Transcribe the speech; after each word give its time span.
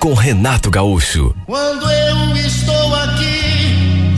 com 0.00 0.14
Renato 0.14 0.70
Gaúcho. 0.70 1.34
Quando 1.46 1.90
eu 1.90 2.36
estou 2.36 2.94
aqui, 2.94 4.14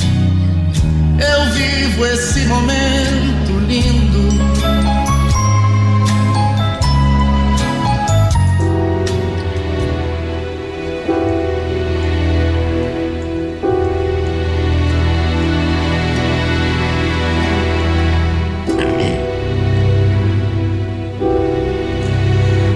eu 1.18 1.52
vivo 1.52 2.06
esse 2.06 2.40
momento 2.46 3.58
lindo. 3.66 4.28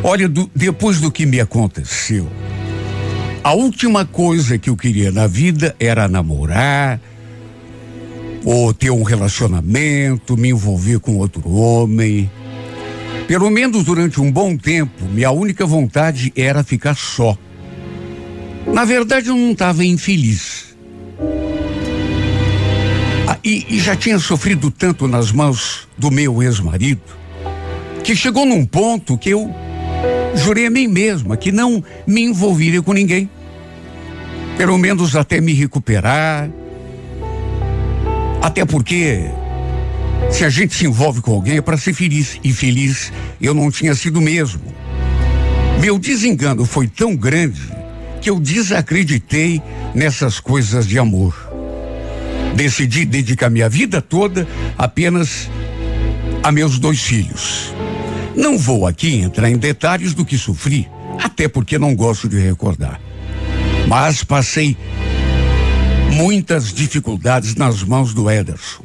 Olha, 0.04 0.28
do- 0.28 0.50
depois 0.54 1.00
do 1.00 1.10
que 1.10 1.24
me 1.24 1.40
aconteceu, 1.40 2.28
a 3.44 3.52
última 3.54 4.04
coisa 4.04 4.56
que 4.56 4.70
eu 4.70 4.76
queria 4.76 5.10
na 5.10 5.26
vida 5.26 5.74
era 5.80 6.06
namorar, 6.06 7.00
ou 8.44 8.72
ter 8.72 8.90
um 8.90 9.02
relacionamento, 9.02 10.36
me 10.36 10.50
envolver 10.50 11.00
com 11.00 11.16
outro 11.16 11.48
homem. 11.50 12.30
Pelo 13.26 13.50
menos 13.50 13.84
durante 13.84 14.20
um 14.20 14.30
bom 14.30 14.56
tempo, 14.56 15.04
minha 15.06 15.30
única 15.30 15.66
vontade 15.66 16.32
era 16.36 16.62
ficar 16.62 16.96
só. 16.96 17.36
Na 18.66 18.84
verdade, 18.84 19.28
eu 19.28 19.36
não 19.36 19.52
estava 19.52 19.84
infeliz. 19.84 20.76
Ah, 23.26 23.38
e, 23.42 23.66
e 23.68 23.80
já 23.80 23.96
tinha 23.96 24.18
sofrido 24.18 24.70
tanto 24.70 25.08
nas 25.08 25.32
mãos 25.32 25.88
do 25.98 26.10
meu 26.10 26.42
ex-marido, 26.42 27.02
que 28.04 28.14
chegou 28.14 28.46
num 28.46 28.64
ponto 28.64 29.18
que 29.18 29.30
eu 29.30 29.52
jurei 30.34 30.66
a 30.66 30.70
mim 30.70 30.88
mesma 30.88 31.36
que 31.36 31.52
não 31.52 31.82
me 32.06 32.22
envolveria 32.22 32.82
com 32.82 32.92
ninguém. 32.92 33.28
Pelo 34.56 34.76
menos 34.78 35.16
até 35.16 35.40
me 35.40 35.52
recuperar. 35.52 36.50
Até 38.42 38.64
porque, 38.64 39.30
se 40.30 40.44
a 40.44 40.50
gente 40.50 40.74
se 40.74 40.86
envolve 40.86 41.20
com 41.20 41.32
alguém 41.32 41.56
é 41.56 41.62
para 41.62 41.76
ser 41.76 41.94
feliz. 41.94 42.38
E 42.42 42.52
feliz 42.52 43.12
eu 43.40 43.54
não 43.54 43.70
tinha 43.70 43.94
sido 43.94 44.20
mesmo. 44.20 44.60
Meu 45.80 45.98
desengano 45.98 46.64
foi 46.64 46.86
tão 46.86 47.16
grande 47.16 47.60
que 48.20 48.30
eu 48.30 48.38
desacreditei 48.38 49.60
nessas 49.94 50.38
coisas 50.38 50.86
de 50.86 50.98
amor. 50.98 51.34
Decidi 52.54 53.04
dedicar 53.04 53.50
minha 53.50 53.68
vida 53.68 54.00
toda 54.00 54.46
apenas 54.78 55.50
a 56.42 56.52
meus 56.52 56.78
dois 56.78 57.02
filhos. 57.02 57.74
Não 58.34 58.56
vou 58.56 58.86
aqui 58.86 59.16
entrar 59.16 59.50
em 59.50 59.56
detalhes 59.56 60.14
do 60.14 60.24
que 60.24 60.38
sofri, 60.38 60.88
até 61.22 61.48
porque 61.48 61.78
não 61.78 61.94
gosto 61.94 62.28
de 62.28 62.38
recordar. 62.38 63.00
Mas 63.86 64.24
passei 64.24 64.76
muitas 66.12 66.72
dificuldades 66.72 67.54
nas 67.54 67.82
mãos 67.82 68.14
do 68.14 68.30
Ederson. 68.30 68.84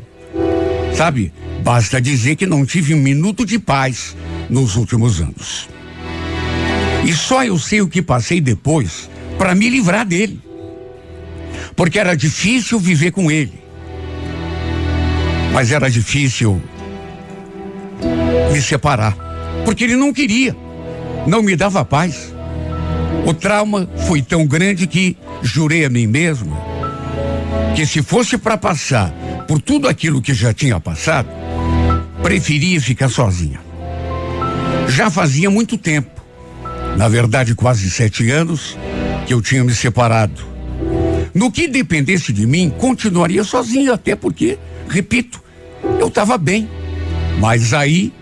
Sabe, 0.93 1.31
basta 1.63 2.01
dizer 2.01 2.35
que 2.35 2.45
não 2.45 2.65
tive 2.65 2.93
um 2.93 2.99
minuto 2.99 3.45
de 3.45 3.59
paz 3.59 4.15
nos 4.49 4.75
últimos 4.75 5.21
anos. 5.21 5.69
E 7.05 7.13
só 7.13 7.43
eu 7.45 7.57
sei 7.57 7.81
o 7.81 7.87
que 7.87 8.01
passei 8.01 8.41
depois 8.41 9.09
para 9.37 9.53
me 9.55 9.69
livrar 9.69 10.05
dele. 10.05 10.41
Porque 11.75 11.99
era 11.99 12.15
difícil 12.15 12.79
viver 12.79 13.11
com 13.11 13.29
ele. 13.29 13.53
Mas 15.53 15.71
era 15.71 15.89
difícil 15.89 16.61
me 18.51 18.61
separar. 18.61 19.26
Porque 19.67 19.83
ele 19.83 19.97
não 19.97 20.13
queria. 20.13 20.55
Não 21.27 21.41
me 21.41 21.53
dava 21.53 21.83
paz. 21.83 22.33
O 23.25 23.33
trauma 23.33 23.85
foi 24.07 24.21
tão 24.21 24.47
grande 24.47 24.87
que 24.87 25.17
jurei 25.43 25.83
a 25.83 25.89
mim 25.89 26.07
mesma 26.07 26.57
que 27.75 27.85
se 27.85 28.01
fosse 28.01 28.37
para 28.37 28.57
passar 28.57 29.11
por 29.45 29.61
tudo 29.61 29.89
aquilo 29.89 30.21
que 30.21 30.33
já 30.33 30.53
tinha 30.53 30.79
passado, 30.79 31.27
preferia 32.23 32.79
ficar 32.79 33.09
sozinha. 33.09 33.59
Já 34.87 35.11
fazia 35.11 35.49
muito 35.49 35.77
tempo, 35.77 36.21
na 36.95 37.09
verdade 37.09 37.53
quase 37.53 37.91
sete 37.91 38.31
anos, 38.31 38.77
que 39.25 39.33
eu 39.33 39.41
tinha 39.41 39.65
me 39.65 39.75
separado. 39.75 40.41
No 41.33 41.51
que 41.51 41.67
dependesse 41.67 42.31
de 42.31 42.47
mim, 42.47 42.69
continuaria 42.69 43.43
sozinha, 43.43 43.95
até 43.95 44.15
porque, 44.15 44.57
repito, 44.87 45.43
eu 45.99 46.07
estava 46.07 46.37
bem. 46.37 46.69
Mas 47.37 47.73
aí, 47.73 48.13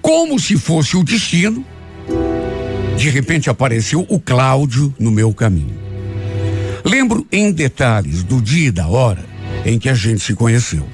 como 0.00 0.38
se 0.38 0.56
fosse 0.56 0.96
o 0.96 1.04
destino, 1.04 1.64
de 2.96 3.08
repente 3.10 3.48
apareceu 3.48 4.04
o 4.08 4.18
Cláudio 4.18 4.94
no 4.98 5.10
meu 5.10 5.32
caminho. 5.32 5.76
Lembro 6.84 7.26
em 7.30 7.52
detalhes 7.52 8.22
do 8.22 8.40
dia 8.40 8.68
e 8.68 8.72
da 8.72 8.88
hora 8.88 9.24
em 9.64 9.78
que 9.78 9.88
a 9.88 9.94
gente 9.94 10.20
se 10.20 10.34
conheceu. 10.34 10.86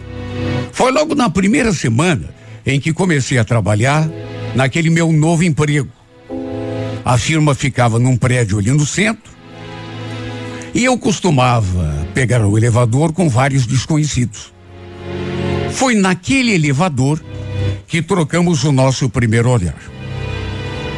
Foi 0.72 0.91
logo 0.91 1.14
na 1.14 1.31
primeira 1.31 1.72
semana 1.72 2.34
em 2.66 2.81
que 2.81 2.93
comecei 2.93 3.38
a 3.38 3.44
trabalhar 3.44 4.09
naquele 4.54 4.91
meu 4.91 5.12
novo 5.12 5.44
emprego. 5.44 5.88
A 7.04 7.19
firma 7.19 7.54
ficava 7.54 7.98
num 7.98 8.16
prédio 8.16 8.59
ali 8.59 8.70
no 8.70 8.87
centro 8.87 9.32
e 10.75 10.84
eu 10.84 10.98
costumava 10.98 12.06
pegar 12.12 12.44
o 12.44 12.59
elevador 12.59 13.12
com 13.12 13.28
vários 13.28 13.66
desconhecidos. 13.66 14.53
Foi 15.70 15.94
naquele 15.94 16.53
elevador 16.53 17.22
que 17.87 18.03
trocamos 18.03 18.65
o 18.65 18.72
nosso 18.72 19.09
primeiro 19.09 19.50
olhar. 19.50 19.77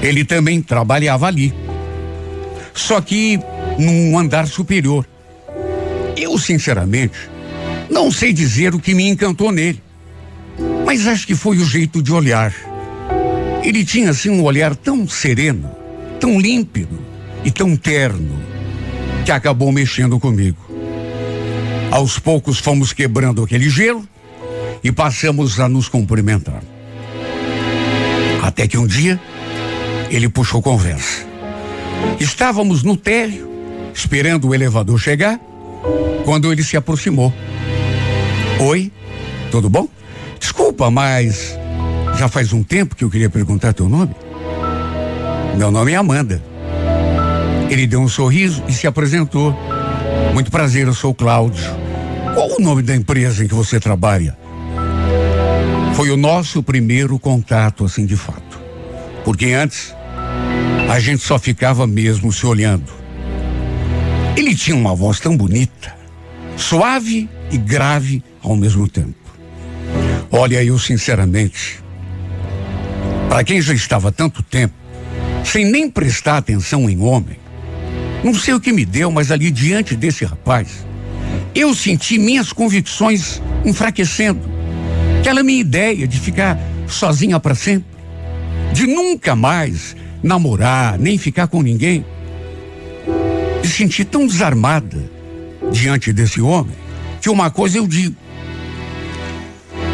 Ele 0.03 0.25
também 0.25 0.61
trabalhava 0.61 1.27
ali. 1.27 1.55
Só 2.75 3.01
que 3.01 3.41
num 3.79 4.19
andar 4.19 4.47
superior. 4.47 5.07
Eu, 6.17 6.39
sinceramente, 6.39 7.17
não 7.91 8.11
sei 8.11 8.33
dizer 8.33 8.75
o 8.75 8.81
que 8.81 8.95
me 8.95 9.09
encantou 9.09 9.53
nele. 9.53 9.83
Mas 10.85 11.07
acho 11.07 11.27
que 11.27 11.35
foi 11.35 11.59
o 11.59 11.65
jeito 11.65 12.03
de 12.03 12.13
olhar. 12.13 12.55
Ele 13.63 13.85
tinha 13.85 14.11
assim 14.11 14.31
um 14.31 14.43
olhar 14.43 14.77
tão 14.77 15.09
sereno, 15.09 15.71
tão 16.21 16.41
límpido 16.41 16.99
e 17.45 17.51
tão 17.51 17.77
terno, 17.77 18.39
que 19.25 19.33
acabou 19.33 19.73
mexendo 19.73 20.19
comigo. 20.21 20.59
Aos 21.91 22.19
poucos 22.19 22.59
fomos 22.59 22.93
quebrando 22.93 23.43
aquele 23.43 23.69
gelo 23.69 24.07
e 24.83 24.93
passamos 24.93 25.59
a 25.59 25.69
nos 25.69 25.89
cumprimentar. 25.89 26.63
Até 28.47 28.69
que 28.69 28.79
um 28.79 28.87
dia 28.87 29.21
ele 30.09 30.29
puxou 30.29 30.63
conversa. 30.63 31.27
Estávamos 32.21 32.85
no 32.85 32.97
térreo, 32.97 33.51
esperando 33.93 34.47
o 34.47 34.55
elevador 34.55 35.01
chegar, 35.01 35.41
quando 36.25 36.53
ele 36.53 36.63
se 36.63 36.77
aproximou. 36.77 37.35
Oi, 38.61 38.93
tudo 39.51 39.69
bom? 39.69 39.89
Desculpa, 40.39 40.93
mas 40.93 41.59
já 42.17 42.29
faz 42.29 42.53
um 42.53 42.63
tempo 42.63 42.95
que 42.95 43.03
eu 43.03 43.11
queria 43.11 43.29
perguntar 43.29 43.73
teu 43.73 43.89
nome. 43.89 44.15
Meu 45.57 45.73
nome 45.73 45.91
é 45.91 45.97
Amanda. 45.97 46.41
Ele 47.69 47.85
deu 47.85 48.01
um 48.01 48.09
sorriso 48.09 48.63
e 48.69 48.73
se 48.73 48.87
apresentou. 48.87 49.59
Muito 50.35 50.53
prazer, 50.53 50.87
eu 50.87 50.95
sou 50.95 51.11
o 51.11 51.15
Cláudio. 51.15 51.65
Qual 52.33 52.49
o 52.57 52.63
nome 52.63 52.83
da 52.83 52.95
empresa 52.95 53.43
em 53.45 53.49
que 53.49 53.55
você 53.55 53.81
trabalha? 53.81 54.39
Foi 55.97 56.11
o 56.11 56.17
nosso 56.17 56.63
primeiro 56.63 57.19
contato, 57.19 57.83
assim, 57.83 58.05
de 58.05 58.17
fato. 58.17 58.61
Porque 59.25 59.47
antes, 59.47 59.95
a 60.91 61.01
gente 61.01 61.23
só 61.23 61.39
ficava 61.39 61.87
mesmo 61.87 62.31
se 62.31 62.45
olhando. 62.45 62.93
Ele 64.37 64.55
tinha 64.55 64.77
uma 64.77 64.95
voz 64.95 65.19
tão 65.19 65.35
bonita, 65.35 65.97
suave 66.55 67.31
e 67.51 67.57
grave 67.57 68.23
ao 68.43 68.55
mesmo 68.55 68.87
tempo. 68.87 69.17
Olha, 70.31 70.63
eu 70.63 70.79
sinceramente, 70.79 71.83
para 73.31 73.43
quem 73.43 73.63
já 73.63 73.73
estava 73.73 74.13
tanto 74.13 74.43
tempo, 74.43 74.75
sem 75.43 75.65
nem 75.65 75.89
prestar 75.91 76.37
atenção 76.37 76.91
em 76.91 77.01
homem, 77.01 77.39
não 78.23 78.35
sei 78.35 78.53
o 78.53 78.61
que 78.61 78.71
me 78.71 78.85
deu, 78.85 79.11
mas 79.11 79.33
ali 79.33 79.51
diante 79.51 79.97
desse 79.97 80.27
rapaz, 80.27 80.87
eu 81.55 81.75
senti 81.75 82.19
minhas 82.19 82.53
convicções 82.53 83.41
enfraquecendo. 83.65 84.56
Aquela 85.27 85.43
minha 85.43 85.61
ideia 85.61 86.07
de 86.07 86.21
ficar 86.21 86.57
sozinha 86.87 87.41
para 87.41 87.53
sempre, 87.53 87.99
de 88.73 88.87
nunca 88.87 89.35
mais 89.35 89.97
namorar, 90.23 90.97
nem 91.01 91.19
ficar 91.19 91.49
com 91.49 91.63
ninguém. 91.63 92.07
Me 93.61 93.69
senti 93.69 94.05
tão 94.05 94.25
desarmada 94.25 95.11
diante 95.73 96.13
desse 96.13 96.41
homem 96.41 96.77
que 97.21 97.29
uma 97.29 97.51
coisa 97.51 97.79
eu 97.79 97.89
digo. 97.89 98.15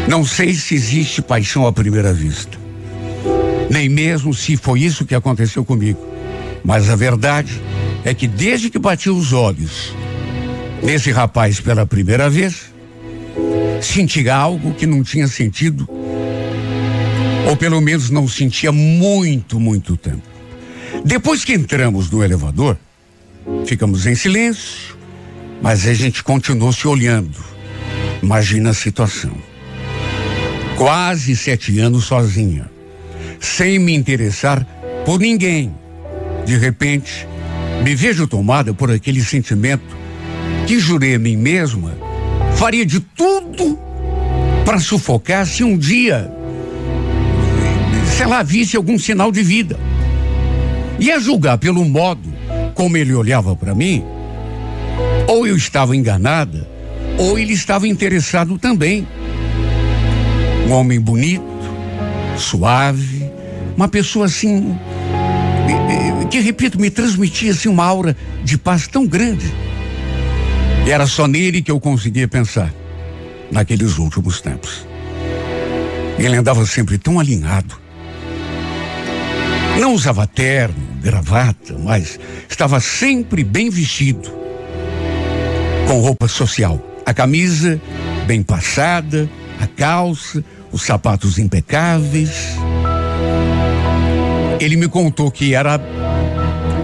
Não 0.07 0.23
sei 0.23 0.53
se 0.53 0.75
existe 0.75 1.19
paixão 1.19 1.65
à 1.65 1.73
primeira 1.73 2.13
vista. 2.13 2.55
Nem 3.71 3.89
mesmo 3.89 4.35
se 4.35 4.55
foi 4.55 4.81
isso 4.81 5.03
que 5.03 5.15
aconteceu 5.15 5.65
comigo. 5.65 5.99
Mas 6.63 6.91
a 6.91 6.95
verdade 6.95 7.59
é 8.05 8.13
que 8.13 8.27
desde 8.27 8.69
que 8.69 8.77
bati 8.77 9.09
os 9.09 9.33
olhos 9.33 9.95
nesse 10.83 11.11
rapaz 11.11 11.59
pela 11.59 11.87
primeira 11.87 12.29
vez, 12.29 12.71
senti 13.85 14.29
algo 14.29 14.73
que 14.73 14.85
não 14.85 15.03
tinha 15.03 15.27
sentido, 15.27 15.87
ou 17.49 17.57
pelo 17.57 17.81
menos 17.81 18.09
não 18.09 18.27
sentia 18.27 18.71
muito, 18.71 19.59
muito 19.59 19.97
tempo. 19.97 20.23
Depois 21.03 21.43
que 21.43 21.53
entramos 21.53 22.09
no 22.09 22.23
elevador, 22.23 22.77
ficamos 23.65 24.05
em 24.05 24.15
silêncio, 24.15 24.95
mas 25.61 25.87
a 25.87 25.93
gente 25.93 26.23
continuou 26.23 26.71
se 26.71 26.87
olhando. 26.87 27.37
Imagina 28.21 28.69
a 28.69 28.73
situação. 28.73 29.35
Quase 30.77 31.35
sete 31.35 31.79
anos 31.79 32.05
sozinha, 32.05 32.69
sem 33.39 33.79
me 33.79 33.93
interessar 33.93 34.65
por 35.05 35.19
ninguém. 35.19 35.73
De 36.45 36.57
repente, 36.57 37.27
me 37.83 37.95
vejo 37.95 38.27
tomada 38.27 38.73
por 38.73 38.91
aquele 38.91 39.23
sentimento 39.23 39.95
que 40.65 40.79
jurei 40.79 41.15
a 41.15 41.19
mim 41.19 41.35
mesma 41.35 42.12
faria 42.55 42.85
de 42.85 42.99
tudo 42.99 43.77
para 44.65 44.79
sufocar 44.79 45.45
se 45.45 45.63
um 45.63 45.77
dia, 45.77 46.31
sei 48.15 48.25
lá, 48.25 48.41
visse 48.41 48.77
algum 48.77 48.97
sinal 48.97 49.31
de 49.31 49.43
vida. 49.43 49.77
E 50.99 51.11
a 51.11 51.19
julgar 51.19 51.57
pelo 51.57 51.83
modo 51.83 52.33
como 52.73 52.97
ele 52.97 53.13
olhava 53.13 53.55
para 53.55 53.75
mim, 53.75 54.03
ou 55.27 55.45
eu 55.45 55.55
estava 55.55 55.95
enganada, 55.95 56.67
ou 57.17 57.37
ele 57.37 57.53
estava 57.53 57.87
interessado 57.87 58.57
também. 58.57 59.07
Um 60.67 60.71
homem 60.71 60.99
bonito, 60.99 61.43
suave, 62.37 63.29
uma 63.75 63.87
pessoa 63.87 64.25
assim, 64.25 64.77
que 66.29 66.39
repito, 66.39 66.79
me 66.79 66.89
transmitia 66.89 67.51
assim 67.51 67.69
uma 67.69 67.85
aura 67.85 68.15
de 68.43 68.57
paz 68.57 68.87
tão 68.87 69.05
grande. 69.05 69.51
E 70.85 70.91
era 70.91 71.07
só 71.07 71.27
nele 71.27 71.61
que 71.61 71.71
eu 71.71 71.79
conseguia 71.79 72.27
pensar 72.27 72.73
naqueles 73.51 73.97
últimos 73.97 74.41
tempos. 74.41 74.85
Ele 76.19 76.35
andava 76.35 76.65
sempre 76.65 76.97
tão 76.97 77.19
alinhado. 77.19 77.75
Não 79.79 79.93
usava 79.93 80.27
terno, 80.27 80.75
gravata, 81.01 81.77
mas 81.79 82.19
estava 82.49 82.79
sempre 82.79 83.43
bem 83.43 83.69
vestido, 83.69 84.29
com 85.87 85.99
roupa 85.99 86.27
social. 86.27 86.79
A 87.05 87.13
camisa 87.13 87.81
bem 88.27 88.43
passada, 88.43 89.29
a 89.59 89.67
calça, 89.67 90.43
os 90.71 90.83
sapatos 90.83 91.39
impecáveis. 91.39 92.55
Ele 94.59 94.75
me 94.75 94.87
contou 94.87 95.31
que 95.31 95.55
era 95.55 95.79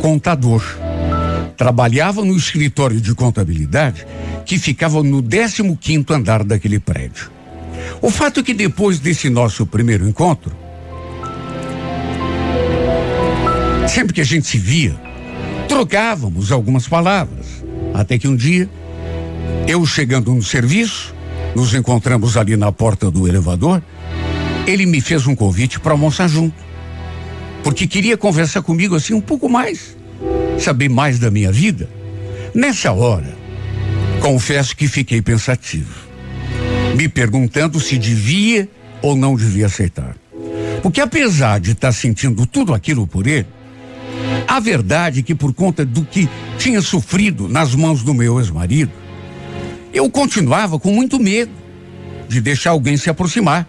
contador. 0.02 0.64
Trabalhava 1.60 2.24
no 2.24 2.38
escritório 2.38 3.02
de 3.02 3.14
contabilidade 3.14 4.08
que 4.46 4.58
ficava 4.58 5.04
no 5.04 5.22
15 5.22 5.76
quinto 5.76 6.14
andar 6.14 6.42
daquele 6.42 6.80
prédio. 6.80 7.30
O 8.02 8.10
fato 8.10 8.40
é 8.40 8.44
que 8.44 8.54
depois 8.54 8.98
desse 8.98 9.30
nosso 9.30 9.66
primeiro 9.66 10.08
encontro, 10.08 10.56
sempre 13.90 14.14
que 14.14 14.22
a 14.22 14.24
gente 14.24 14.48
se 14.48 14.58
via, 14.58 14.96
trocávamos 15.68 16.50
algumas 16.50 16.88
palavras. 16.88 17.62
Até 17.94 18.18
que 18.18 18.30
um 18.30 18.38
dia, 18.38 18.70
eu 19.68 19.86
chegando 19.86 20.34
no 20.34 20.42
serviço, 20.42 21.14
nos 21.54 21.74
encontramos 21.74 22.38
ali 22.38 22.56
na 22.56 22.72
porta 22.72 23.12
do 23.12 23.28
elevador, 23.28 23.84
ele 24.66 24.86
me 24.86 25.02
fez 25.02 25.28
um 25.28 25.36
convite 25.36 25.78
para 25.78 25.92
almoçar 25.92 26.30
junto. 26.30 26.56
Porque 27.66 27.86
queria 27.86 28.16
conversar 28.16 28.62
comigo 28.62 28.96
assim 28.96 29.14
um 29.14 29.20
pouco 29.20 29.50
mais, 29.50 29.99
saber 30.60 30.90
mais 30.90 31.20
da 31.20 31.32
minha 31.32 31.52
vida. 31.52 31.90
Nessa 32.54 32.92
hora, 32.92 33.36
confesso 34.22 34.76
que 34.76 34.88
fiquei 34.88 35.22
pensativo, 35.22 35.94
me 36.96 37.08
perguntando 37.08 37.80
se 37.80 37.98
devia 37.98 38.68
ou 39.02 39.16
não 39.16 39.36
devia 39.36 39.68
aceitar. 39.68 40.16
Porque 40.82 41.02
apesar 41.02 41.60
de 41.60 41.72
estar 41.72 41.92
sentindo 41.92 42.46
tudo 42.46 42.74
aquilo 42.74 43.06
por 43.06 43.28
ele, 43.28 43.48
a 44.48 44.60
verdade 44.60 45.20
é 45.20 45.24
que 45.24 45.36
por 45.36 45.54
conta 45.54 45.86
do 45.86 46.04
que 46.04 46.28
tinha 46.58 46.82
sofrido 46.82 47.48
nas 47.48 47.76
mãos 47.76 48.04
do 48.04 48.14
meu 48.14 48.40
ex-marido, 48.40 48.92
eu 49.94 50.10
continuava 50.10 50.80
com 50.80 50.92
muito 50.92 51.20
medo 51.20 51.52
de 52.28 52.40
deixar 52.42 52.72
alguém 52.72 52.98
se 52.98 53.10
aproximar. 53.10 53.68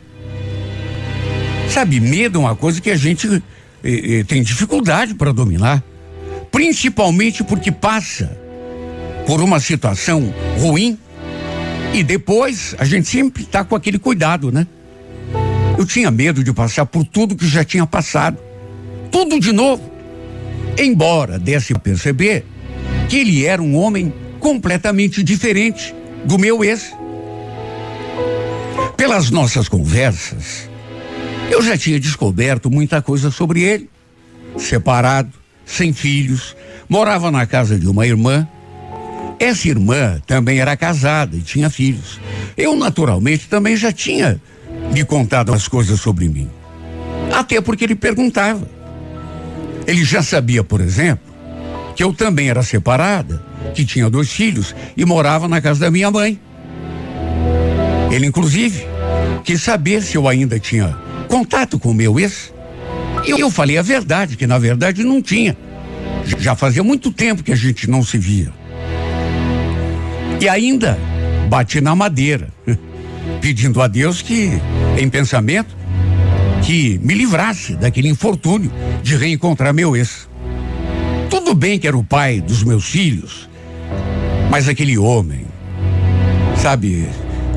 Sabe, 1.69 2.00
medo 2.00 2.38
é 2.38 2.40
uma 2.40 2.56
coisa 2.56 2.81
que 2.81 2.90
a 2.90 2.96
gente 2.96 3.42
eh, 3.84 4.19
eh, 4.19 4.25
tem 4.25 4.42
dificuldade 4.42 5.14
para 5.14 5.32
dominar, 5.32 5.82
principalmente 6.50 7.44
porque 7.44 7.70
passa 7.70 8.37
por 9.26 9.41
uma 9.41 9.61
situação 9.61 10.32
ruim 10.58 10.99
e 11.93 12.02
depois 12.02 12.75
a 12.79 12.85
gente 12.85 13.08
sempre 13.08 13.43
está 13.43 13.64
com 13.64 13.75
aquele 13.75 13.99
cuidado, 13.99 14.52
né? 14.52 14.67
Eu 15.76 15.87
tinha 15.87 16.11
medo 16.11 16.44
de 16.44 16.52
passar 16.52 16.87
por 16.87 17.05
tudo 17.05 17.35
que 17.35 17.47
já 17.47 17.64
tinha 17.64 17.87
passado, 17.87 18.38
tudo 19.11 19.41
de 19.41 19.52
novo. 19.52 19.91
Embora 20.79 21.38
desse 21.38 21.75
perceber 21.79 22.44
que 23.08 23.17
ele 23.17 23.44
era 23.44 23.61
um 23.61 23.76
homem 23.76 24.12
completamente 24.38 25.23
diferente 25.23 25.94
do 26.25 26.38
meu 26.38 26.64
ex. 26.64 26.93
Pelas 28.97 29.31
nossas 29.31 29.69
conversas, 29.69 30.69
eu 31.50 31.62
já 31.62 31.76
tinha 31.76 31.99
descoberto 31.99 32.70
muita 32.70 33.02
coisa 33.02 33.31
sobre 33.31 33.62
ele. 33.62 33.91
Separado, 34.56 35.32
sem 35.70 35.93
filhos, 35.93 36.56
morava 36.88 37.31
na 37.31 37.46
casa 37.46 37.78
de 37.78 37.88
uma 37.88 38.06
irmã. 38.06 38.46
Essa 39.38 39.69
irmã 39.69 40.20
também 40.26 40.58
era 40.61 40.76
casada 40.76 41.37
e 41.37 41.40
tinha 41.40 41.70
filhos. 41.70 42.20
Eu, 42.56 42.76
naturalmente, 42.76 43.49
também 43.49 43.76
já 43.76 43.93
tinha 43.93 44.40
lhe 44.93 45.05
contado 45.05 45.52
as 45.55 45.69
coisas 45.69 46.00
sobre 46.00 46.28
mim. 46.28 46.50
Até 47.32 47.61
porque 47.61 47.84
ele 47.84 47.94
perguntava. 47.94 48.69
Ele 49.87 50.05
já 50.05 50.22
sabia, 50.22 50.62
por 50.62 50.81
exemplo, 50.81 51.32
que 51.96 52.02
eu 52.02 52.12
também 52.12 52.50
era 52.50 52.62
separada, 52.62 53.43
que 53.75 53.84
tinha 53.84 54.11
dois 54.11 54.31
filhos 54.31 54.75
e 54.96 55.05
morava 55.05 55.49
na 55.49 55.61
casa 55.61 55.81
da 55.81 55.90
minha 55.90 56.11
mãe. 56.11 56.38
Ele, 58.11 58.26
inclusive, 58.26 58.85
quis 59.45 59.62
saber 59.62 60.02
se 60.02 60.16
eu 60.16 60.28
ainda 60.28 60.59
tinha 60.59 60.97
contato 61.28 61.78
com 61.78 61.90
o 61.90 61.95
meu 61.95 62.18
ex. 62.18 62.52
Eu 63.27 63.50
falei 63.50 63.79
a 63.79 63.83
verdade, 63.83 64.37
que 64.37 64.47
na 64.47 64.59
verdade 64.59 65.05
não 65.05 65.21
tinha. 65.21 65.57
Já 66.39 66.55
fazia 66.55 66.83
muito 66.83 67.12
tempo 67.12 67.43
que 67.43 67.53
a 67.53 67.57
gente 67.57 67.89
não 67.89 68.03
se 68.03 68.19
via. 68.19 68.53
E 70.41 70.49
ainda 70.49 70.99
bati 71.49 71.81
na 71.81 71.95
madeira, 71.95 72.49
pedindo 73.41 73.83
a 73.83 73.87
Deus 73.87 74.23
que, 74.23 74.50
em 74.99 75.09
pensamento, 75.09 75.77
que 76.62 76.99
me 77.03 77.15
livrasse 77.15 77.75
daquele 77.75 78.09
infortúnio 78.09 78.71
de 79.03 79.17
reencontrar 79.17 79.75
meu 79.75 79.97
ex. 79.97 80.29
Tudo 81.29 81.55
bem 81.55 81.79
que 81.79 81.87
era 81.87 81.97
o 81.97 82.05
pai 82.05 82.41
dos 82.41 82.62
meus 82.62 82.87
filhos, 82.87 83.49
mas 84.50 84.69
aquele 84.69 84.97
homem, 84.99 85.47
sabe, 86.57 87.09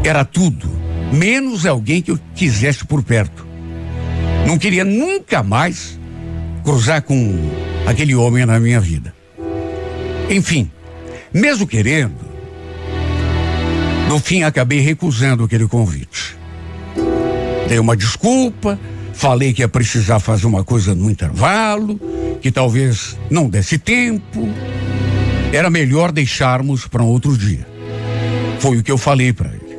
era 0.03 0.25
tudo, 0.25 0.69
menos 1.11 1.65
alguém 1.65 2.01
que 2.01 2.11
eu 2.11 2.19
quisesse 2.35 2.85
por 2.85 3.03
perto. 3.03 3.52
Não 4.45 4.57
queria 4.57 4.83
nunca 4.83 5.41
mais 5.41 5.99
cruzar 6.63 7.01
com 7.01 7.37
aquele 7.85 8.15
homem 8.15 8.45
na 8.45 8.59
minha 8.59 8.79
vida. 8.79 9.13
Enfim, 10.29 10.71
mesmo 11.33 11.67
querendo, 11.67 12.15
no 14.07 14.19
fim 14.19 14.43
acabei 14.43 14.79
recusando 14.79 15.43
aquele 15.43 15.67
convite. 15.67 16.37
Dei 17.67 17.79
uma 17.79 17.95
desculpa, 17.95 18.79
falei 19.13 19.53
que 19.53 19.61
ia 19.61 19.67
precisar 19.67 20.19
fazer 20.19 20.45
uma 20.45 20.63
coisa 20.63 20.93
no 20.93 21.09
intervalo, 21.09 21.99
que 22.41 22.51
talvez 22.51 23.17
não 23.29 23.49
desse 23.49 23.77
tempo. 23.77 24.47
Era 25.51 25.69
melhor 25.69 26.11
deixarmos 26.11 26.87
para 26.87 27.03
um 27.03 27.07
outro 27.07 27.37
dia. 27.37 27.65
Foi 28.59 28.77
o 28.77 28.83
que 28.83 28.91
eu 28.91 28.97
falei 28.97 29.33
para 29.33 29.49
ele. 29.49 29.77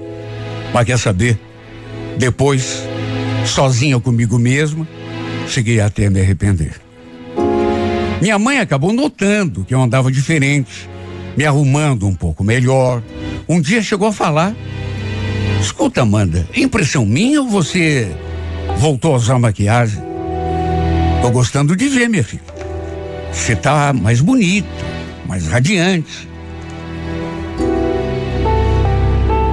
Mas 0.73 0.87
quer 0.87 0.99
saber? 0.99 1.38
Depois, 2.18 2.83
sozinha 3.46 4.00
comigo 4.00 4.38
mesma, 4.38 4.86
cheguei 5.48 5.80
até 5.80 6.06
a 6.06 6.10
me 6.10 6.20
arrepender. 6.20 6.80
Minha 8.20 8.38
mãe 8.38 8.58
acabou 8.58 8.92
notando 8.92 9.64
que 9.64 9.74
eu 9.74 9.80
andava 9.80 10.10
diferente, 10.10 10.88
me 11.36 11.44
arrumando 11.44 12.06
um 12.06 12.14
pouco 12.14 12.42
melhor. 12.42 13.02
Um 13.48 13.60
dia 13.60 13.82
chegou 13.82 14.08
a 14.08 14.12
falar: 14.12 14.54
Escuta, 15.60 16.02
Amanda, 16.02 16.48
impressão 16.56 17.04
minha 17.04 17.42
ou 17.42 17.48
você 17.48 18.10
voltou 18.78 19.12
a 19.12 19.16
usar 19.16 19.38
maquiagem? 19.38 20.02
Tô 21.20 21.30
gostando 21.30 21.76
de 21.76 21.88
ver, 21.88 22.08
minha 22.08 22.24
filha. 22.24 22.42
Você 23.32 23.56
tá 23.56 23.92
mais 23.92 24.20
bonita, 24.20 24.68
mais 25.26 25.46
radiante. 25.46 26.28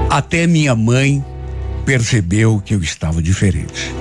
Até 0.10 0.46
minha 0.46 0.76
mãe 0.76 1.24
percebeu 1.86 2.62
que 2.64 2.74
eu 2.74 2.82
estava 2.82 3.22
diferente. 3.22 3.94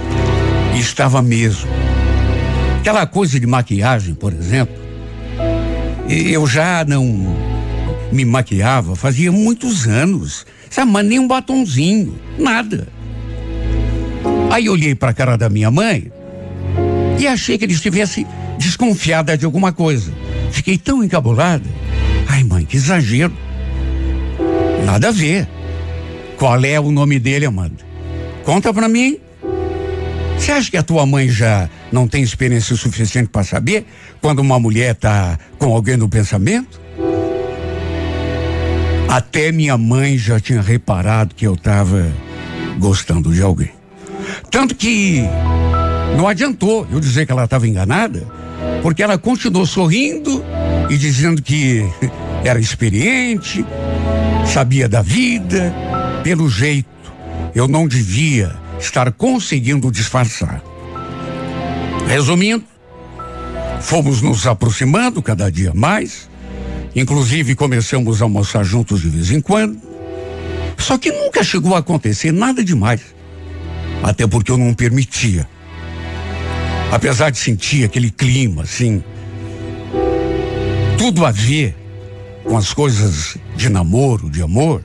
Estava 0.78 1.20
mesmo. 1.20 1.68
Aquela 2.78 3.06
coisa 3.06 3.38
de 3.38 3.46
maquiagem, 3.46 4.14
por 4.14 4.32
exemplo, 4.32 4.74
eu 6.08 6.46
já 6.46 6.84
não 6.84 7.36
me 8.10 8.24
maquiava 8.24 8.96
fazia 8.96 9.30
muitos 9.30 9.86
anos. 9.86 10.46
Sabe, 10.68 10.90
mas 10.90 11.06
nem 11.06 11.18
um 11.18 11.28
batonzinho, 11.28 12.18
nada. 12.38 12.88
Aí 14.50 14.68
olhei 14.68 14.94
para 14.94 15.10
a 15.10 15.14
cara 15.14 15.36
da 15.36 15.48
minha 15.48 15.70
mãe 15.70 16.10
e 17.18 17.26
achei 17.26 17.58
que 17.58 17.64
ele 17.64 17.72
estivesse 17.72 18.26
desconfiada 18.58 19.36
de 19.36 19.44
alguma 19.44 19.72
coisa. 19.72 20.12
Fiquei 20.50 20.78
tão 20.78 21.04
encabulada. 21.04 21.64
Ai, 22.28 22.44
mãe, 22.44 22.64
que 22.64 22.76
exagero. 22.76 23.32
Nada 24.84 25.08
a 25.08 25.12
ver. 25.12 25.48
Qual 26.40 26.64
é 26.64 26.80
o 26.80 26.90
nome 26.90 27.18
dele, 27.18 27.44
Amanda? 27.44 27.84
Conta 28.46 28.72
pra 28.72 28.88
mim. 28.88 29.18
Você 30.38 30.50
acha 30.52 30.70
que 30.70 30.76
a 30.78 30.82
tua 30.82 31.04
mãe 31.04 31.28
já 31.28 31.68
não 31.92 32.08
tem 32.08 32.22
experiência 32.22 32.74
suficiente 32.74 33.28
para 33.28 33.44
saber 33.44 33.84
quando 34.22 34.38
uma 34.38 34.58
mulher 34.58 34.94
tá 34.94 35.38
com 35.58 35.66
alguém 35.74 35.98
no 35.98 36.08
pensamento? 36.08 36.80
Até 39.06 39.52
minha 39.52 39.76
mãe 39.76 40.16
já 40.16 40.40
tinha 40.40 40.62
reparado 40.62 41.34
que 41.34 41.46
eu 41.46 41.58
tava 41.58 42.10
gostando 42.78 43.34
de 43.34 43.42
alguém. 43.42 43.72
Tanto 44.50 44.74
que 44.74 45.22
não 46.16 46.26
adiantou 46.26 46.86
eu 46.90 47.00
dizer 47.00 47.26
que 47.26 47.32
ela 47.32 47.44
estava 47.44 47.68
enganada, 47.68 48.26
porque 48.80 49.02
ela 49.02 49.18
continuou 49.18 49.66
sorrindo 49.66 50.42
e 50.88 50.96
dizendo 50.96 51.42
que 51.42 51.84
era 52.42 52.58
experiente, 52.58 53.62
sabia 54.46 54.88
da 54.88 55.02
vida, 55.02 55.70
pelo 56.22 56.48
jeito 56.48 56.88
eu 57.54 57.66
não 57.66 57.86
devia 57.86 58.54
estar 58.78 59.12
conseguindo 59.12 59.90
disfarçar. 59.90 60.62
Resumindo, 62.06 62.64
fomos 63.80 64.22
nos 64.22 64.46
aproximando 64.46 65.22
cada 65.22 65.50
dia 65.50 65.72
mais, 65.74 66.28
inclusive 66.94 67.54
começamos 67.54 68.20
a 68.20 68.24
almoçar 68.24 68.64
juntos 68.64 69.00
de 69.00 69.08
vez 69.08 69.30
em 69.30 69.40
quando. 69.40 69.80
Só 70.78 70.96
que 70.96 71.12
nunca 71.12 71.44
chegou 71.44 71.74
a 71.74 71.78
acontecer 71.78 72.32
nada 72.32 72.64
demais, 72.64 73.00
até 74.02 74.26
porque 74.26 74.50
eu 74.50 74.58
não 74.58 74.74
permitia. 74.74 75.48
Apesar 76.90 77.30
de 77.30 77.38
sentir 77.38 77.84
aquele 77.84 78.10
clima 78.10 78.62
assim, 78.62 79.02
tudo 80.98 81.24
a 81.24 81.30
ver 81.30 81.76
com 82.44 82.56
as 82.56 82.74
coisas 82.74 83.36
de 83.54 83.68
namoro, 83.68 84.28
de 84.28 84.42
amor, 84.42 84.84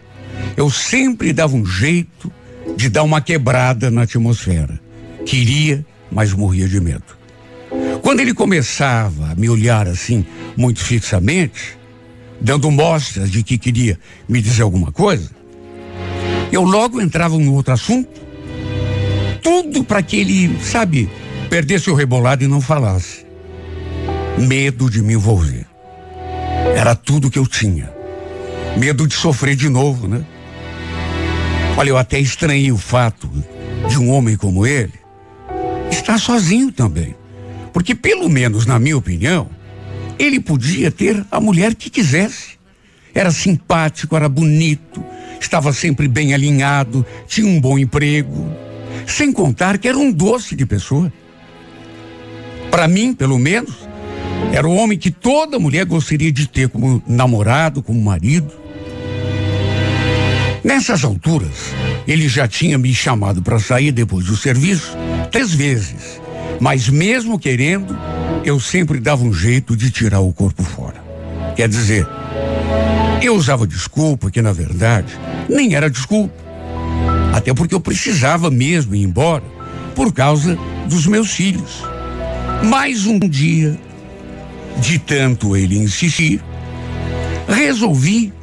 eu 0.56 0.70
sempre 0.70 1.34
dava 1.34 1.56
um 1.56 1.66
jeito 1.66 2.32
de 2.76 2.90
dar 2.90 3.04
uma 3.04 3.22
quebrada 3.22 3.92
na 3.92 4.04
atmosfera. 4.04 4.80
Queria, 5.26 5.86
mas 6.12 6.34
morria 6.34 6.68
de 6.68 6.80
medo. 6.80 7.16
Quando 8.02 8.20
ele 8.20 8.34
começava 8.34 9.32
a 9.32 9.36
me 9.36 9.50
olhar 9.50 9.88
assim, 9.88 10.26
muito 10.56 10.80
fixamente, 10.80 11.78
dando 12.40 12.70
mostras 12.70 13.32
de 13.32 13.44
que 13.44 13.58
queria 13.58 14.00
me 14.28 14.42
dizer 14.42 14.62
alguma 14.62 14.92
coisa, 14.92 15.32
eu 16.52 16.64
logo 16.64 17.02
entrava 17.02 17.38
no 17.38 17.54
outro 17.54 17.74
assunto, 17.74 18.22
tudo 19.42 19.84
para 19.84 20.02
que 20.02 20.18
ele, 20.18 20.58
sabe, 20.62 21.10
perdesse 21.50 21.90
o 21.90 21.96
rebolado 21.96 22.44
e 22.44 22.48
não 22.48 22.62
falasse. 22.62 23.26
Medo 24.38 24.90
de 24.90 25.02
me 25.02 25.14
envolver. 25.14 25.66
Era 26.76 26.96
tudo 26.96 27.30
que 27.30 27.40
eu 27.40 27.48
tinha. 27.48 27.95
Medo 28.78 29.08
de 29.08 29.16
sofrer 29.16 29.56
de 29.56 29.70
novo, 29.70 30.08
né? 30.08 30.26
Olha, 31.78 31.90
eu 31.90 31.98
até 31.98 32.20
estranhei 32.20 32.72
o 32.72 32.78
fato 32.78 33.30
de 33.90 33.98
um 33.98 34.10
homem 34.10 34.36
como 34.36 34.66
ele 34.66 35.06
estar 36.06 36.20
sozinho 36.20 36.72
também. 36.72 37.16
Porque, 37.74 37.96
pelo 37.96 38.30
menos 38.30 38.66
na 38.66 38.80
minha 38.80 38.98
opinião, 38.98 39.50
ele 40.20 40.40
podia 40.40 40.92
ter 40.92 41.26
a 41.32 41.40
mulher 41.40 41.76
que 41.76 41.90
quisesse. 41.90 42.56
Era 43.14 43.32
simpático, 43.32 44.16
era 44.16 44.30
bonito, 44.30 45.04
estava 45.40 45.74
sempre 45.74 46.08
bem 46.08 46.34
alinhado, 46.34 47.06
tinha 47.28 47.48
um 47.48 47.60
bom 47.60 47.80
emprego. 47.80 48.50
Sem 49.08 49.32
contar 49.32 49.78
que 49.78 49.88
era 49.88 49.98
um 49.98 50.12
doce 50.12 50.56
de 50.56 50.66
pessoa. 50.66 51.12
Para 52.70 52.88
mim, 52.88 53.14
pelo 53.14 53.40
menos, 53.40 53.88
era 54.52 54.68
o 54.68 54.76
homem 54.76 54.98
que 54.98 55.12
toda 55.12 55.60
mulher 55.60 55.86
gostaria 55.86 56.32
de 56.32 56.48
ter 56.48 56.70
como 56.70 57.02
namorado, 57.08 57.82
como 57.82 58.02
marido. 58.02 58.52
Nessas 60.66 61.04
alturas, 61.04 61.76
ele 62.08 62.28
já 62.28 62.48
tinha 62.48 62.76
me 62.76 62.92
chamado 62.92 63.40
para 63.40 63.60
sair 63.60 63.92
depois 63.92 64.26
do 64.26 64.36
serviço 64.36 64.98
três 65.32 65.54
vezes. 65.54 66.20
Mas 66.60 66.90
mesmo 66.90 67.38
querendo, 67.38 67.96
eu 68.44 68.60
sempre 68.60 69.00
dava 69.00 69.24
um 69.24 69.32
jeito 69.32 69.78
de 69.78 69.92
tirar 69.92 70.22
o 70.22 70.34
corpo 70.34 70.64
fora. 70.64 70.96
Quer 71.56 71.70
dizer, 71.70 72.08
eu 73.22 73.36
usava 73.36 73.68
desculpa 73.68 74.32
que 74.32 74.42
na 74.42 74.52
verdade 74.52 75.16
nem 75.48 75.76
era 75.76 75.88
desculpa. 75.88 76.34
Até 77.32 77.54
porque 77.54 77.76
eu 77.76 77.80
precisava 77.80 78.50
mesmo 78.50 78.96
ir 78.96 79.04
embora 79.04 79.44
por 79.94 80.12
causa 80.12 80.58
dos 80.90 81.06
meus 81.06 81.30
filhos. 81.30 81.84
Mais 82.64 83.06
um 83.06 83.20
dia, 83.20 83.80
de 84.80 84.98
tanto 84.98 85.56
ele 85.56 85.78
insistir, 85.78 86.44
resolvi 87.48 88.34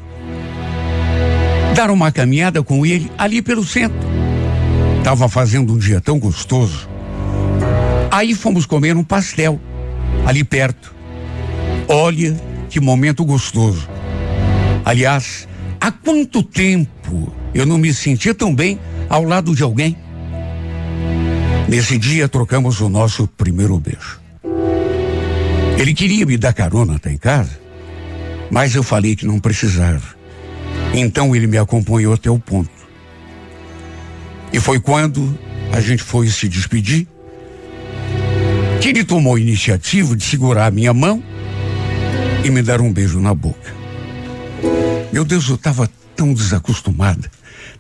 dar 1.74 1.90
uma 1.90 2.12
caminhada 2.12 2.62
com 2.62 2.84
ele 2.84 3.10
ali 3.16 3.40
pelo 3.40 3.64
centro. 3.64 3.98
Tava 5.02 5.28
fazendo 5.28 5.72
um 5.72 5.78
dia 5.78 6.00
tão 6.00 6.18
gostoso. 6.18 6.88
Aí 8.10 8.34
fomos 8.34 8.66
comer 8.66 8.96
um 8.96 9.02
pastel 9.02 9.60
ali 10.26 10.44
perto. 10.44 10.94
Olha 11.88 12.38
que 12.68 12.78
momento 12.78 13.24
gostoso. 13.24 13.88
Aliás, 14.84 15.48
há 15.80 15.90
quanto 15.90 16.42
tempo 16.42 17.32
eu 17.54 17.66
não 17.66 17.78
me 17.78 17.92
sentia 17.92 18.34
tão 18.34 18.54
bem 18.54 18.78
ao 19.08 19.24
lado 19.24 19.54
de 19.54 19.62
alguém? 19.62 19.96
Nesse 21.68 21.96
dia 21.96 22.28
trocamos 22.28 22.80
o 22.80 22.88
nosso 22.88 23.26
primeiro 23.26 23.78
beijo. 23.78 24.20
Ele 25.78 25.94
queria 25.94 26.26
me 26.26 26.36
dar 26.36 26.52
carona 26.52 26.96
até 26.96 27.10
em 27.10 27.16
casa, 27.16 27.58
mas 28.50 28.74
eu 28.74 28.82
falei 28.82 29.16
que 29.16 29.26
não 29.26 29.40
precisava. 29.40 30.21
Então 30.94 31.34
ele 31.34 31.46
me 31.46 31.56
acompanhou 31.56 32.12
até 32.12 32.30
o 32.30 32.38
ponto. 32.38 32.70
E 34.52 34.60
foi 34.60 34.78
quando 34.78 35.38
a 35.72 35.80
gente 35.80 36.02
foi 36.02 36.28
se 36.28 36.46
despedir 36.48 37.06
que 38.80 38.88
ele 38.88 39.04
tomou 39.04 39.36
a 39.36 39.40
iniciativa 39.40 40.14
de 40.14 40.22
segurar 40.22 40.66
a 40.66 40.70
minha 40.70 40.92
mão 40.92 41.22
e 42.44 42.50
me 42.50 42.62
dar 42.62 42.80
um 42.80 42.92
beijo 42.92 43.20
na 43.20 43.32
boca. 43.32 43.72
Meu 45.10 45.24
Deus, 45.24 45.48
eu 45.48 45.54
estava 45.54 45.88
tão 46.14 46.34
desacostumada. 46.34 47.30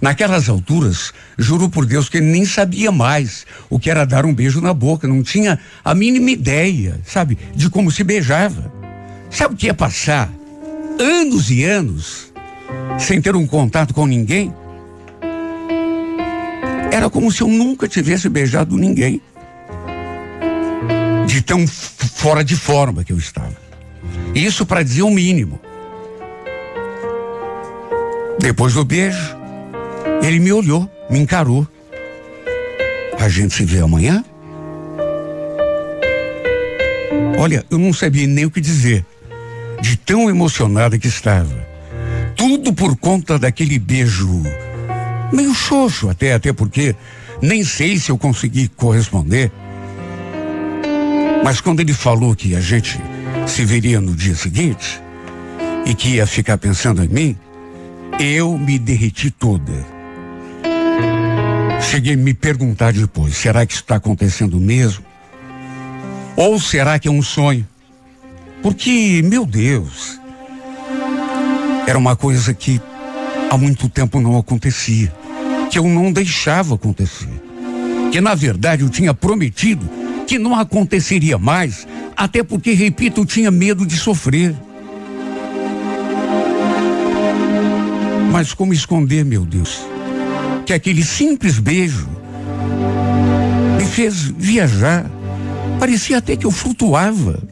Naquelas 0.00 0.48
alturas, 0.48 1.12
juro 1.38 1.68
por 1.68 1.84
Deus 1.84 2.08
que 2.08 2.20
nem 2.20 2.44
sabia 2.44 2.90
mais 2.90 3.44
o 3.68 3.78
que 3.78 3.90
era 3.90 4.06
dar 4.06 4.24
um 4.24 4.34
beijo 4.34 4.60
na 4.60 4.72
boca, 4.72 5.06
não 5.06 5.22
tinha 5.22 5.58
a 5.84 5.94
mínima 5.94 6.30
ideia, 6.30 7.00
sabe, 7.04 7.38
de 7.54 7.68
como 7.68 7.90
se 7.90 8.02
beijava. 8.02 8.72
Sabe 9.30 9.54
o 9.54 9.56
que 9.56 9.66
ia 9.66 9.74
passar? 9.74 10.32
Anos 10.98 11.50
e 11.50 11.64
anos 11.64 12.31
sem 12.98 13.20
ter 13.20 13.34
um 13.34 13.46
contato 13.46 13.92
com 13.94 14.06
ninguém. 14.06 14.54
Era 16.92 17.08
como 17.08 17.32
se 17.32 17.42
eu 17.42 17.48
nunca 17.48 17.88
tivesse 17.88 18.28
beijado 18.28 18.76
ninguém. 18.76 19.20
De 21.26 21.40
tão 21.40 21.66
fora 21.66 22.44
de 22.44 22.56
forma 22.56 23.02
que 23.02 23.12
eu 23.12 23.18
estava. 23.18 23.56
Isso 24.34 24.66
para 24.66 24.82
dizer 24.82 25.02
o 25.02 25.10
mínimo. 25.10 25.60
Depois 28.38 28.74
do 28.74 28.84
beijo, 28.84 29.36
ele 30.22 30.38
me 30.38 30.52
olhou, 30.52 30.90
me 31.08 31.18
encarou. 31.18 31.66
A 33.18 33.28
gente 33.28 33.54
se 33.54 33.64
vê 33.64 33.80
amanhã? 33.80 34.24
Olha, 37.38 37.64
eu 37.70 37.78
não 37.78 37.92
sabia 37.92 38.26
nem 38.26 38.44
o 38.44 38.50
que 38.50 38.60
dizer, 38.60 39.04
de 39.80 39.96
tão 39.96 40.28
emocionada 40.28 40.98
que 40.98 41.08
estava. 41.08 41.71
Tudo 42.42 42.72
por 42.72 42.96
conta 42.96 43.38
daquele 43.38 43.78
beijo 43.78 44.42
meio 45.32 45.54
xoxo 45.54 46.08
até, 46.10 46.34
até 46.34 46.52
porque 46.52 46.92
nem 47.40 47.62
sei 47.62 47.96
se 48.00 48.10
eu 48.10 48.18
consegui 48.18 48.66
corresponder. 48.66 49.52
Mas 51.44 51.60
quando 51.60 51.78
ele 51.78 51.92
falou 51.92 52.34
que 52.34 52.56
a 52.56 52.60
gente 52.60 53.00
se 53.46 53.64
veria 53.64 54.00
no 54.00 54.12
dia 54.12 54.34
seguinte 54.34 55.00
e 55.86 55.94
que 55.94 56.16
ia 56.16 56.26
ficar 56.26 56.58
pensando 56.58 57.04
em 57.04 57.08
mim, 57.08 57.36
eu 58.18 58.58
me 58.58 58.76
derreti 58.76 59.30
toda. 59.30 59.72
Cheguei 61.80 62.14
a 62.14 62.16
me 62.16 62.34
perguntar 62.34 62.92
depois: 62.92 63.36
será 63.36 63.64
que 63.64 63.72
isso 63.72 63.82
está 63.82 63.94
acontecendo 63.94 64.58
mesmo? 64.58 65.04
Ou 66.34 66.58
será 66.58 66.98
que 66.98 67.06
é 67.06 67.10
um 67.10 67.22
sonho? 67.22 67.64
Porque, 68.60 69.22
meu 69.24 69.46
Deus, 69.46 70.20
era 71.86 71.98
uma 71.98 72.16
coisa 72.16 72.54
que 72.54 72.80
há 73.50 73.56
muito 73.56 73.88
tempo 73.88 74.20
não 74.20 74.38
acontecia, 74.38 75.12
que 75.70 75.78
eu 75.78 75.84
não 75.84 76.12
deixava 76.12 76.74
acontecer. 76.74 77.28
Que 78.10 78.20
na 78.20 78.34
verdade 78.34 78.82
eu 78.82 78.88
tinha 78.88 79.12
prometido 79.12 79.88
que 80.26 80.38
não 80.38 80.54
aconteceria 80.54 81.36
mais, 81.36 81.86
até 82.16 82.42
porque, 82.42 82.72
repito, 82.72 83.20
eu 83.20 83.26
tinha 83.26 83.50
medo 83.50 83.84
de 83.84 83.96
sofrer. 83.96 84.54
Mas 88.30 88.54
como 88.54 88.72
esconder, 88.72 89.24
meu 89.24 89.44
Deus, 89.44 89.82
que 90.64 90.72
aquele 90.72 91.04
simples 91.04 91.58
beijo 91.58 92.08
me 93.76 93.84
fez 93.84 94.22
viajar. 94.22 95.10
Parecia 95.78 96.18
até 96.18 96.36
que 96.36 96.46
eu 96.46 96.50
flutuava. 96.50 97.42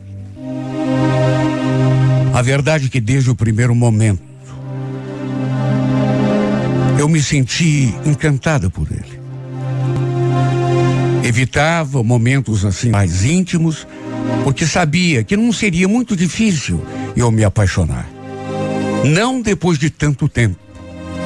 A 2.40 2.42
verdade 2.42 2.86
é 2.86 2.88
que 2.88 3.02
desde 3.02 3.30
o 3.30 3.34
primeiro 3.34 3.74
momento 3.74 4.22
eu 6.98 7.06
me 7.06 7.22
senti 7.22 7.94
encantada 8.02 8.70
por 8.70 8.88
ele. 8.90 9.20
Evitava 11.22 12.02
momentos 12.02 12.64
assim 12.64 12.88
mais 12.88 13.26
íntimos, 13.26 13.86
porque 14.42 14.64
sabia 14.64 15.22
que 15.22 15.36
não 15.36 15.52
seria 15.52 15.86
muito 15.86 16.16
difícil 16.16 16.82
eu 17.14 17.30
me 17.30 17.44
apaixonar. 17.44 18.08
Não 19.04 19.42
depois 19.42 19.78
de 19.78 19.90
tanto 19.90 20.26
tempo, 20.26 20.56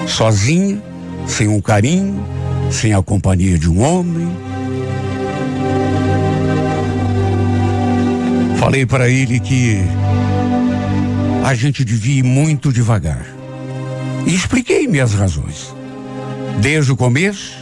sozinha, 0.09 0.83
sem 1.29 1.47
um 1.47 1.61
carinho, 1.61 2.27
sem 2.73 2.93
a 2.93 3.01
companhia 3.01 3.57
de 3.57 3.71
um 3.71 3.81
homem. 3.81 4.37
Falei 8.59 8.85
para 8.85 9.09
ele 9.09 9.39
que 9.39 9.79
a 11.45 11.53
gente 11.53 11.85
devia 11.85 12.21
ir 12.21 12.23
muito 12.23 12.73
devagar. 12.73 13.27
E 14.27 14.35
expliquei 14.35 14.89
minhas 14.89 15.13
razões. 15.13 15.75
Desde 16.59 16.91
o 16.91 16.97
começo, 16.97 17.55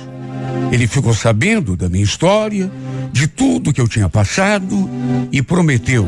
ele 0.70 0.86
ficou 0.86 1.12
sabendo 1.12 1.76
da 1.76 1.88
minha 1.88 2.04
história, 2.04 2.70
de 3.12 3.26
tudo 3.26 3.72
que 3.72 3.80
eu 3.80 3.88
tinha 3.88 4.08
passado 4.08 4.88
e 5.32 5.42
prometeu 5.42 6.06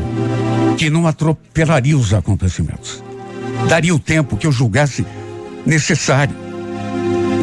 que 0.77 0.89
não 0.89 1.05
atropelaria 1.05 1.97
os 1.97 2.13
acontecimentos. 2.13 3.03
Daria 3.67 3.93
o 3.93 3.99
tempo 3.99 4.37
que 4.37 4.47
eu 4.47 4.53
julgasse 4.53 5.05
necessário. 5.65 6.35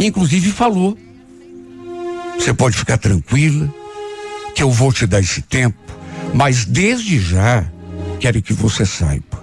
Inclusive 0.00 0.50
falou: 0.50 0.96
você 2.38 2.54
pode 2.54 2.78
ficar 2.78 2.96
tranquila, 2.96 3.68
que 4.54 4.62
eu 4.62 4.70
vou 4.70 4.94
te 4.94 5.06
dar 5.06 5.20
esse 5.20 5.42
tempo, 5.42 5.76
mas 6.32 6.64
desde 6.64 7.20
já 7.20 7.66
quero 8.18 8.40
que 8.40 8.54
você 8.54 8.86
saiba. 8.86 9.41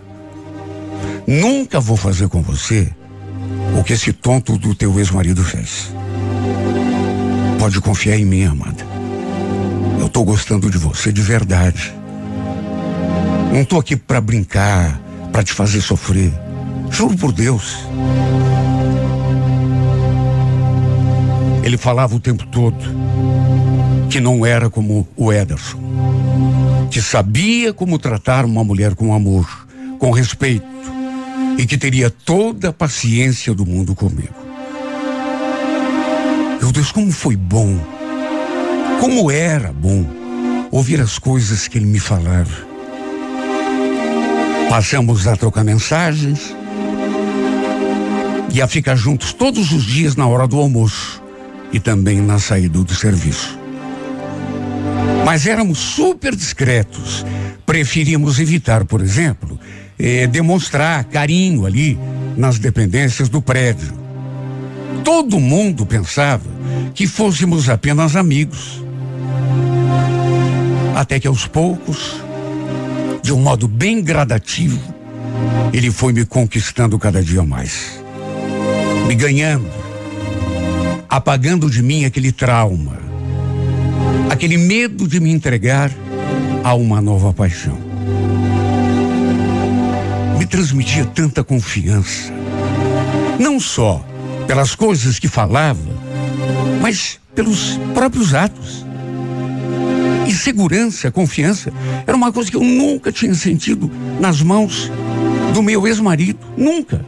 Nunca 1.30 1.80
vou 1.80 1.96
fazer 1.96 2.28
com 2.28 2.42
você 2.42 2.92
o 3.80 3.84
que 3.84 3.94
esse 3.94 4.12
tonto 4.12 4.58
do 4.58 4.74
teu 4.74 4.98
ex-marido 4.98 5.44
fez. 5.44 5.94
Pode 7.60 7.80
confiar 7.80 8.18
em 8.18 8.26
mim, 8.26 8.46
amada. 8.46 8.84
Eu 10.00 10.10
tô 10.10 10.24
gostando 10.24 10.72
de 10.72 10.80
você 10.80 11.14
de 11.14 11.22
verdade. 11.22 11.94
Não 13.54 13.64
tô 13.64 13.78
aqui 13.78 13.96
para 13.96 14.20
brincar, 14.20 15.00
para 15.32 15.44
te 15.44 15.54
fazer 15.54 15.82
sofrer. 15.82 16.34
Juro 16.90 17.16
por 17.16 17.32
Deus. 17.32 17.78
Ele 21.64 21.78
falava 21.78 22.16
o 22.16 22.20
tempo 22.20 22.44
todo 22.48 22.84
que 24.10 24.20
não 24.20 24.44
era 24.44 24.68
como 24.68 25.08
o 25.16 25.32
Ederson, 25.32 25.78
que 26.90 27.00
sabia 27.00 27.72
como 27.72 28.00
tratar 28.00 28.46
uma 28.46 28.64
mulher 28.64 28.96
com 28.96 29.14
amor, 29.14 29.68
com 30.00 30.10
respeito 30.10 30.80
e 31.60 31.66
que 31.66 31.78
teria 31.78 32.10
toda 32.10 32.70
a 32.70 32.74
paciência 32.74 33.54
do 33.54 33.66
mundo 33.66 33.94
comigo. 33.94 34.34
Meu 36.62 36.72
Deus, 36.72 36.90
como 36.90 37.12
foi 37.12 37.36
bom, 37.36 37.78
como 39.02 39.30
era 39.30 39.74
bom 39.74 40.06
ouvir 40.72 41.02
as 41.02 41.20
coisas 41.20 41.68
que 41.68 41.78
ele 41.78 41.86
me 41.86 42.00
falava. 42.00 42.66
Passamos 44.70 45.28
a 45.28 45.36
trocar 45.36 45.66
mensagens 45.66 46.56
e 48.54 48.62
a 48.62 48.68
ficar 48.68 48.96
juntos 48.96 49.34
todos 49.34 49.74
os 49.74 49.84
dias 49.84 50.16
na 50.16 50.26
hora 50.28 50.48
do 50.48 50.58
almoço 50.58 51.22
e 51.74 51.80
também 51.80 52.22
na 52.22 52.40
saída 52.40 52.82
do 52.82 52.96
serviço. 52.96 53.60
Mas 55.26 55.46
éramos 55.46 55.78
super 55.78 56.34
discretos. 56.34 57.26
Preferíamos 57.66 58.40
evitar, 58.40 58.86
por 58.86 59.02
exemplo, 59.02 59.60
eh, 60.00 60.26
demonstrar 60.28 61.04
carinho 61.04 61.66
ali 61.66 62.00
nas 62.38 62.58
dependências 62.58 63.28
do 63.28 63.42
prédio. 63.42 63.94
Todo 65.04 65.40
mundo 65.40 65.86
pensava 65.86 66.50
que 66.96 67.06
fôssemos 67.06 67.70
apenas 67.70 68.16
amigos. 68.16 68.82
Até 70.96 71.20
que 71.20 71.28
aos 71.28 71.46
poucos, 71.46 72.22
de 73.22 73.34
um 73.34 73.40
modo 73.40 73.68
bem 73.68 74.02
gradativo, 74.02 74.80
ele 75.74 75.92
foi 75.92 76.14
me 76.14 76.26
conquistando 76.26 76.98
cada 76.98 77.22
dia 77.22 77.44
mais. 77.44 78.02
Me 79.08 79.16
ganhando, 79.16 79.70
apagando 81.08 81.70
de 81.70 81.82
mim 81.82 82.06
aquele 82.06 82.32
trauma, 82.32 82.98
aquele 84.30 84.58
medo 84.58 85.08
de 85.08 85.20
me 85.20 85.32
entregar 85.32 85.92
a 86.64 86.74
uma 86.74 87.02
nova 87.02 87.34
paixão. 87.34 87.78
Transmitia 90.50 91.06
tanta 91.06 91.44
confiança, 91.44 92.34
não 93.40 93.60
só 93.60 94.04
pelas 94.48 94.76
coisas 94.76 95.20
que 95.20 95.28
falava, 95.28 95.80
mas 96.82 97.20
pelos 97.36 97.80
próprios 97.94 98.34
atos. 98.34 98.86
E 100.28 100.34
segurança, 100.34 101.12
confiança, 101.12 101.72
era 102.06 102.16
uma 102.16 102.32
coisa 102.32 102.52
que 102.52 102.58
eu 102.58 102.64
nunca 102.64 103.12
tinha 103.12 103.34
sentido 103.34 103.90
nas 104.20 104.42
mãos 104.42 104.92
do 105.54 105.62
meu 105.62 105.88
ex-marido. 105.88 106.40
Nunca. 106.58 107.04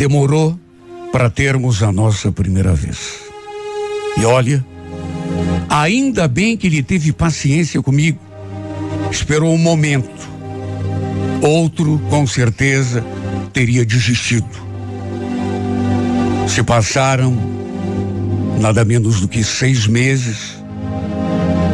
demorou 0.00 0.58
para 1.12 1.28
termos 1.28 1.82
a 1.82 1.92
nossa 1.92 2.32
primeira 2.32 2.72
vez. 2.72 3.20
E 4.16 4.24
olha, 4.24 4.64
ainda 5.68 6.26
bem 6.26 6.56
que 6.56 6.66
ele 6.66 6.82
teve 6.82 7.12
paciência 7.12 7.82
comigo. 7.82 8.18
Esperou 9.10 9.52
um 9.52 9.58
momento. 9.58 10.28
Outro, 11.42 12.00
com 12.10 12.26
certeza, 12.26 13.04
teria 13.52 13.84
desistido. 13.84 14.48
Se 16.46 16.62
passaram 16.62 17.36
nada 18.60 18.84
menos 18.84 19.20
do 19.20 19.28
que 19.28 19.42
seis 19.42 19.86
meses, 19.86 20.58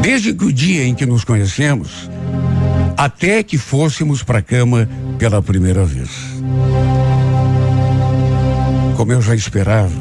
desde 0.03 0.33
que 0.33 0.45
o 0.45 0.53
dia 0.53 0.85
em 0.85 0.95
que 0.95 1.05
nos 1.05 1.25
conhecemos, 1.25 2.09
até 2.97 3.43
que 3.43 3.59
fôssemos 3.59 4.23
para 4.23 4.39
a 4.39 4.43
cama 4.43 4.89
pela 5.19 5.43
primeira 5.43 5.85
vez 5.85 6.11
como 8.97 9.13
eu 9.13 9.21
já 9.21 9.35
esperava. 9.35 9.93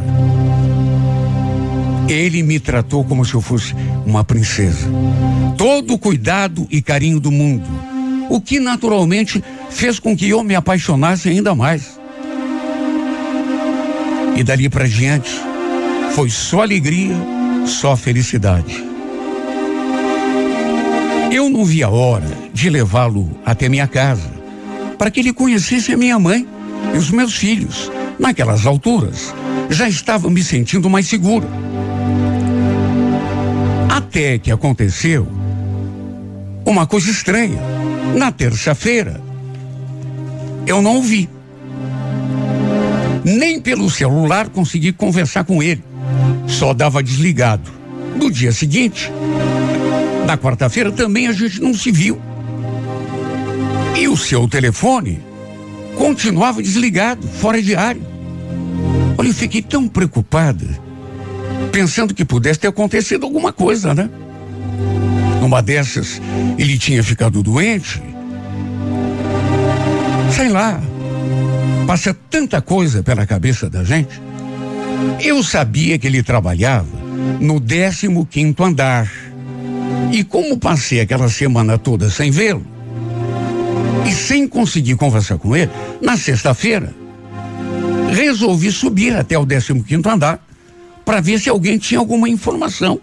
Ele 2.08 2.44
me 2.44 2.60
tratou 2.60 3.04
como 3.04 3.26
se 3.26 3.34
eu 3.34 3.42
fosse 3.42 3.76
uma 4.06 4.24
princesa. 4.24 4.88
Todo 5.58 5.94
o 5.96 5.98
cuidado 5.98 6.68
e 6.70 6.82
carinho 6.82 7.20
do 7.20 7.32
mundo. 7.32 7.68
O 8.30 8.40
que 8.40 8.60
naturalmente 8.60 9.44
fez 9.70 10.00
com 10.00 10.16
que 10.16 10.30
eu 10.30 10.44
me 10.44 10.56
apaixonasse 10.56 11.30
ainda 11.30 11.56
mais. 11.56 12.00
E 14.36 14.44
dali 14.44 14.70
para 14.70 14.88
diante, 14.88 15.32
foi 16.12 16.30
só 16.30 16.62
alegria, 16.62 17.16
só 17.66 17.96
felicidade. 17.96 18.84
Eu 21.32 21.50
não 21.50 21.66
vi 21.66 21.84
a 21.84 21.90
hora 21.90 22.30
de 22.54 22.70
levá-lo 22.70 23.30
até 23.46 23.68
minha 23.68 23.88
casa, 23.88 24.32
para 24.98 25.10
que 25.10 25.20
ele 25.20 25.34
conhecesse 25.34 25.92
a 25.92 25.98
minha 25.98 26.20
mãe 26.20 26.48
e 26.94 26.98
os 26.98 27.10
meus 27.10 27.36
filhos, 27.36 27.92
Naquelas 28.18 28.66
alturas, 28.66 29.34
já 29.70 29.90
estava 29.90 30.30
me 30.30 30.42
sentindo 30.42 30.90
mais 30.90 31.08
segura. 31.08 31.48
Até 34.16 34.40
que 34.40 34.50
aconteceu 34.50 35.28
uma 36.66 36.88
coisa 36.88 37.12
estranha. 37.12 37.60
Na 38.16 38.32
terça-feira, 38.32 39.20
eu 40.66 40.82
não 40.82 41.00
o 41.00 41.02
vi. 41.02 41.30
Nem 43.26 43.60
pelo 43.60 43.90
celular 43.90 44.48
consegui 44.48 44.94
conversar 44.94 45.44
com 45.44 45.62
ele. 45.62 45.84
Só 46.48 46.74
dava 46.74 47.04
desligado. 47.04 47.70
No 48.16 48.32
dia 48.32 48.54
seguinte, 48.54 49.12
na 50.26 50.38
quarta-feira, 50.38 50.94
também 50.94 51.28
a 51.28 51.34
gente 51.34 51.62
não 51.62 51.74
se 51.74 51.92
viu. 51.92 52.18
E 54.00 54.08
o 54.08 54.16
seu 54.16 54.48
telefone 54.48 55.20
continuava 55.98 56.64
desligado, 56.64 57.28
fora 57.28 57.62
de 57.62 57.76
área. 57.76 58.02
Olha, 59.18 59.28
eu 59.28 59.34
fiquei 59.34 59.62
tão 59.62 59.90
preocupada, 59.90 60.66
pensando 61.72 62.14
que 62.14 62.26
pudesse 62.26 62.60
ter 62.60 62.68
acontecido 62.68 63.26
alguma 63.26 63.52
coisa, 63.52 63.94
né? 63.94 64.10
Numa 65.42 65.62
dessas, 65.62 66.22
ele 66.58 66.78
tinha 66.78 67.04
ficado 67.04 67.44
doente 67.44 68.02
Sei 70.32 70.50
lá, 70.50 70.82
passa 71.88 72.14
tanta 72.30 72.62
coisa 72.62 73.02
pela 73.02 73.26
cabeça 73.26 73.70
da 73.70 73.84
gente. 73.84 74.22
Eu 75.22 75.42
sabia 75.44 75.98
que 75.98 76.08
ele 76.08 76.22
trabalhava 76.24 76.88
no 77.40 77.62
15 77.62 78.26
quinto 78.30 78.64
andar. 78.64 79.10
E 80.12 80.24
como 80.24 80.58
passei 80.58 81.00
aquela 81.00 81.30
semana 81.30 81.78
toda 81.78 82.10
sem 82.10 82.32
vê-lo, 82.32 82.66
e 84.06 84.12
sem 84.12 84.48
conseguir 84.48 84.96
conversar 84.96 85.38
com 85.38 85.56
ele, 85.56 85.72
na 86.02 86.18
sexta-feira, 86.18 86.94
resolvi 88.12 88.72
subir 88.72 89.16
até 89.16 89.38
o 89.38 89.46
15 89.46 89.82
quinto 89.84 90.10
andar 90.10 90.46
para 91.06 91.22
ver 91.22 91.40
se 91.40 91.50
alguém 91.50 91.78
tinha 91.78 92.00
alguma 92.00 92.28
informação. 92.28 93.00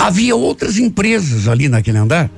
Havia 0.00 0.34
outras 0.34 0.78
empresas 0.78 1.46
ali 1.46 1.68
naquele 1.68 1.98
andar, 1.98 2.30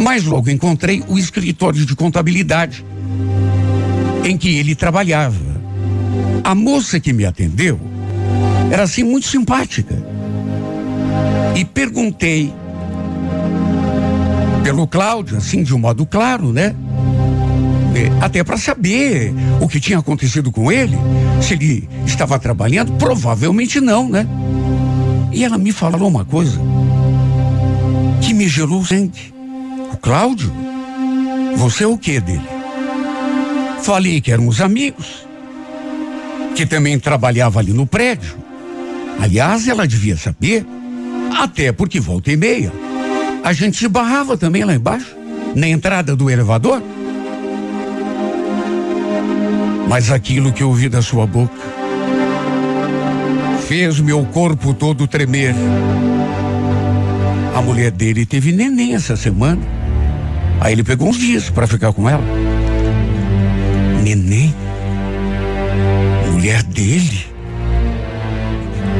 mas 0.00 0.24
logo 0.24 0.50
encontrei 0.50 1.02
o 1.08 1.18
escritório 1.18 1.86
de 1.86 1.96
contabilidade 1.96 2.84
em 4.24 4.36
que 4.36 4.58
ele 4.58 4.74
trabalhava. 4.74 5.48
A 6.44 6.54
moça 6.54 7.00
que 7.00 7.12
me 7.12 7.24
atendeu 7.24 7.80
era 8.70 8.82
assim 8.82 9.02
muito 9.02 9.26
simpática. 9.26 9.96
E 11.56 11.64
perguntei 11.64 12.52
pelo 14.62 14.86
Cláudio, 14.86 15.38
assim, 15.38 15.62
de 15.62 15.74
um 15.74 15.78
modo 15.78 16.04
claro, 16.04 16.52
né? 16.52 16.74
Até 18.20 18.42
para 18.44 18.56
saber 18.56 19.32
o 19.60 19.68
que 19.68 19.80
tinha 19.80 19.98
acontecido 19.98 20.50
com 20.50 20.70
ele, 20.70 20.96
se 21.40 21.54
ele 21.54 21.88
estava 22.06 22.38
trabalhando, 22.38 22.92
provavelmente 22.92 23.80
não, 23.80 24.08
né? 24.08 24.26
E 25.32 25.44
ela 25.44 25.58
me 25.58 25.72
falou 25.72 26.08
uma 26.08 26.24
coisa 26.24 26.60
que 28.20 28.34
me 28.34 28.48
gelou 28.48 28.80
o 28.80 28.86
sangue. 28.86 29.32
O 29.92 29.96
Cláudio? 29.96 30.52
Você 31.56 31.84
é 31.84 31.86
o 31.86 31.98
que 31.98 32.20
dele? 32.20 32.48
Falei 33.82 34.20
que 34.20 34.32
éramos 34.32 34.60
amigos, 34.60 35.26
que 36.54 36.66
também 36.66 36.98
trabalhava 36.98 37.60
ali 37.60 37.72
no 37.72 37.86
prédio. 37.86 38.36
Aliás, 39.20 39.66
ela 39.66 39.86
devia 39.86 40.16
saber, 40.16 40.64
até 41.36 41.72
porque 41.72 41.98
volta 41.98 42.30
e 42.30 42.36
meia 42.36 42.72
a 43.48 43.52
gente 43.52 43.78
se 43.78 43.88
barrava 43.88 44.36
também 44.36 44.62
lá 44.64 44.74
embaixo, 44.74 45.16
na 45.54 45.66
entrada 45.66 46.14
do 46.14 46.28
elevador. 46.28 46.82
Mas 49.88 50.12
aquilo 50.12 50.52
que 50.52 50.62
ouvi 50.62 50.88
da 50.88 51.00
sua 51.00 51.26
boca 51.26 51.54
fez 53.66 53.98
meu 54.00 54.24
corpo 54.26 54.72
todo 54.72 55.06
tremer. 55.06 55.54
A 57.54 57.62
mulher 57.62 57.90
dele 57.90 58.24
teve 58.24 58.52
neném 58.52 58.94
essa 58.94 59.16
semana. 59.16 59.60
Aí 60.60 60.72
ele 60.72 60.84
pegou 60.84 61.08
uns 61.08 61.18
dias 61.18 61.50
para 61.50 61.66
ficar 61.66 61.92
com 61.92 62.08
ela. 62.08 62.22
Neném? 64.02 64.54
Mulher 66.32 66.62
dele? 66.62 67.26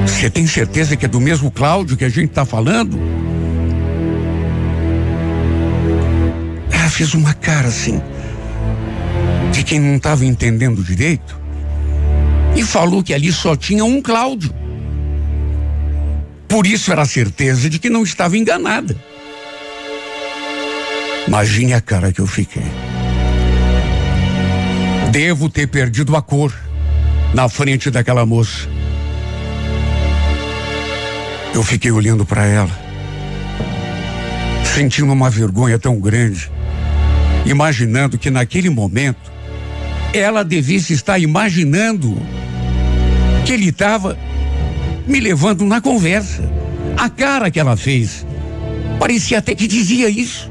Você 0.07 0.29
tem 0.29 0.47
certeza 0.47 0.97
que 0.97 1.05
é 1.05 1.09
do 1.09 1.21
mesmo 1.21 1.51
Cláudio 1.51 1.97
que 1.97 2.05
a 2.05 2.09
gente 2.09 2.31
está 2.31 2.45
falando? 2.45 2.99
Ela 6.71 6.89
fez 6.89 7.15
uma 7.15 7.33
cara 7.35 7.69
assim, 7.69 8.01
de 9.53 9.63
quem 9.65 9.81
não 9.81 9.97
estava 9.97 10.25
entendendo 10.25 10.83
direito, 10.83 11.39
e 12.57 12.63
falou 12.63 13.03
que 13.03 13.15
ali 13.15 13.33
só 13.33 13.55
tinha 13.57 13.85
um 13.85 14.01
Cláudio. 14.01 14.53
Por 16.49 16.67
isso 16.67 16.91
era 16.91 17.05
certeza 17.05 17.69
de 17.69 17.79
que 17.79 17.91
não 17.91 18.03
estava 18.03 18.37
enganada. 18.37 18.97
Imagine 21.27 21.75
a 21.75 21.81
cara 21.81 22.13
que 22.13 22.21
eu 22.21 22.27
fiquei. 22.27 22.65
Devo 25.11 25.49
ter 25.49 25.67
perdido 25.67 26.17
a 26.17 26.23
cor 26.23 26.55
na 27.35 27.49
frente 27.49 27.91
daquela 27.91 28.25
moça. 28.25 28.69
Eu 31.55 31.63
fiquei 31.63 31.91
olhando 31.91 32.25
para 32.25 32.47
ela, 32.47 32.71
sentindo 34.75 35.13
uma 35.13 35.29
vergonha 35.29 35.79
tão 35.79 35.99
grande 36.01 36.51
imaginando 37.51 38.19
que 38.19 38.31
naquele 38.31 38.71
momento 38.71 39.33
ela 40.13 40.43
devesse 40.43 40.93
estar 40.93 41.19
imaginando 41.19 42.17
que 43.45 43.53
ele 43.53 43.69
estava 43.69 44.19
me 45.07 45.21
levando 45.21 45.65
na 45.65 45.81
conversa. 45.81 46.51
A 46.97 47.09
cara 47.09 47.51
que 47.51 47.61
ela 47.61 47.77
fez 47.77 48.27
parecia 48.99 49.39
até 49.39 49.55
que 49.55 49.67
dizia 49.67 50.09
isso. 50.09 50.51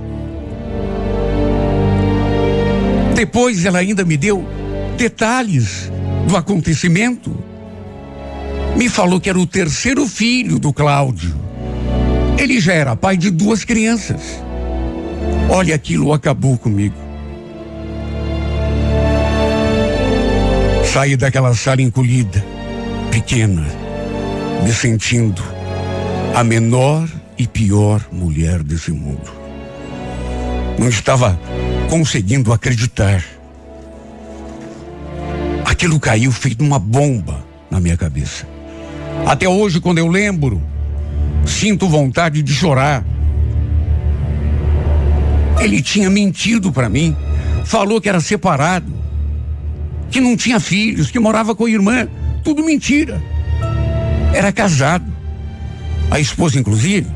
Depois 3.15 3.65
ela 3.65 3.79
ainda 3.79 4.05
me 4.05 4.15
deu 4.15 4.47
detalhes 4.97 5.91
do 6.27 6.37
acontecimento. 6.37 7.35
Me 8.75 8.87
falou 8.89 9.19
que 9.19 9.29
era 9.29 9.39
o 9.39 9.47
terceiro 9.47 10.07
filho 10.07 10.59
do 10.59 10.71
Cláudio. 10.71 11.35
Ele 12.37 12.59
já 12.59 12.73
era 12.73 12.95
pai 12.95 13.17
de 13.17 13.31
duas 13.31 13.65
crianças. 13.65 14.21
Olha, 15.49 15.73
aquilo 15.73 16.13
acabou 16.13 16.57
comigo. 16.57 17.06
Saí 20.97 21.15
daquela 21.15 21.53
sala 21.53 21.83
encolhida, 21.83 22.43
pequena, 23.11 23.67
me 24.63 24.73
sentindo 24.73 25.43
a 26.33 26.43
menor 26.43 27.07
e 27.37 27.45
pior 27.45 28.01
mulher 28.11 28.63
desse 28.63 28.89
mundo. 28.89 29.31
Não 30.79 30.89
estava 30.89 31.39
conseguindo 31.87 32.51
acreditar. 32.51 33.23
Aquilo 35.65 35.99
caiu 35.99 36.31
feito 36.31 36.63
uma 36.63 36.79
bomba 36.79 37.45
na 37.69 37.79
minha 37.79 37.95
cabeça. 37.95 38.47
Até 39.23 39.47
hoje, 39.47 39.79
quando 39.79 39.99
eu 39.99 40.07
lembro, 40.07 40.59
sinto 41.45 41.87
vontade 41.87 42.41
de 42.41 42.51
chorar. 42.51 43.05
Ele 45.59 45.79
tinha 45.79 46.09
mentido 46.09 46.71
para 46.71 46.89
mim, 46.89 47.15
falou 47.65 48.01
que 48.01 48.09
era 48.09 48.19
separado, 48.19 48.96
que 50.09 50.21
não 50.21 50.35
tinha 50.35 50.59
filhos, 50.59 51.11
que 51.11 51.19
morava 51.19 51.55
com 51.55 51.65
a 51.65 51.69
irmã, 51.69 52.07
tudo 52.43 52.63
mentira. 52.63 53.21
Era 54.33 54.51
casado. 54.51 55.05
A 56.09 56.19
esposa, 56.19 56.57
inclusive, 56.57 57.07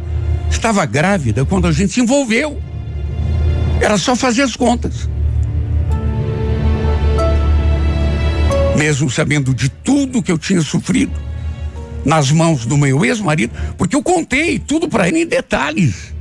estava 0.49 0.85
grávida 0.85 1.45
quando 1.45 1.67
a 1.67 1.71
gente 1.71 1.93
se 1.93 2.01
envolveu. 2.01 2.61
Era 3.79 3.97
só 3.97 4.15
fazer 4.15 4.43
as 4.43 4.55
contas. 4.55 5.09
Mesmo 8.77 9.09
sabendo 9.09 9.53
de 9.53 9.69
tudo 9.69 10.21
que 10.21 10.31
eu 10.31 10.37
tinha 10.37 10.61
sofrido 10.61 11.13
nas 12.03 12.31
mãos 12.31 12.65
do 12.65 12.77
meu 12.77 13.05
ex-marido, 13.05 13.53
porque 13.77 13.95
eu 13.95 14.03
contei 14.03 14.59
tudo 14.59 14.89
para 14.89 15.07
ele 15.07 15.21
em 15.21 15.25
detalhes. 15.25 16.13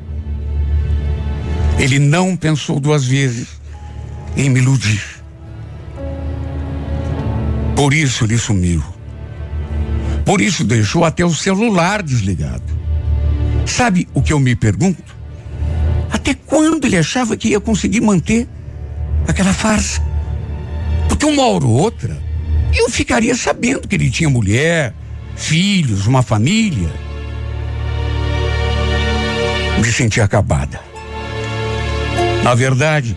Ele 1.78 1.98
não 1.98 2.36
pensou 2.36 2.78
duas 2.78 3.04
vezes 3.06 3.48
em 4.36 4.50
me 4.50 4.60
iludir. 4.60 5.19
Por 7.80 7.94
isso 7.94 8.24
ele 8.24 8.36
sumiu. 8.36 8.84
Por 10.26 10.42
isso 10.42 10.64
deixou 10.64 11.02
até 11.02 11.24
o 11.24 11.32
celular 11.32 12.02
desligado. 12.02 12.62
Sabe 13.64 14.06
o 14.12 14.20
que 14.20 14.34
eu 14.34 14.38
me 14.38 14.54
pergunto? 14.54 15.16
Até 16.12 16.34
quando 16.34 16.84
ele 16.84 16.98
achava 16.98 17.38
que 17.38 17.48
ia 17.48 17.58
conseguir 17.58 18.02
manter 18.02 18.46
aquela 19.26 19.54
farsa? 19.54 20.02
Porque 21.08 21.24
uma 21.24 21.46
hora 21.46 21.64
ou 21.64 21.72
outra 21.72 22.22
eu 22.74 22.90
ficaria 22.90 23.34
sabendo 23.34 23.88
que 23.88 23.94
ele 23.94 24.10
tinha 24.10 24.28
mulher, 24.28 24.92
filhos, 25.34 26.06
uma 26.06 26.20
família. 26.20 26.90
Me 29.80 29.90
senti 29.90 30.20
acabada. 30.20 30.78
Na 32.44 32.54
verdade, 32.54 33.16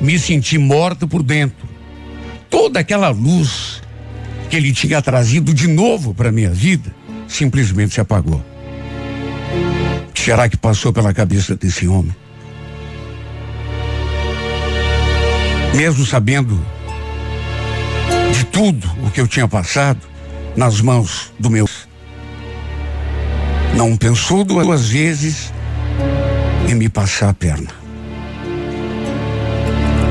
me 0.00 0.18
senti 0.18 0.58
morto 0.58 1.06
por 1.06 1.22
dentro. 1.22 1.68
Toda 2.50 2.80
aquela 2.80 3.10
luz 3.10 3.79
que 4.50 4.56
ele 4.56 4.72
tinha 4.72 5.00
trazido 5.00 5.54
de 5.54 5.68
novo 5.68 6.12
para 6.12 6.32
minha 6.32 6.50
vida 6.50 6.92
simplesmente 7.28 7.94
se 7.94 8.00
apagou. 8.00 8.44
Será 10.12 10.48
que 10.48 10.56
passou 10.56 10.92
pela 10.92 11.14
cabeça 11.14 11.54
desse 11.54 11.86
homem? 11.86 12.14
Mesmo 15.74 16.04
sabendo 16.04 16.60
de 18.32 18.44
tudo 18.46 18.90
o 19.06 19.10
que 19.10 19.20
eu 19.20 19.28
tinha 19.28 19.46
passado 19.46 20.00
nas 20.56 20.80
mãos 20.80 21.32
do 21.38 21.48
meu. 21.48 21.68
Não 23.76 23.96
pensou 23.96 24.44
duas 24.44 24.88
vezes 24.88 25.52
em 26.68 26.74
me 26.74 26.88
passar 26.88 27.28
a 27.28 27.34
perna. 27.34 27.70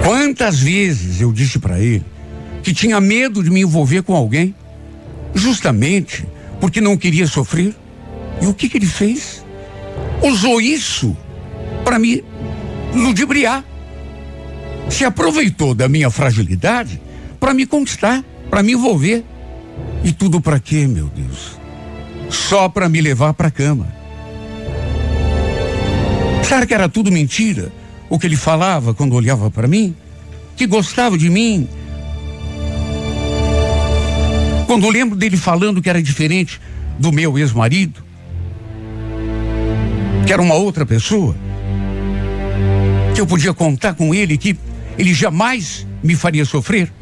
Quantas 0.01 0.61
vezes 0.61 1.19
eu 1.19 1.33
disse 1.33 1.59
para 1.59 1.77
ele 1.77 2.05
que 2.63 2.73
tinha 2.73 2.99
medo 2.99 3.43
de 3.43 3.49
me 3.49 3.61
envolver 3.61 4.03
com 4.03 4.15
alguém, 4.15 4.53
justamente 5.33 6.25
porque 6.59 6.81
não 6.81 6.97
queria 6.97 7.27
sofrer? 7.27 7.75
E 8.41 8.47
o 8.47 8.53
que, 8.53 8.69
que 8.69 8.77
ele 8.77 8.85
fez? 8.85 9.43
Usou 10.21 10.61
isso 10.61 11.15
para 11.83 11.97
me 11.99 12.23
ludibriar. 12.93 13.63
se 14.89 15.05
aproveitou 15.05 15.75
da 15.75 15.87
minha 15.87 16.09
fragilidade 16.09 16.99
para 17.39 17.53
me 17.53 17.65
conquistar, 17.65 18.23
para 18.49 18.63
me 18.63 18.73
envolver. 18.73 19.23
E 20.03 20.11
tudo 20.11 20.41
para 20.41 20.59
quê, 20.59 20.87
meu 20.87 21.07
Deus? 21.07 21.59
Só 22.29 22.67
para 22.67 22.89
me 22.89 22.99
levar 22.99 23.33
para 23.33 23.51
cama. 23.51 23.87
Será 26.43 26.65
que 26.65 26.73
era 26.73 26.89
tudo 26.89 27.11
mentira? 27.11 27.71
O 28.09 28.17
que 28.17 28.25
ele 28.25 28.35
falava 28.35 28.93
quando 28.93 29.13
olhava 29.13 29.51
para 29.51 29.67
mim? 29.67 29.95
Que 30.55 30.65
gostava 30.65 31.17
de 31.17 31.29
mim? 31.29 31.69
Quando 34.69 34.83
eu 34.85 34.91
lembro 34.91 35.17
dele 35.17 35.35
falando 35.35 35.81
que 35.81 35.89
era 35.89 35.99
diferente 35.99 36.61
do 36.99 37.11
meu 37.11 37.39
ex-marido, 37.39 38.03
que 40.27 40.31
era 40.31 40.39
uma 40.39 40.53
outra 40.53 40.85
pessoa, 40.85 41.35
que 43.15 43.19
eu 43.19 43.25
podia 43.25 43.51
contar 43.51 43.95
com 43.95 44.13
ele, 44.13 44.37
que 44.37 44.55
ele 44.95 45.11
jamais 45.11 45.87
me 46.03 46.15
faria 46.15 46.45
sofrer. 46.45 46.93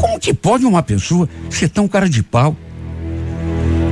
Como 0.00 0.18
que 0.18 0.34
pode 0.34 0.66
uma 0.66 0.82
pessoa 0.82 1.28
ser 1.48 1.68
tão 1.68 1.86
cara 1.86 2.08
de 2.08 2.24
pau? 2.24 2.56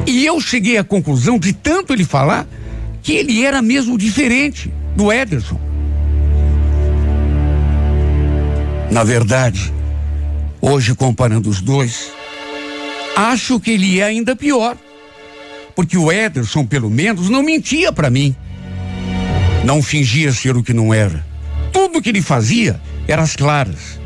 E 0.09 0.27
eu 0.27 0.41
cheguei 0.41 0.77
à 0.77 0.83
conclusão 0.83 1.39
de 1.39 1.53
tanto 1.53 1.93
ele 1.93 2.05
falar 2.05 2.49
que 3.01 3.13
ele 3.13 3.45
era 3.45 3.63
mesmo 3.63 3.97
diferente 3.97 4.75
do 4.97 5.13
Ederson. 5.13 5.61
Na 8.91 9.05
verdade, 9.05 9.73
hoje 10.61 10.97
comparando 10.97 11.49
os 11.49 11.61
dois, 11.61 12.11
acho 13.17 13.61
que 13.61 13.73
ele 13.73 14.01
é 14.01 14.05
ainda 14.05 14.37
pior. 14.37 14.77
Porque 15.75 15.97
o 15.97 16.11
Ederson, 16.11 16.65
pelo 16.65 16.89
menos, 16.89 17.29
não 17.29 17.43
mentia 17.43 17.93
para 17.93 18.11
mim. 18.11 18.35
Não 19.65 19.83
fingia 19.83 20.33
ser 20.33 20.57
o 20.57 20.63
que 20.63 20.73
não 20.73 20.93
era. 20.93 21.25
Tudo 21.73 22.01
que 22.01 22.09
ele 22.09 22.23
fazia 22.23 22.81
era 23.09 23.23
às 23.23 23.35
claras. 23.35 23.99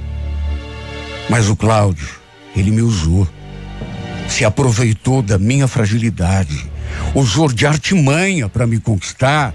Mas 1.29 1.49
o 1.49 1.57
Cláudio, 1.57 2.09
ele 2.57 2.71
me 2.71 2.81
usou. 2.81 3.29
Se 4.29 4.45
aproveitou 4.45 5.21
da 5.21 5.39
minha 5.39 5.67
fragilidade. 5.67 6.71
Usou 7.15 7.53
de 7.53 7.67
artimanha 7.67 8.49
para 8.49 8.67
me 8.67 8.79
conquistar 8.81 9.55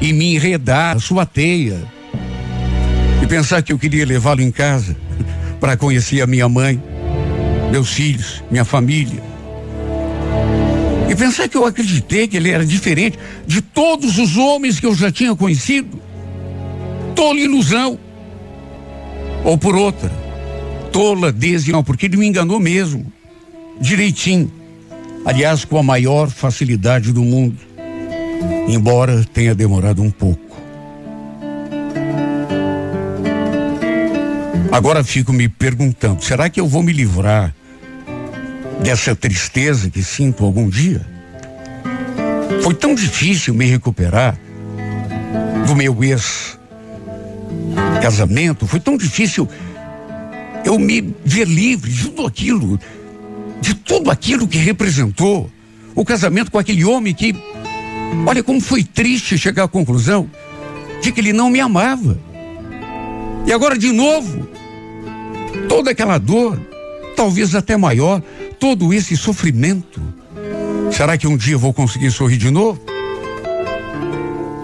e 0.00 0.12
me 0.12 0.34
enredar 0.34 0.94
na 0.94 1.00
sua 1.00 1.24
teia. 1.24 1.80
E 3.22 3.26
pensar 3.26 3.62
que 3.62 3.72
eu 3.72 3.78
queria 3.78 4.04
levá-lo 4.04 4.42
em 4.42 4.50
casa 4.50 4.96
para 5.58 5.76
conhecer 5.76 6.20
a 6.20 6.26
minha 6.26 6.48
mãe, 6.48 6.82
meus 7.76 7.92
filhos, 7.92 8.42
minha 8.50 8.64
família. 8.64 9.22
E 11.10 11.14
pensar 11.14 11.46
que 11.46 11.56
eu 11.56 11.66
acreditei 11.66 12.26
que 12.26 12.38
ele 12.38 12.50
era 12.50 12.64
diferente 12.64 13.18
de 13.46 13.60
todos 13.60 14.18
os 14.18 14.36
homens 14.36 14.80
que 14.80 14.86
eu 14.86 14.94
já 14.94 15.12
tinha 15.12 15.36
conhecido. 15.36 16.00
Tola 17.14 17.38
ilusão. 17.38 17.98
Ou 19.44 19.58
por 19.58 19.76
outra, 19.76 20.10
tola 20.90 21.30
desde 21.30 21.70
porque 21.84 22.06
ele 22.06 22.16
me 22.16 22.26
enganou 22.26 22.58
mesmo. 22.58 23.12
Direitinho. 23.78 24.50
Aliás, 25.24 25.64
com 25.64 25.78
a 25.78 25.82
maior 25.82 26.30
facilidade 26.30 27.12
do 27.12 27.22
mundo. 27.22 27.58
Embora 28.68 29.22
tenha 29.34 29.54
demorado 29.54 30.02
um 30.02 30.10
pouco. 30.10 30.56
Agora 34.72 35.04
fico 35.04 35.32
me 35.32 35.48
perguntando: 35.48 36.24
será 36.24 36.48
que 36.48 36.60
eu 36.60 36.66
vou 36.66 36.82
me 36.82 36.92
livrar 36.92 37.54
dessa 38.86 39.14
tristeza 39.16 39.90
que 39.90 40.00
sinto 40.00 40.44
algum 40.44 40.68
dia? 40.68 41.04
Foi 42.62 42.72
tão 42.72 42.94
difícil 42.94 43.52
me 43.52 43.66
recuperar 43.66 44.38
do 45.66 45.74
meu 45.74 46.04
ex-casamento, 46.04 48.64
foi 48.64 48.78
tão 48.78 48.96
difícil 48.96 49.48
eu 50.64 50.78
me 50.78 51.12
ver 51.24 51.48
livre 51.48 51.90
de 51.90 52.04
tudo 52.04 52.28
aquilo, 52.28 52.78
de 53.60 53.74
tudo 53.74 54.08
aquilo 54.08 54.46
que 54.46 54.58
representou 54.58 55.50
o 55.92 56.04
casamento 56.04 56.52
com 56.52 56.58
aquele 56.58 56.84
homem 56.84 57.12
que, 57.12 57.34
olha 58.24 58.44
como 58.44 58.60
foi 58.60 58.84
triste 58.84 59.36
chegar 59.36 59.64
à 59.64 59.68
conclusão 59.68 60.30
de 61.02 61.10
que 61.10 61.18
ele 61.18 61.32
não 61.32 61.50
me 61.50 61.58
amava. 61.58 62.16
E 63.46 63.52
agora 63.52 63.76
de 63.76 63.90
novo, 63.90 64.48
toda 65.68 65.90
aquela 65.90 66.18
dor, 66.18 66.56
talvez 67.16 67.52
até 67.56 67.76
maior, 67.76 68.22
todo 68.58 68.92
esse 68.92 69.16
sofrimento. 69.16 70.00
Será 70.90 71.16
que 71.16 71.26
um 71.26 71.36
dia 71.36 71.54
eu 71.54 71.58
vou 71.58 71.72
conseguir 71.72 72.10
sorrir 72.10 72.36
de 72.36 72.50
novo? 72.50 72.80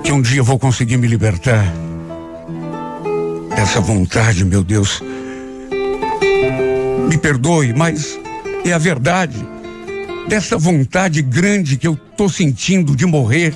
Que 0.03 0.13
um 0.13 0.23
dia 0.23 0.41
eu 0.41 0.45
vou 0.45 0.59
conseguir 0.59 0.97
me 0.97 1.07
libertar 1.07 1.65
dessa 3.55 3.81
vontade, 3.81 4.45
meu 4.45 4.65
Deus? 4.65 5.03
Me 7.09 7.17
perdoe, 7.17 7.73
mas 7.73 8.19
é 8.65 8.73
a 8.73 8.79
verdade. 8.79 9.37
Dessa 10.29 10.57
vontade 10.57 11.23
grande 11.23 11.77
que 11.77 11.87
eu 11.87 11.95
estou 11.95 12.29
sentindo 12.29 12.97
de 12.97 13.07
morrer. 13.07 13.55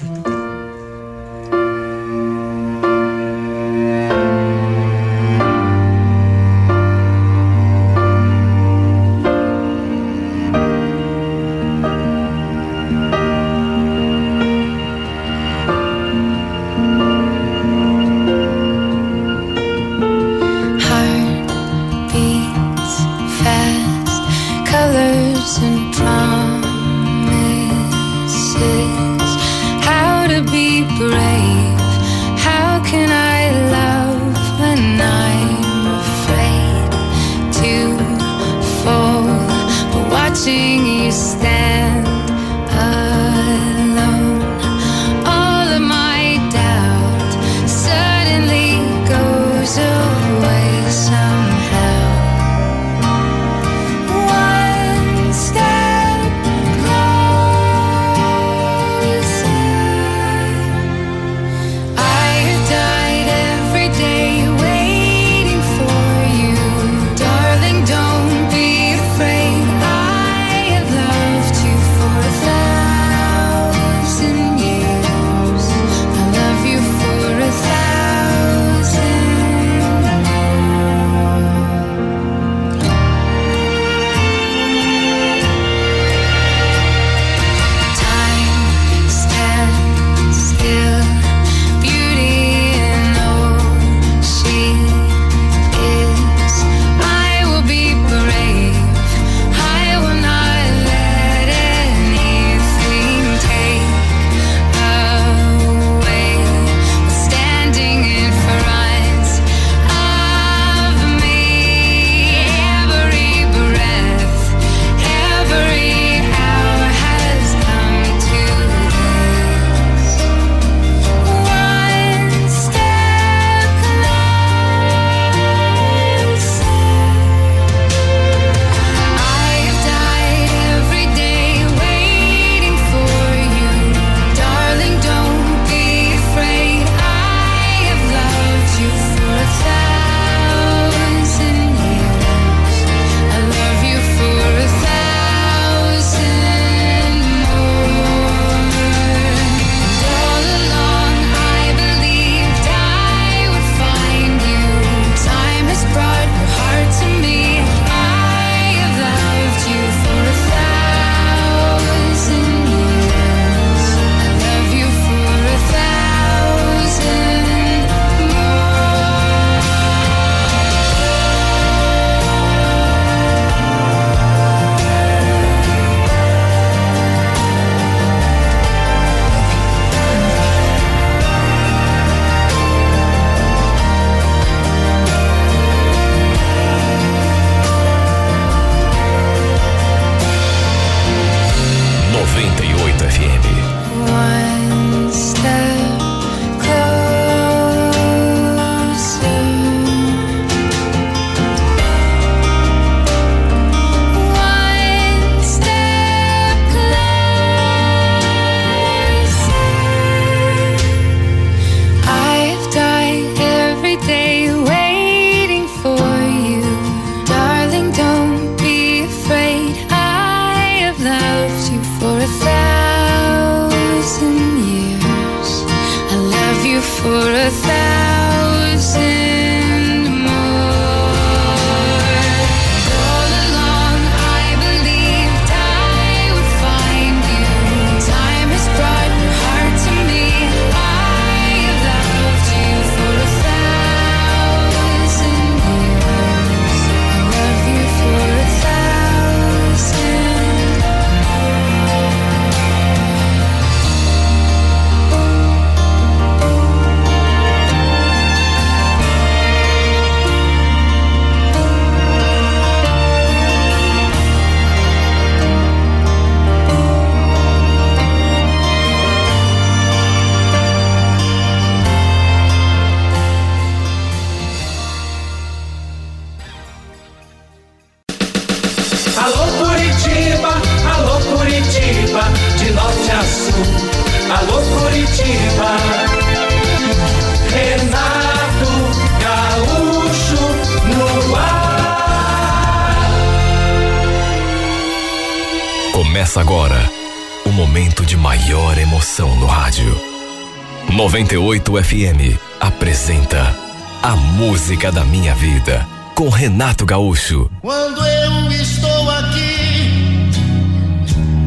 98 301.77 301.85
FM 301.85 302.39
apresenta 302.59 303.55
A 304.03 304.17
Música 304.17 304.91
da 304.91 305.05
Minha 305.05 305.35
Vida 305.35 305.87
com 306.15 306.31
Renato 306.31 306.87
Gaúcho. 306.87 307.51
Quando 307.61 308.01
eu 308.07 308.51
estou 308.53 309.11
aqui, 309.11 310.31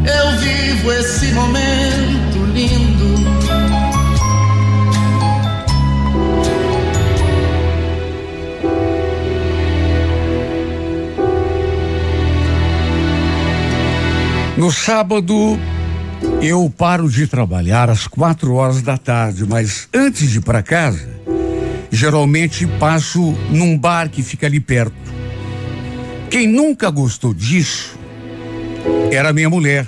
eu 0.05 0.37
vivo 0.37 0.91
esse 0.91 1.31
momento 1.31 2.45
lindo. 2.53 3.09
No 14.57 14.71
sábado, 14.71 15.57
eu 16.41 16.71
paro 16.75 17.09
de 17.09 17.27
trabalhar 17.27 17.89
às 17.89 18.07
quatro 18.07 18.53
horas 18.53 18.81
da 18.81 18.97
tarde, 18.97 19.45
mas 19.45 19.89
antes 19.93 20.29
de 20.29 20.37
ir 20.37 20.41
para 20.41 20.63
casa, 20.63 21.09
geralmente 21.91 22.65
passo 22.79 23.33
num 23.49 23.77
bar 23.77 24.09
que 24.09 24.23
fica 24.23 24.47
ali 24.47 24.59
perto. 24.59 24.95
Quem 26.29 26.47
nunca 26.47 26.89
gostou 26.89 27.33
disso 27.33 27.97
era 29.11 29.33
minha 29.33 29.49
mulher. 29.49 29.85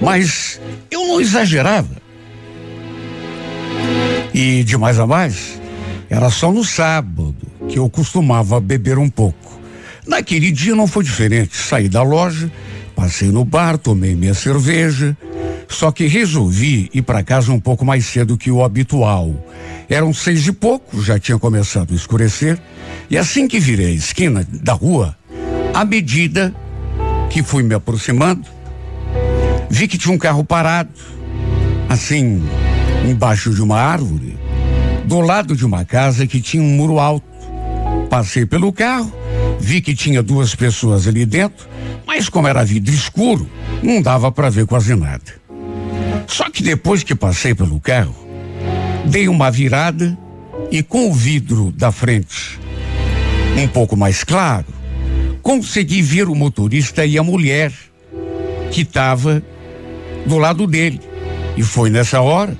Mas 0.00 0.60
eu 0.90 1.06
não 1.06 1.20
exagerava. 1.20 2.02
E 4.32 4.64
de 4.64 4.76
mais 4.78 4.98
a 4.98 5.06
mais, 5.06 5.60
era 6.08 6.30
só 6.30 6.50
no 6.50 6.64
sábado 6.64 7.36
que 7.68 7.78
eu 7.78 7.88
costumava 7.90 8.58
beber 8.58 8.98
um 8.98 9.08
pouco. 9.08 9.60
Naquele 10.06 10.50
dia 10.50 10.74
não 10.74 10.86
foi 10.86 11.04
diferente. 11.04 11.56
Saí 11.56 11.88
da 11.88 12.02
loja 12.02 12.50
Passei 13.04 13.30
no 13.30 13.44
bar, 13.44 13.76
tomei 13.76 14.14
minha 14.14 14.32
cerveja, 14.32 15.14
só 15.68 15.92
que 15.92 16.06
resolvi 16.06 16.88
ir 16.94 17.02
para 17.02 17.22
casa 17.22 17.52
um 17.52 17.60
pouco 17.60 17.84
mais 17.84 18.06
cedo 18.06 18.34
que 18.34 18.50
o 18.50 18.64
habitual. 18.64 19.30
Eram 19.90 20.10
seis 20.14 20.46
e 20.46 20.52
pouco, 20.52 21.02
já 21.02 21.18
tinha 21.18 21.38
começado 21.38 21.92
a 21.92 21.94
escurecer, 21.94 22.58
e 23.10 23.18
assim 23.18 23.46
que 23.46 23.60
virei 23.60 23.88
a 23.88 23.94
esquina 23.94 24.48
da 24.50 24.72
rua, 24.72 25.14
à 25.74 25.84
medida 25.84 26.54
que 27.28 27.42
fui 27.42 27.62
me 27.62 27.74
aproximando, 27.74 28.48
vi 29.68 29.86
que 29.86 29.98
tinha 29.98 30.14
um 30.14 30.18
carro 30.18 30.42
parado, 30.42 30.98
assim, 31.90 32.42
embaixo 33.06 33.50
de 33.50 33.60
uma 33.60 33.78
árvore, 33.78 34.38
do 35.04 35.20
lado 35.20 35.54
de 35.54 35.66
uma 35.66 35.84
casa 35.84 36.26
que 36.26 36.40
tinha 36.40 36.62
um 36.62 36.70
muro 36.70 36.98
alto. 36.98 37.33
Passei 38.14 38.46
pelo 38.46 38.72
carro, 38.72 39.12
vi 39.58 39.80
que 39.80 39.92
tinha 39.92 40.22
duas 40.22 40.54
pessoas 40.54 41.08
ali 41.08 41.26
dentro 41.26 41.66
mas 42.06 42.28
como 42.28 42.46
era 42.46 42.64
vidro 42.64 42.94
escuro, 42.94 43.50
não 43.82 44.00
dava 44.00 44.30
para 44.30 44.48
ver 44.48 44.66
quase 44.66 44.94
nada. 44.94 45.34
Só 46.28 46.48
que 46.48 46.62
depois 46.62 47.02
que 47.02 47.12
passei 47.12 47.56
pelo 47.56 47.80
carro, 47.80 48.14
dei 49.04 49.26
uma 49.26 49.50
virada 49.50 50.16
e 50.70 50.80
com 50.80 51.10
o 51.10 51.12
vidro 51.12 51.72
da 51.72 51.90
frente 51.90 52.60
um 53.58 53.66
pouco 53.66 53.96
mais 53.96 54.22
claro, 54.22 54.66
consegui 55.42 56.00
ver 56.00 56.28
o 56.28 56.36
motorista 56.36 57.04
e 57.04 57.18
a 57.18 57.22
mulher 57.24 57.72
que 58.70 58.82
estava 58.82 59.42
do 60.24 60.38
lado 60.38 60.68
dele. 60.68 61.00
E 61.56 61.64
foi 61.64 61.90
nessa 61.90 62.20
hora 62.20 62.56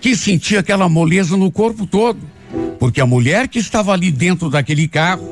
que 0.00 0.14
senti 0.14 0.56
aquela 0.56 0.88
moleza 0.88 1.36
no 1.36 1.50
corpo 1.50 1.84
todo, 1.84 2.33
porque 2.78 3.00
a 3.00 3.06
mulher 3.06 3.48
que 3.48 3.58
estava 3.58 3.92
ali 3.92 4.10
dentro 4.10 4.50
daquele 4.50 4.88
carro 4.88 5.28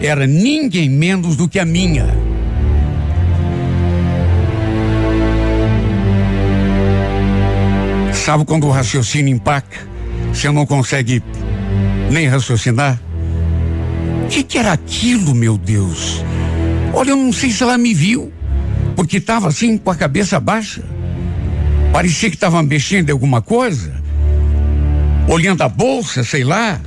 era 0.00 0.26
ninguém 0.26 0.88
menos 0.88 1.36
do 1.36 1.48
que 1.48 1.58
a 1.58 1.64
minha. 1.64 2.06
Sabe 8.12 8.44
quando 8.44 8.66
o 8.66 8.70
raciocínio 8.70 9.34
empaca? 9.34 9.86
Você 10.32 10.48
não 10.50 10.64
consegue 10.64 11.22
nem 12.10 12.28
raciocinar? 12.28 13.00
O 14.24 14.28
que, 14.28 14.42
que, 14.42 14.58
era 14.58 14.72
aquilo, 14.72 15.34
meu 15.34 15.58
Deus? 15.58 16.24
Olha, 16.94 17.10
eu 17.10 17.16
não 17.16 17.32
sei 17.32 17.50
se 17.50 17.62
ela 17.62 17.76
me 17.76 17.92
viu, 17.92 18.32
porque 18.94 19.16
estava 19.16 19.48
assim 19.48 19.76
com 19.76 19.90
a 19.90 19.94
cabeça 19.94 20.38
baixa. 20.38 20.82
Parecia 21.92 22.30
que 22.30 22.36
estava 22.36 22.62
mexendo 22.62 23.08
em 23.08 23.12
alguma 23.12 23.42
coisa, 23.42 24.01
olhando 25.32 25.62
a 25.62 25.68
bolsa, 25.68 26.22
sei 26.22 26.44
lá. 26.44 26.78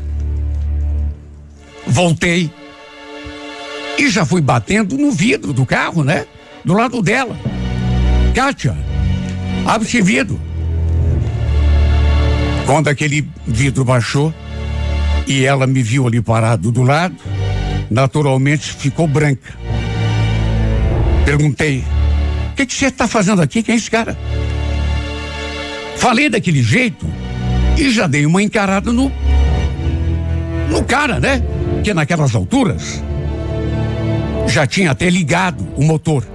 Voltei 1.88 2.52
e 3.98 4.10
já 4.10 4.26
fui 4.26 4.42
batendo 4.42 4.98
no 4.98 5.12
vidro 5.12 5.52
do 5.52 5.66
carro, 5.66 6.04
né? 6.04 6.26
Do 6.64 6.74
lado 6.74 7.02
dela. 7.02 7.38
Kátia, 8.36 8.76
abre 9.66 9.88
esse 9.88 10.02
vidro. 10.02 10.40
Quando 12.66 12.88
aquele 12.88 13.28
vidro 13.48 13.84
baixou 13.84 14.34
e 15.26 15.44
ela 15.44 15.66
me 15.66 15.82
viu 15.82 16.06
ali 16.06 16.22
parado 16.22 16.72
do 16.72 16.84
lado, 16.84 17.16
naturalmente 17.90 18.74
ficou 18.74 19.08
branca. 19.08 19.54
Perguntei: 21.26 21.84
O 22.52 22.56
que, 22.56 22.72
você 22.72 22.88
está 22.88 23.08
fazendo 23.08 23.42
aqui? 23.42 23.64
Quem 23.64 23.74
é 23.74 23.78
esse 23.78 23.90
cara? 23.90 24.18
Falei 25.98 26.30
daquele 26.30 26.62
jeito 26.62 27.08
e 27.78 27.90
já 27.90 28.08
dei 28.08 28.26
uma 28.26 28.42
encarada 28.42 28.92
no. 28.92 29.12
no 30.70 30.84
cara, 30.84 31.20
né? 31.20 31.42
Que 31.84 31.94
naquelas 31.94 32.34
alturas 32.34 33.04
já 34.48 34.66
tinha 34.66 34.92
até 34.92 35.10
ligado 35.10 35.66
o 35.76 35.84
motor. 35.84 36.26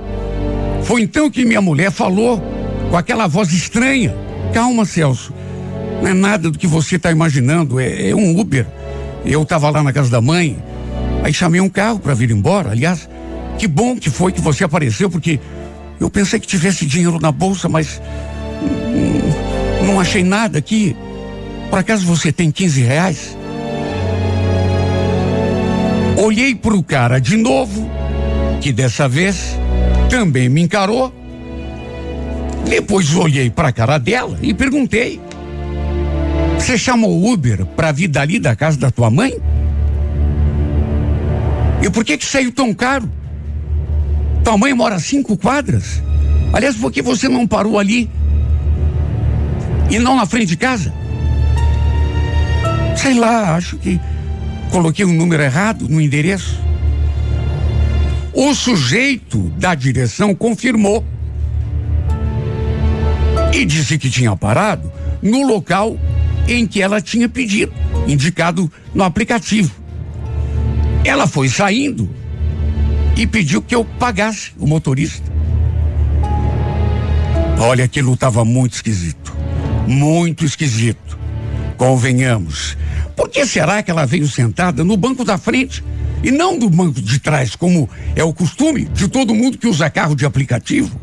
Foi 0.82 1.02
então 1.02 1.30
que 1.30 1.44
minha 1.44 1.60
mulher 1.60 1.90
falou 1.90 2.42
com 2.90 2.96
aquela 2.96 3.26
voz 3.26 3.52
estranha: 3.52 4.14
Calma, 4.52 4.84
Celso. 4.84 5.32
Não 6.02 6.08
é 6.08 6.14
nada 6.14 6.50
do 6.50 6.58
que 6.58 6.66
você 6.66 6.96
está 6.96 7.10
imaginando, 7.10 7.78
é, 7.78 8.08
é, 8.08 8.14
um 8.14 8.38
Uber. 8.38 8.66
Eu 9.24 9.42
estava 9.42 9.68
lá 9.68 9.82
na 9.82 9.92
casa 9.92 10.10
da 10.10 10.20
mãe, 10.20 10.56
aí 11.22 11.32
chamei 11.32 11.60
um 11.60 11.68
carro 11.68 11.98
para 11.98 12.14
vir 12.14 12.30
embora. 12.30 12.70
Aliás, 12.70 13.08
que 13.58 13.68
bom 13.68 13.96
que 13.96 14.08
foi 14.08 14.32
que 14.32 14.40
você 14.40 14.64
apareceu, 14.64 15.10
porque 15.10 15.38
eu 16.00 16.08
pensei 16.08 16.40
que 16.40 16.46
tivesse 16.46 16.86
dinheiro 16.86 17.18
na 17.20 17.30
bolsa, 17.30 17.68
mas 17.68 18.00
hum, 18.62 19.84
não 19.86 20.00
achei 20.00 20.24
nada 20.24 20.58
aqui. 20.58 20.96
Por 21.70 21.78
acaso 21.78 22.04
você 22.04 22.32
tem 22.32 22.50
15 22.50 22.82
reais? 22.82 23.38
Olhei 26.18 26.54
para 26.54 26.74
o 26.74 26.82
cara 26.82 27.20
de 27.20 27.36
novo, 27.36 27.88
que 28.60 28.72
dessa 28.72 29.08
vez 29.08 29.56
também 30.10 30.48
me 30.48 30.60
encarou. 30.60 31.14
Depois 32.68 33.14
olhei 33.14 33.48
para 33.48 33.68
a 33.68 33.72
cara 33.72 33.96
dela 33.96 34.36
e 34.42 34.52
perguntei: 34.52 35.20
você 36.58 36.76
chamou 36.76 37.32
Uber 37.32 37.64
para 37.64 37.90
vir 37.90 38.08
dali 38.08 38.38
da 38.38 38.54
casa 38.54 38.76
da 38.76 38.90
tua 38.90 39.08
mãe? 39.08 39.32
E 41.82 41.88
por 41.88 42.04
que 42.04 42.18
que 42.18 42.24
saiu 42.26 42.52
tão 42.52 42.74
caro? 42.74 43.10
Tua 44.44 44.58
mãe 44.58 44.74
mora 44.74 44.98
cinco 44.98 45.36
quadras. 45.36 46.02
Aliás, 46.52 46.76
por 46.76 46.92
que 46.92 47.00
você 47.00 47.28
não 47.28 47.46
parou 47.46 47.78
ali? 47.78 48.10
E 49.88 49.98
não 49.98 50.16
na 50.16 50.26
frente 50.26 50.46
de 50.46 50.56
casa? 50.56 50.92
Sei 53.00 53.14
lá, 53.14 53.56
acho 53.56 53.78
que 53.78 53.98
coloquei 54.70 55.06
um 55.06 55.12
número 55.14 55.42
errado 55.42 55.88
no 55.88 56.00
endereço. 56.00 56.60
O 58.34 58.54
sujeito 58.54 59.38
da 59.56 59.74
direção 59.74 60.34
confirmou 60.34 61.02
e 63.54 63.64
disse 63.64 63.96
que 63.96 64.10
tinha 64.10 64.36
parado 64.36 64.92
no 65.22 65.46
local 65.46 65.98
em 66.46 66.66
que 66.66 66.82
ela 66.82 67.00
tinha 67.00 67.26
pedido, 67.26 67.72
indicado 68.06 68.70
no 68.94 69.02
aplicativo. 69.02 69.74
Ela 71.02 71.26
foi 71.26 71.48
saindo 71.48 72.08
e 73.16 73.26
pediu 73.26 73.62
que 73.62 73.74
eu 73.74 73.82
pagasse 73.82 74.52
o 74.58 74.66
motorista. 74.66 75.32
Olha, 77.58 77.86
aquilo 77.86 78.12
estava 78.12 78.44
muito 78.44 78.74
esquisito. 78.74 79.34
Muito 79.86 80.44
esquisito. 80.44 81.09
Convenhamos. 81.80 82.76
Por 83.16 83.30
que 83.30 83.46
será 83.46 83.82
que 83.82 83.90
ela 83.90 84.04
veio 84.04 84.28
sentada 84.28 84.84
no 84.84 84.98
banco 84.98 85.24
da 85.24 85.38
frente 85.38 85.82
e 86.22 86.30
não 86.30 86.58
do 86.58 86.68
banco 86.68 87.00
de 87.00 87.18
trás, 87.18 87.56
como 87.56 87.88
é 88.14 88.22
o 88.22 88.34
costume 88.34 88.84
de 88.84 89.08
todo 89.08 89.34
mundo 89.34 89.56
que 89.56 89.66
usa 89.66 89.88
carro 89.88 90.14
de 90.14 90.26
aplicativo? 90.26 91.00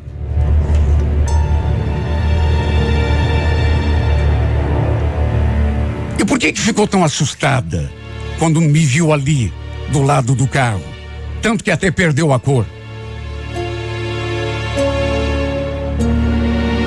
E 6.20 6.24
por 6.24 6.38
que 6.38 6.54
que 6.54 6.62
ficou 6.62 6.88
tão 6.88 7.04
assustada 7.04 7.92
quando 8.38 8.62
me 8.62 8.86
viu 8.86 9.12
ali 9.12 9.52
do 9.92 10.04
lado 10.04 10.36
do 10.36 10.48
carro? 10.48 10.84
Tanto 11.42 11.64
que 11.64 11.72
até 11.72 11.90
perdeu 11.90 12.32
a 12.32 12.40
cor. 12.40 12.68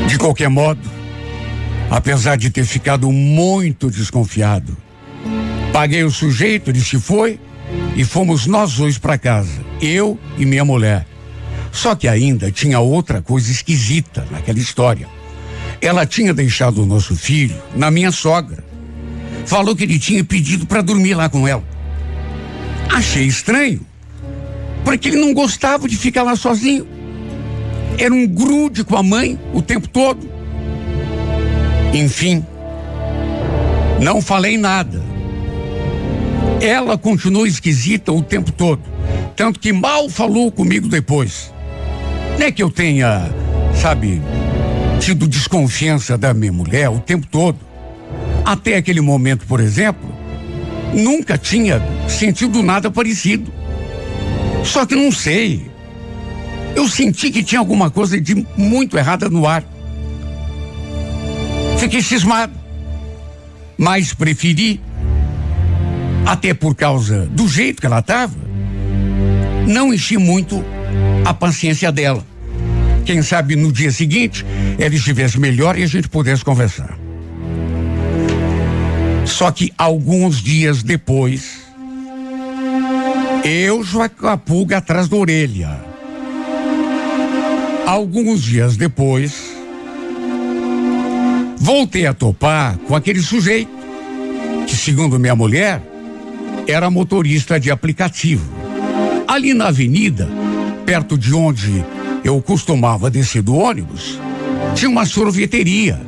De 0.06 0.16
qualquer 0.16 0.48
modo, 0.48 0.99
apesar 1.90 2.36
de 2.36 2.50
ter 2.50 2.64
ficado 2.64 3.10
muito 3.10 3.90
desconfiado, 3.90 4.76
paguei 5.72 6.04
o 6.04 6.10
sujeito, 6.10 6.70
ele 6.70 6.80
se 6.80 6.98
foi 6.98 7.38
e 7.96 8.04
fomos 8.04 8.46
nós 8.46 8.74
dois 8.74 8.96
para 8.96 9.18
casa, 9.18 9.60
eu 9.80 10.18
e 10.38 10.46
minha 10.46 10.64
mulher. 10.64 11.06
Só 11.72 11.94
que 11.94 12.08
ainda 12.08 12.50
tinha 12.50 12.80
outra 12.80 13.20
coisa 13.20 13.50
esquisita 13.50 14.26
naquela 14.30 14.58
história. 14.58 15.06
Ela 15.80 16.06
tinha 16.06 16.34
deixado 16.34 16.82
o 16.82 16.86
nosso 16.86 17.16
filho 17.16 17.56
na 17.74 17.90
minha 17.90 18.10
sogra. 18.10 18.64
Falou 19.46 19.74
que 19.74 19.84
ele 19.84 19.98
tinha 19.98 20.22
pedido 20.22 20.66
para 20.66 20.82
dormir 20.82 21.14
lá 21.14 21.28
com 21.28 21.46
ela. 21.46 21.64
Achei 22.92 23.24
estranho, 23.24 23.80
porque 24.84 25.08
ele 25.08 25.20
não 25.20 25.32
gostava 25.32 25.88
de 25.88 25.96
ficar 25.96 26.22
lá 26.22 26.36
sozinho. 26.36 26.86
Era 27.98 28.12
um 28.12 28.26
grude 28.26 28.84
com 28.84 28.96
a 28.96 29.02
mãe 29.02 29.38
o 29.52 29.62
tempo 29.62 29.88
todo. 29.88 30.39
Enfim, 31.92 32.44
não 34.00 34.22
falei 34.22 34.56
nada. 34.56 35.02
Ela 36.60 36.96
continuou 36.96 37.46
esquisita 37.46 38.12
o 38.12 38.22
tempo 38.22 38.52
todo. 38.52 38.82
Tanto 39.34 39.58
que 39.58 39.72
mal 39.72 40.08
falou 40.08 40.52
comigo 40.52 40.88
depois. 40.88 41.52
Não 42.38 42.46
é 42.46 42.52
que 42.52 42.62
eu 42.62 42.70
tenha, 42.70 43.30
sabe, 43.74 44.22
tido 45.00 45.26
desconfiança 45.26 46.16
da 46.16 46.32
minha 46.34 46.52
mulher 46.52 46.88
o 46.88 46.98
tempo 46.98 47.26
todo. 47.26 47.58
Até 48.44 48.76
aquele 48.76 49.00
momento, 49.00 49.46
por 49.46 49.60
exemplo, 49.60 50.08
nunca 50.94 51.36
tinha 51.36 51.82
sentido 52.08 52.62
nada 52.62 52.90
parecido. 52.90 53.52
Só 54.64 54.84
que 54.84 54.94
não 54.94 55.10
sei. 55.10 55.70
Eu 56.76 56.86
senti 56.88 57.30
que 57.30 57.42
tinha 57.42 57.58
alguma 57.58 57.90
coisa 57.90 58.20
de 58.20 58.46
muito 58.56 58.96
errada 58.96 59.28
no 59.28 59.46
ar. 59.46 59.64
Fiquei 61.80 62.02
cismado. 62.02 62.52
Mas 63.78 64.12
preferi, 64.12 64.78
até 66.26 66.52
por 66.52 66.74
causa 66.74 67.24
do 67.28 67.48
jeito 67.48 67.80
que 67.80 67.86
ela 67.86 68.00
estava, 68.00 68.34
não 69.66 69.92
enchi 69.92 70.18
muito 70.18 70.62
a 71.24 71.32
paciência 71.32 71.90
dela. 71.90 72.22
Quem 73.06 73.22
sabe 73.22 73.56
no 73.56 73.72
dia 73.72 73.90
seguinte 73.90 74.44
ela 74.78 74.94
estivesse 74.94 75.40
melhor 75.40 75.78
e 75.78 75.82
a 75.82 75.86
gente 75.86 76.06
pudesse 76.06 76.44
conversar. 76.44 76.98
Só 79.24 79.50
que 79.50 79.72
alguns 79.78 80.42
dias 80.42 80.82
depois, 80.82 81.62
eu 83.42 83.82
já 83.82 84.06
com 84.06 84.26
a 84.26 84.36
pulga 84.36 84.76
atrás 84.76 85.08
da 85.08 85.16
orelha. 85.16 85.80
Alguns 87.86 88.42
dias 88.42 88.76
depois, 88.76 89.49
voltei 91.72 92.04
a 92.04 92.12
topar 92.12 92.76
com 92.78 92.96
aquele 92.96 93.22
sujeito 93.22 93.70
que, 94.66 94.74
segundo 94.74 95.20
minha 95.20 95.36
mulher, 95.36 95.80
era 96.66 96.90
motorista 96.90 97.60
de 97.60 97.70
aplicativo. 97.70 98.44
Ali 99.28 99.54
na 99.54 99.68
avenida, 99.68 100.28
perto 100.84 101.16
de 101.16 101.32
onde 101.32 101.84
eu 102.24 102.42
costumava 102.42 103.08
descer 103.08 103.40
do 103.42 103.54
ônibus, 103.54 104.18
tinha 104.74 104.90
uma 104.90 105.06
sorveteria. 105.06 106.00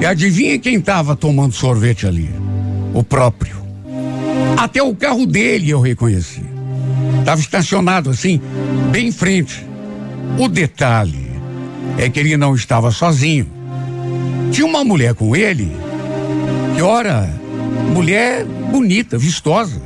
E 0.00 0.06
adivinha 0.06 0.60
quem 0.60 0.76
estava 0.76 1.16
tomando 1.16 1.54
sorvete 1.54 2.06
ali? 2.06 2.30
O 2.94 3.02
próprio. 3.02 3.56
Até 4.56 4.80
o 4.80 4.94
carro 4.94 5.26
dele 5.26 5.70
eu 5.70 5.80
reconheci. 5.80 6.44
Estava 7.18 7.40
estacionado 7.40 8.10
assim, 8.10 8.40
bem 8.92 9.08
em 9.08 9.12
frente. 9.12 9.66
O 10.38 10.46
detalhe 10.46 11.32
é 11.98 12.08
que 12.08 12.20
ele 12.20 12.36
não 12.36 12.54
estava 12.54 12.92
sozinho. 12.92 13.63
Tinha 14.54 14.68
uma 14.68 14.84
mulher 14.84 15.14
com 15.14 15.34
ele, 15.34 15.68
que 16.76 16.80
ora, 16.80 17.28
mulher 17.92 18.44
bonita, 18.44 19.18
vistosa. 19.18 19.82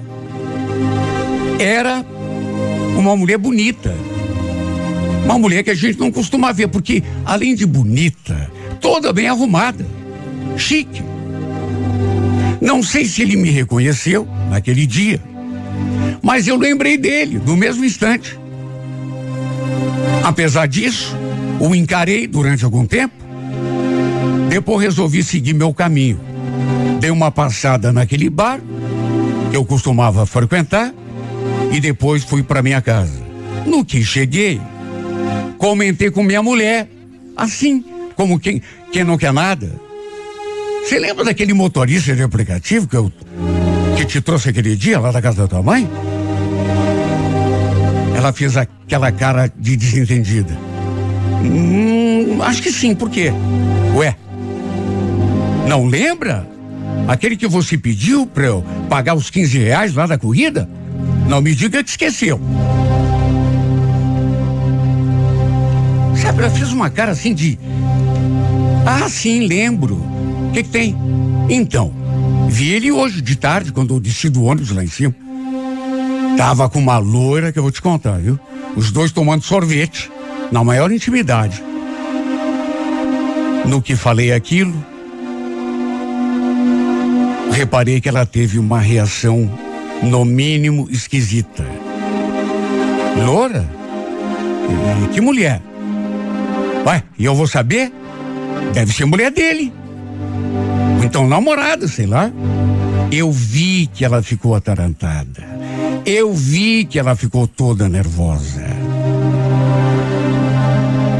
Era 1.58 2.04
uma 2.94 3.16
mulher 3.16 3.38
bonita. 3.38 3.96
Uma 5.24 5.38
mulher 5.38 5.62
que 5.62 5.70
a 5.70 5.74
gente 5.74 5.98
não 5.98 6.12
costuma 6.12 6.52
ver, 6.52 6.68
porque 6.68 7.02
além 7.24 7.54
de 7.54 7.64
bonita, 7.64 8.50
toda 8.78 9.10
bem 9.10 9.26
arrumada, 9.26 9.86
chique. 10.54 11.02
Não 12.60 12.82
sei 12.82 13.06
se 13.06 13.22
ele 13.22 13.36
me 13.36 13.48
reconheceu 13.48 14.28
naquele 14.50 14.86
dia, 14.86 15.18
mas 16.20 16.46
eu 16.46 16.56
lembrei 16.56 16.98
dele 16.98 17.40
no 17.42 17.56
mesmo 17.56 17.86
instante. 17.86 18.38
Apesar 20.22 20.68
disso, 20.68 21.16
o 21.58 21.74
encarei 21.74 22.26
durante 22.26 22.66
algum 22.66 22.84
tempo. 22.84 23.27
Depois 24.48 24.82
resolvi 24.82 25.22
seguir 25.22 25.54
meu 25.54 25.72
caminho. 25.74 26.20
Dei 27.00 27.10
uma 27.10 27.30
passada 27.30 27.92
naquele 27.92 28.28
bar 28.28 28.60
que 29.50 29.56
eu 29.56 29.64
costumava 29.64 30.26
frequentar 30.26 30.92
e 31.72 31.80
depois 31.80 32.24
fui 32.24 32.42
para 32.42 32.62
minha 32.62 32.80
casa. 32.80 33.22
No 33.66 33.84
que 33.84 34.02
cheguei, 34.02 34.60
comentei 35.58 36.10
com 36.10 36.22
minha 36.22 36.42
mulher, 36.42 36.88
assim, 37.36 37.84
como 38.16 38.38
quem, 38.38 38.62
quem 38.90 39.04
não 39.04 39.18
quer 39.18 39.32
nada. 39.32 39.70
Você 40.84 40.98
lembra 40.98 41.24
daquele 41.24 41.52
motorista 41.52 42.16
de 42.16 42.22
aplicativo 42.22 42.88
que 42.88 42.96
eu 42.96 43.12
que 43.96 44.04
te 44.04 44.20
trouxe 44.20 44.48
aquele 44.48 44.76
dia 44.76 44.98
lá 44.98 45.10
da 45.10 45.20
casa 45.20 45.42
da 45.42 45.48
tua 45.48 45.62
mãe? 45.62 45.88
Ela 48.16 48.32
fez 48.32 48.56
aquela 48.56 49.12
cara 49.12 49.52
de 49.56 49.76
desentendida. 49.76 50.56
Hum, 51.42 52.42
acho 52.42 52.62
que 52.62 52.72
sim, 52.72 52.94
por 52.94 53.10
quê? 53.10 53.32
Ué, 53.94 54.16
não 55.68 55.86
lembra? 55.86 56.48
Aquele 57.06 57.36
que 57.36 57.46
você 57.46 57.76
pediu 57.76 58.26
para 58.26 58.46
eu 58.46 58.64
pagar 58.88 59.14
os 59.14 59.30
15 59.30 59.58
reais 59.58 59.94
lá 59.94 60.06
da 60.06 60.18
corrida? 60.18 60.68
Não 61.28 61.40
me 61.40 61.54
diga 61.54 61.84
que 61.84 61.90
esqueceu. 61.90 62.40
Sabe, 66.20 66.40
ela 66.40 66.50
fez 66.50 66.72
uma 66.72 66.90
cara 66.90 67.12
assim 67.12 67.34
de. 67.34 67.58
Ah, 68.86 69.08
sim, 69.08 69.46
lembro. 69.46 69.94
O 69.96 70.50
que, 70.52 70.62
que 70.62 70.70
tem? 70.70 70.96
Então, 71.48 71.92
vi 72.48 72.72
ele 72.72 72.90
hoje 72.90 73.20
de 73.20 73.36
tarde, 73.36 73.72
quando 73.72 73.94
eu 73.94 74.00
desci 74.00 74.28
do 74.28 74.44
ônibus 74.44 74.70
lá 74.70 74.82
em 74.82 74.88
cima. 74.88 75.14
Tava 76.36 76.68
com 76.68 76.78
uma 76.78 76.98
loira 76.98 77.52
que 77.52 77.58
eu 77.58 77.62
vou 77.62 77.72
te 77.72 77.82
contar, 77.82 78.18
viu? 78.18 78.38
Os 78.74 78.90
dois 78.90 79.12
tomando 79.12 79.42
sorvete, 79.42 80.10
na 80.50 80.64
maior 80.64 80.90
intimidade. 80.90 81.62
No 83.66 83.82
que 83.82 83.96
falei 83.96 84.32
aquilo, 84.32 84.74
reparei 87.58 88.00
que 88.00 88.08
ela 88.08 88.24
teve 88.24 88.56
uma 88.56 88.78
reação, 88.78 89.50
no 90.00 90.24
mínimo, 90.24 90.86
esquisita. 90.92 91.66
Loura? 93.16 93.68
E 95.02 95.08
que 95.08 95.20
mulher? 95.20 95.60
Ué, 96.86 97.02
e 97.18 97.24
eu 97.24 97.34
vou 97.34 97.48
saber? 97.48 97.92
Deve 98.72 98.92
ser 98.92 99.06
mulher 99.06 99.32
dele. 99.32 99.72
Ou 100.98 101.04
então 101.04 101.26
namorada, 101.26 101.88
sei 101.88 102.06
lá. 102.06 102.30
Eu 103.10 103.32
vi 103.32 103.88
que 103.92 104.04
ela 104.04 104.22
ficou 104.22 104.54
atarantada. 104.54 105.42
Eu 106.06 106.32
vi 106.32 106.84
que 106.84 106.96
ela 106.96 107.16
ficou 107.16 107.48
toda 107.48 107.88
nervosa. 107.88 108.66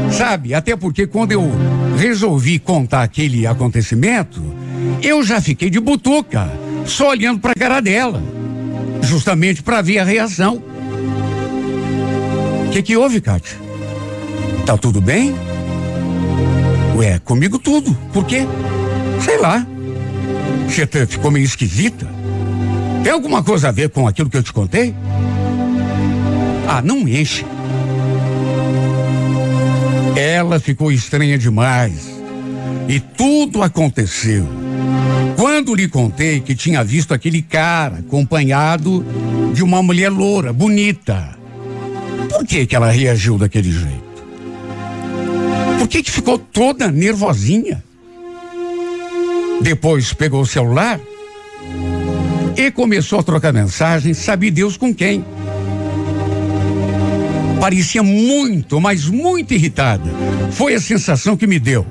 Sabe, 0.09 0.53
até 0.53 0.73
porque 0.77 1.05
quando 1.05 1.33
eu 1.33 1.51
resolvi 1.97 2.59
contar 2.59 3.03
aquele 3.03 3.45
acontecimento, 3.45 4.58
eu 5.01 5.23
já 5.23 5.41
fiquei 5.41 5.69
de 5.69 5.79
butuca, 5.79 6.49
só 6.85 7.09
olhando 7.09 7.39
para 7.39 7.51
a 7.51 7.55
cara 7.55 7.79
dela, 7.81 8.21
justamente 9.01 9.63
para 9.63 9.81
ver 9.81 9.99
a 9.99 10.03
reação. 10.03 10.61
O 12.65 12.69
que, 12.71 12.81
que 12.81 12.97
houve, 12.97 13.19
Kátia? 13.19 13.57
Tá 14.65 14.77
tudo 14.77 15.01
bem? 15.01 15.33
Ué, 16.95 17.17
comigo 17.19 17.57
tudo. 17.57 17.97
Por 18.13 18.25
quê? 18.25 18.45
Sei 19.23 19.37
lá. 19.37 19.65
Você 20.67 21.07
ficou 21.07 21.31
meio 21.31 21.45
esquisita? 21.45 22.07
Tem 23.03 23.11
alguma 23.11 23.41
coisa 23.41 23.69
a 23.69 23.71
ver 23.71 23.89
com 23.89 24.07
aquilo 24.07 24.29
que 24.29 24.37
eu 24.37 24.43
te 24.43 24.53
contei? 24.53 24.93
Ah, 26.67 26.81
não 26.81 27.07
enche. 27.07 27.45
Ela 30.15 30.59
ficou 30.59 30.91
estranha 30.91 31.37
demais. 31.37 32.07
E 32.87 32.99
tudo 32.99 33.63
aconteceu. 33.63 34.47
Quando 35.39 35.73
lhe 35.73 35.87
contei 35.87 36.41
que 36.41 36.53
tinha 36.53 36.83
visto 36.83 37.13
aquele 37.13 37.41
cara 37.41 37.99
acompanhado 37.99 39.05
de 39.53 39.63
uma 39.63 39.81
mulher 39.81 40.09
loura, 40.09 40.51
bonita. 40.51 41.33
Por 42.27 42.45
que 42.45 42.65
que 42.65 42.75
ela 42.75 42.91
reagiu 42.91 43.37
daquele 43.37 43.71
jeito? 43.71 44.03
Por 45.77 45.87
que 45.87 46.03
que 46.03 46.11
ficou 46.11 46.37
toda 46.37 46.91
nervosinha? 46.91 47.81
Depois 49.61 50.11
pegou 50.11 50.41
o 50.41 50.45
celular 50.45 50.99
e 52.57 52.69
começou 52.69 53.19
a 53.19 53.23
trocar 53.23 53.53
mensagens, 53.53 54.17
sabe 54.17 54.51
Deus 54.51 54.75
com 54.75 54.93
quem. 54.93 55.23
Parecia 57.61 58.03
muito, 58.03 58.81
mas 58.81 59.05
muito 59.07 59.53
irritada. 59.53 60.11
Foi 60.51 60.73
a 60.75 60.81
sensação 60.81 61.37
que 61.37 61.47
me 61.47 61.59
deu. 61.59 61.87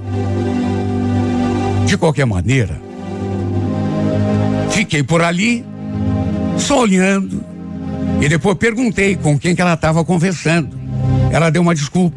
De 1.87 1.97
qualquer 1.97 2.27
maneira, 2.27 2.88
fiquei 4.79 5.03
por 5.03 5.21
ali, 5.21 5.65
só 6.57 6.83
olhando, 6.83 7.45
e 8.21 8.29
depois 8.29 8.57
perguntei 8.57 9.17
com 9.17 9.37
quem 9.37 9.53
que 9.53 9.61
ela 9.61 9.75
estava 9.75 10.05
conversando. 10.05 10.79
Ela 11.33 11.51
deu 11.51 11.63
uma 11.63 11.75
desculpa. 11.75 12.17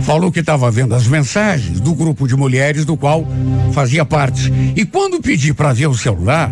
Falou 0.00 0.32
que 0.32 0.40
estava 0.40 0.70
vendo 0.70 0.94
as 0.94 1.06
mensagens 1.06 1.78
do 1.78 1.94
grupo 1.94 2.26
de 2.26 2.34
mulheres 2.34 2.86
do 2.86 2.96
qual 2.96 3.26
fazia 3.72 4.06
parte. 4.06 4.50
E 4.74 4.86
quando 4.86 5.20
pedi 5.20 5.52
para 5.52 5.74
ver 5.74 5.86
o 5.86 5.94
celular, 5.94 6.50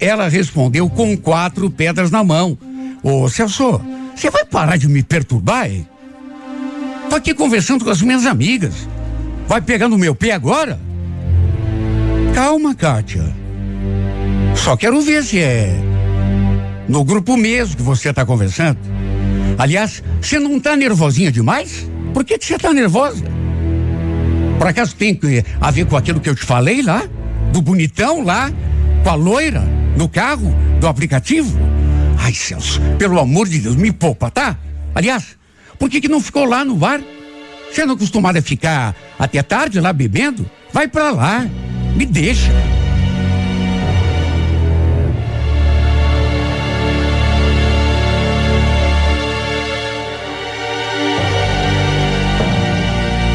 ela 0.00 0.28
respondeu 0.28 0.90
com 0.90 1.16
quatro 1.16 1.70
pedras 1.70 2.10
na 2.10 2.24
mão. 2.24 2.58
Ô 3.04 3.28
Celso, 3.28 3.80
você 4.16 4.28
vai 4.28 4.44
parar 4.44 4.76
de 4.76 4.88
me 4.88 5.04
perturbar, 5.04 5.70
hein? 5.70 5.86
Tô 7.08 7.14
aqui 7.14 7.32
conversando 7.32 7.84
com 7.84 7.90
as 7.90 8.02
minhas 8.02 8.26
amigas. 8.26 8.88
Vai 9.46 9.60
pegar 9.60 9.88
no 9.88 9.96
meu 9.96 10.16
pé 10.16 10.32
agora? 10.32 10.80
Calma, 12.34 12.74
Kátia. 12.74 13.39
Só 14.62 14.76
quero 14.76 15.00
ver 15.00 15.24
se 15.24 15.38
é 15.38 15.74
no 16.86 17.02
grupo 17.02 17.34
mesmo 17.36 17.76
que 17.76 17.82
você 17.82 18.10
está 18.10 18.26
conversando. 18.26 18.78
Aliás, 19.56 20.02
você 20.20 20.38
não 20.38 20.58
está 20.58 20.76
nervosinha 20.76 21.32
demais? 21.32 21.88
Por 22.12 22.24
que 22.24 22.38
você 22.38 22.56
está 22.56 22.72
nervosa? 22.72 23.24
Por 24.58 24.66
acaso 24.66 24.94
tem 24.94 25.18
a 25.60 25.70
ver 25.70 25.86
com 25.86 25.96
aquilo 25.96 26.20
que 26.20 26.28
eu 26.28 26.34
te 26.34 26.44
falei 26.44 26.82
lá? 26.82 27.04
Do 27.52 27.62
bonitão 27.62 28.22
lá? 28.22 28.52
Com 29.02 29.08
a 29.08 29.14
loira? 29.14 29.62
No 29.96 30.08
carro? 30.08 30.54
Do 30.78 30.86
aplicativo? 30.86 31.58
Ai, 32.18 32.34
Celso, 32.34 32.80
pelo 32.98 33.18
amor 33.18 33.48
de 33.48 33.60
Deus, 33.60 33.76
me 33.76 33.90
poupa, 33.90 34.30
tá? 34.30 34.58
Aliás, 34.94 35.38
por 35.78 35.88
que 35.88 36.02
que 36.02 36.08
não 36.08 36.20
ficou 36.20 36.44
lá 36.44 36.66
no 36.66 36.76
bar? 36.76 37.00
Você 37.72 37.86
não 37.86 37.94
acostumada 37.94 38.40
a 38.40 38.42
ficar 38.42 38.94
até 39.18 39.42
tarde 39.42 39.80
lá 39.80 39.90
bebendo? 39.90 40.48
Vai 40.70 40.86
para 40.86 41.10
lá, 41.12 41.46
me 41.96 42.04
deixa. 42.04 42.52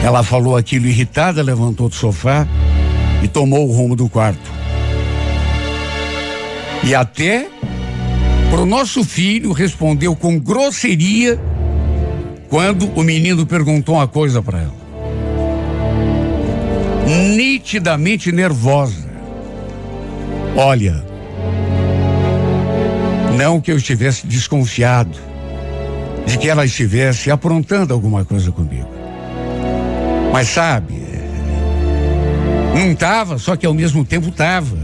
Ela 0.05 0.21
falou 0.21 0.55
aquilo 0.55 0.85
irritada, 0.85 1.41
levantou 1.41 1.89
do 1.89 1.95
sofá 1.95 2.47
e 3.23 3.27
tomou 3.27 3.67
o 3.67 3.71
rumo 3.71 3.95
do 3.95 4.07
quarto. 4.07 4.51
E 6.83 6.93
até 6.93 7.47
para 8.51 8.61
o 8.61 8.67
nosso 8.67 9.03
filho 9.03 9.51
respondeu 9.51 10.15
com 10.15 10.37
grosseria 10.37 11.41
quando 12.47 12.87
o 12.93 13.01
menino 13.01 13.47
perguntou 13.47 13.95
uma 13.95 14.07
coisa 14.07 14.43
para 14.43 14.59
ela. 14.59 14.75
Nitidamente 17.35 18.31
nervosa. 18.31 19.09
Olha, 20.55 21.03
não 23.35 23.59
que 23.59 23.71
eu 23.71 23.77
estivesse 23.77 24.27
desconfiado 24.27 25.17
de 26.27 26.37
que 26.37 26.47
ela 26.47 26.63
estivesse 26.63 27.31
aprontando 27.31 27.91
alguma 27.91 28.23
coisa 28.23 28.51
comigo. 28.51 29.04
Mas 30.35 30.49
sabe, 30.49 30.93
não 32.73 32.91
estava, 32.91 33.37
só 33.37 33.55
que 33.55 33.65
ao 33.65 33.73
mesmo 33.73 34.03
tempo 34.03 34.27
estava. 34.27 34.77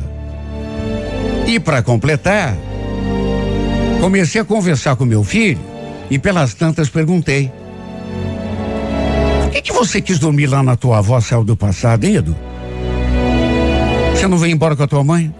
E 1.45 1.59
para 1.59 1.83
completar, 1.83 2.55
Comecei 4.01 4.41
a 4.41 4.43
conversar 4.43 4.95
com 4.95 5.05
meu 5.05 5.23
filho 5.23 5.59
e 6.09 6.17
pelas 6.17 6.55
tantas 6.55 6.89
perguntei. 6.89 7.51
Por 9.43 9.51
que, 9.51 9.61
que 9.61 9.71
você 9.71 10.01
quis 10.01 10.17
dormir 10.17 10.47
lá 10.47 10.63
na 10.63 10.75
tua 10.75 10.97
avó, 10.97 11.21
céu 11.21 11.43
do 11.43 11.55
passado, 11.55 12.03
hein, 12.03 12.15
Edu? 12.15 12.35
Você 14.15 14.25
não 14.25 14.39
veio 14.39 14.53
embora 14.53 14.75
com 14.75 14.81
a 14.81 14.87
tua 14.87 15.03
mãe? 15.03 15.31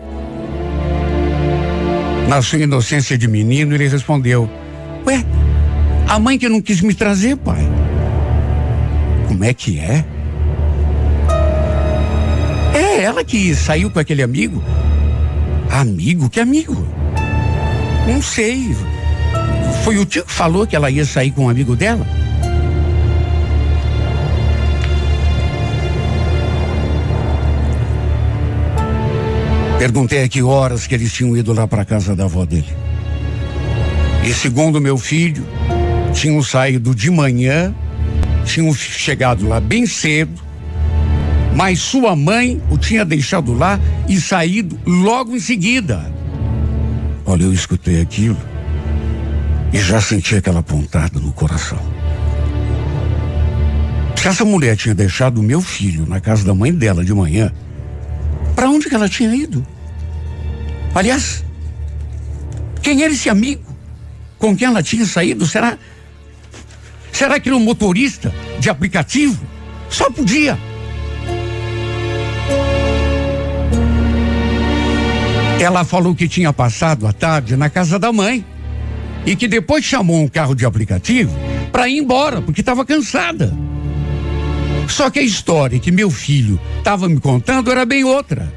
Na 2.28 2.40
sua 2.44 2.60
inocência 2.60 3.18
de 3.18 3.28
menino, 3.28 3.74
ele 3.74 3.88
respondeu: 3.88 4.48
Ué, 5.08 5.26
a 6.08 6.20
mãe 6.20 6.38
que 6.38 6.48
não 6.48 6.62
quis 6.62 6.82
me 6.82 6.94
trazer, 6.94 7.38
pai. 7.38 7.68
Como 9.32 9.46
é 9.46 9.54
que 9.54 9.80
é? 9.80 10.04
É 12.76 13.02
ela 13.02 13.24
que 13.24 13.56
saiu 13.56 13.90
com 13.90 13.98
aquele 13.98 14.22
amigo. 14.22 14.62
Amigo? 15.70 16.30
Que 16.30 16.42
amigo? 16.42 16.86
Não 18.06 18.22
sei. 18.22 18.76
Foi 19.86 19.98
o 19.98 20.06
tio 20.06 20.26
que 20.26 20.32
falou 20.34 20.68
que 20.68 20.76
ela 20.76 20.92
ia 20.92 21.06
sair 21.06 21.32
com 21.32 21.46
um 21.46 21.50
amigo 21.50 21.78
dela? 21.78 22.06
Perguntei 29.80 30.26
a 30.26 30.28
que 30.28 30.44
horas 30.44 30.86
que 30.86 30.94
eles 30.94 31.14
tinham 31.14 31.38
ido 31.38 31.54
lá 31.54 31.66
para 31.66 31.86
casa 31.86 32.18
da 32.18 32.26
avó 32.26 32.46
dele. 32.46 32.76
E 34.26 34.34
segundo 34.34 34.82
meu 34.82 34.98
filho, 34.98 35.48
tinham 36.14 36.44
saído 36.44 36.94
de 36.94 37.10
manhã, 37.10 37.74
tinham 38.46 38.74
chegado 38.74 39.48
lá 39.48 39.60
bem 39.60 39.86
cedo, 39.86 40.42
mas 41.56 41.80
sua 41.80 42.16
mãe 42.16 42.62
o 42.70 42.78
tinha 42.78 43.04
deixado 43.06 43.54
lá 43.54 43.80
e 44.08 44.20
saído 44.20 44.80
logo 44.86 45.36
em 45.36 45.40
seguida. 45.40 46.12
Olha, 47.26 47.44
eu 47.44 47.54
escutei 47.54 48.02
aquilo 48.02 48.38
e 49.72 49.80
já 49.80 50.02
senti 50.02 50.36
aquela 50.36 50.62
pontada 50.62 51.20
no 51.20 51.32
coração. 51.32 51.80
Se 54.16 54.28
essa 54.28 54.46
mulher 54.46 54.76
tinha 54.76 54.94
deixado 54.94 55.40
o 55.40 55.44
meu 55.44 55.62
filho 55.62 56.06
na 56.06 56.20
casa 56.20 56.46
da 56.46 56.54
mãe 56.54 56.72
dela 56.72 57.04
de 57.04 57.14
manhã, 57.14 57.52
para 58.56 58.70
onde 58.70 58.88
que 58.88 58.94
ela 58.94 59.10
tinha 59.10 59.34
ido? 59.34 59.66
Aliás, 60.94 61.44
quem 62.82 63.04
era 63.04 63.14
esse 63.14 63.30
amigo 63.30 63.64
com 64.38 64.56
quem 64.56 64.68
ela 64.68 64.84
tinha 64.84 65.06
saído? 65.06 65.48
Será? 65.48 65.78
Será 67.12 67.40
que 67.40 67.50
era 67.50 67.56
um 67.56 67.60
motorista 67.60 68.34
de 68.60 68.70
aplicativo? 68.70 69.46
Só 69.90 70.10
podia. 70.10 70.58
Ela 75.60 75.84
falou 75.84 76.16
que 76.16 76.28
tinha 76.28 76.52
passado 76.52 77.06
a 77.06 77.14
tarde 77.14 77.56
na 77.56 77.70
casa 77.70 78.00
da 78.00 78.12
mãe 78.12 78.44
e 79.26 79.36
que 79.36 79.48
depois 79.48 79.86
chamou 79.86 80.20
um 80.20 80.28
carro 80.28 80.56
de 80.56 80.66
aplicativo 80.66 81.32
para 81.72 81.88
ir 81.88 81.98
embora 82.00 82.42
porque 82.42 82.62
estava 82.62 82.84
cansada. 82.84 83.54
Só 84.88 85.10
que 85.10 85.20
a 85.20 85.24
história 85.24 85.80
que 85.80 85.92
meu 85.92 86.10
filho 86.10 86.60
estava 86.80 87.08
me 87.08 87.20
contando 87.20 87.72
era 87.72 87.86
bem 87.86 88.04
outra. 88.04 88.52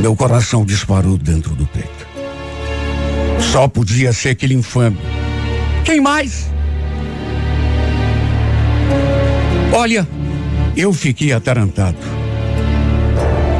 Meu 0.00 0.16
coração 0.16 0.64
disparou 0.64 1.18
dentro 1.18 1.54
do 1.54 1.66
peito. 1.66 2.06
Só 3.40 3.68
podia 3.68 4.12
ser 4.12 4.30
aquele 4.30 4.54
infame. 4.54 4.98
Quem 5.84 6.00
mais? 6.00 6.50
Olha, 9.72 10.06
eu 10.76 10.92
fiquei 10.92 11.32
atarantado. 11.32 11.98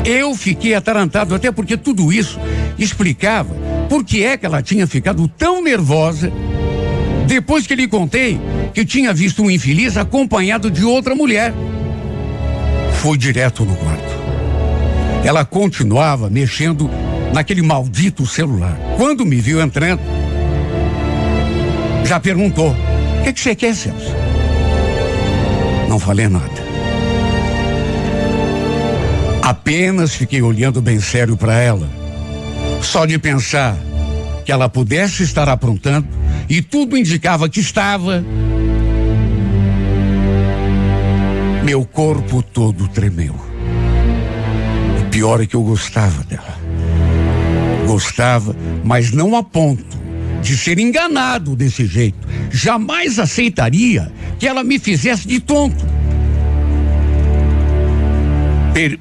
Eu 0.05 0.35
fiquei 0.35 0.75
atarantado, 0.75 1.35
até 1.35 1.53
porque 1.53 1.77
tudo 1.77 2.13
isso 2.13 2.39
explicava 2.79 3.55
por 3.89 4.05
que 4.05 4.25
é 4.25 4.37
que 4.37 4.47
ela 4.47 4.63
tinha 4.63 4.87
ficado 4.87 5.27
tão 5.29 5.63
nervosa 5.63 6.33
depois 7.27 7.67
que 7.67 7.75
lhe 7.75 7.87
contei 7.87 8.41
que 8.73 8.85
tinha 8.85 9.13
visto 9.13 9.43
um 9.43 9.51
infeliz 9.51 9.97
acompanhado 9.97 10.71
de 10.71 10.85
outra 10.85 11.15
mulher. 11.15 11.53
Fui 12.95 13.19
direto 13.19 13.65
no 13.65 13.77
quarto. 13.77 14.19
ela 15.25 15.45
continuava 15.45 16.31
mexendo 16.31 16.89
naquele 17.35 17.61
maldito 17.61 18.25
celular. 18.25 18.79
Quando 18.97 19.27
me 19.27 19.37
viu 19.37 19.61
entrando, 19.61 20.01
já 22.05 22.19
perguntou: 22.19 22.71
O 22.71 23.25
que, 23.25 23.33
que 23.33 23.41
você 23.41 23.55
quer, 23.55 23.75
Celso? 23.75 24.28
Não 25.99 26.07
falei 26.07 26.29
nada. 26.29 26.63
Apenas 29.43 30.15
fiquei 30.15 30.41
olhando 30.41 30.81
bem 30.81 31.01
sério 31.01 31.37
para 31.37 31.55
ela. 31.59 31.91
Só 32.81 33.05
de 33.05 33.19
pensar 33.19 33.77
que 34.45 34.53
ela 34.53 34.69
pudesse 34.69 35.25
estar 35.25 35.49
aprontando, 35.49 36.07
e 36.49 36.63
tudo 36.63 36.97
indicava 36.97 37.49
que 37.49 37.59
estava. 37.59 38.25
Meu 41.65 41.85
corpo 41.85 42.45
todo 42.45 42.87
tremeu. 42.87 43.35
O 45.01 45.11
pior 45.11 45.43
é 45.43 45.47
que 45.47 45.57
eu 45.57 45.65
gostava 45.65 46.23
dela. 46.23 46.57
Gostava, 47.89 48.55
mas 48.85 49.11
não 49.11 49.35
a 49.35 49.43
ponto 49.43 49.99
de 50.43 50.57
ser 50.57 50.79
enganado 50.79 51.57
desse 51.57 51.85
jeito. 51.87 52.29
Jamais 52.53 53.19
aceitaria 53.19 54.13
que 54.39 54.47
ela 54.47 54.63
me 54.63 54.79
fizesse 54.79 55.27
de 55.27 55.41
tonto. 55.41 55.85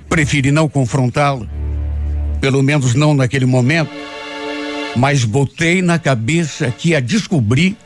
Preferi 0.10 0.52
não 0.52 0.68
confrontá-la, 0.68 1.46
pelo 2.42 2.64
menos 2.64 2.96
não 2.96 3.14
naquele 3.14 3.46
momento, 3.46 3.92
mas 4.96 5.24
botei 5.24 5.82
na 5.82 6.00
cabeça 6.00 6.72
que 6.72 6.90
ia 6.90 7.02
descobrir 7.02 7.78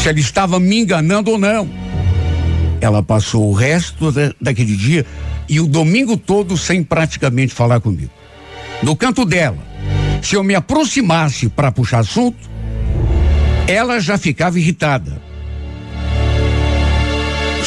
se 0.00 0.08
ela 0.08 0.20
estava 0.20 0.60
me 0.60 0.78
enganando 0.78 1.32
ou 1.32 1.38
não. 1.38 1.68
Ela 2.80 3.02
passou 3.02 3.50
o 3.50 3.52
resto 3.52 4.12
da, 4.12 4.32
daquele 4.40 4.76
dia 4.76 5.04
e 5.48 5.58
o 5.58 5.66
domingo 5.66 6.16
todo 6.16 6.56
sem 6.56 6.84
praticamente 6.84 7.52
falar 7.52 7.80
comigo. 7.80 8.12
No 8.82 8.94
canto 8.94 9.24
dela, 9.24 9.58
se 10.22 10.36
eu 10.36 10.44
me 10.44 10.54
aproximasse 10.54 11.48
para 11.48 11.72
puxar 11.72 12.00
assunto, 12.00 12.48
ela 13.66 13.98
já 13.98 14.16
ficava 14.16 14.58
irritada. 14.60 15.25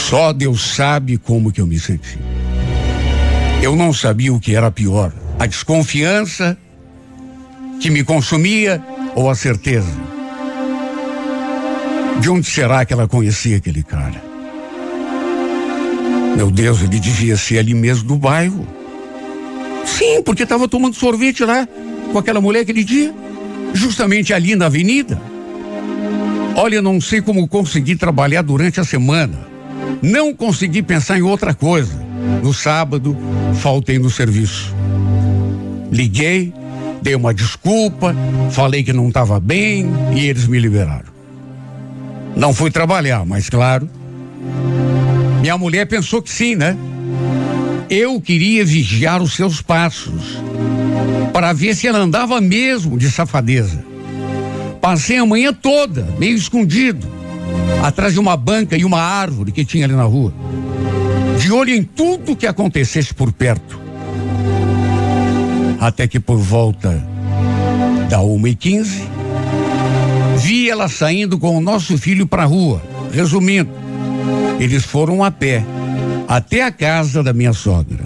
Só 0.07 0.33
Deus 0.33 0.75
sabe 0.75 1.17
como 1.17 1.51
que 1.51 1.61
eu 1.61 1.67
me 1.67 1.79
senti. 1.79 2.17
Eu 3.61 3.75
não 3.75 3.93
sabia 3.93 4.33
o 4.33 4.39
que 4.39 4.55
era 4.55 4.71
pior: 4.71 5.11
a 5.37 5.45
desconfiança 5.45 6.57
que 7.79 7.89
me 7.89 8.03
consumia 8.03 8.81
ou 9.15 9.29
a 9.29 9.35
certeza. 9.35 9.91
De 12.19 12.29
onde 12.29 12.47
será 12.47 12.83
que 12.85 12.93
ela 12.93 13.07
conhecia 13.07 13.57
aquele 13.57 13.83
cara? 13.83 14.23
Meu 16.35 16.49
Deus, 16.49 16.81
ele 16.81 16.99
devia 16.99 17.37
ser 17.37 17.59
ali 17.59 17.73
mesmo 17.73 18.07
do 18.07 18.17
bairro. 18.17 18.67
Sim, 19.85 20.21
porque 20.23 20.43
estava 20.43 20.67
tomando 20.67 20.95
sorvete 20.95 21.43
lá 21.43 21.67
com 22.11 22.17
aquela 22.17 22.41
mulher 22.41 22.61
aquele 22.61 22.83
dia, 22.83 23.13
justamente 23.73 24.33
ali 24.33 24.55
na 24.55 24.65
avenida. 24.67 25.21
Olha, 26.55 26.81
não 26.81 26.99
sei 26.99 27.21
como 27.21 27.47
consegui 27.47 27.95
trabalhar 27.95 28.41
durante 28.41 28.79
a 28.79 28.83
semana. 28.83 29.48
Não 30.01 30.33
consegui 30.33 30.81
pensar 30.81 31.17
em 31.17 31.21
outra 31.21 31.53
coisa. 31.53 31.93
No 32.43 32.53
sábado, 32.53 33.17
faltei 33.55 33.99
no 33.99 34.09
serviço. 34.09 34.73
Liguei, 35.91 36.53
dei 37.01 37.15
uma 37.15 37.33
desculpa, 37.33 38.15
falei 38.51 38.83
que 38.83 38.93
não 38.93 39.07
estava 39.07 39.39
bem 39.39 39.87
e 40.15 40.27
eles 40.27 40.47
me 40.47 40.59
liberaram. 40.59 41.09
Não 42.35 42.53
fui 42.53 42.71
trabalhar, 42.71 43.25
mas 43.25 43.49
claro. 43.49 43.89
Minha 45.41 45.57
mulher 45.57 45.85
pensou 45.87 46.21
que 46.21 46.31
sim, 46.31 46.55
né? 46.55 46.77
Eu 47.89 48.21
queria 48.21 48.63
vigiar 48.63 49.21
os 49.21 49.33
seus 49.33 49.61
passos 49.61 50.37
para 51.33 51.53
ver 51.53 51.75
se 51.75 51.87
ela 51.87 51.99
andava 51.99 52.39
mesmo 52.39 52.97
de 52.97 53.09
safadeza. 53.09 53.83
Passei 54.79 55.17
a 55.17 55.25
manhã 55.25 55.53
toda, 55.53 56.07
meio 56.17 56.35
escondido, 56.35 57.07
atrás 57.83 58.13
de 58.13 58.19
uma 58.19 58.35
banca 58.35 58.77
e 58.77 58.83
uma 58.85 59.01
árvore 59.01 59.51
que 59.51 59.63
tinha 59.65 59.85
ali 59.85 59.95
na 59.95 60.03
rua 60.03 60.33
de 61.39 61.53
olho 61.53 61.73
em 61.73 61.81
tudo 61.81 62.35
que 62.35 62.45
acontecesse 62.45 63.13
por 63.13 63.31
perto. 63.31 63.79
Até 65.79 66.05
que 66.05 66.19
por 66.19 66.37
volta 66.37 67.01
da 68.09 68.19
uma 68.19 68.49
e 68.49 68.55
quinze, 68.55 69.03
vi 70.37 70.69
ela 70.69 70.89
saindo 70.89 71.39
com 71.39 71.57
o 71.57 71.61
nosso 71.61 71.97
filho 71.97 72.27
para 72.27 72.43
a 72.43 72.45
rua. 72.45 72.81
Resumindo, 73.13 73.71
eles 74.59 74.83
foram 74.83 75.23
a 75.23 75.31
pé 75.31 75.63
até 76.27 76.61
a 76.61 76.71
casa 76.71 77.23
da 77.23 77.31
minha 77.31 77.53
sogra. 77.53 78.03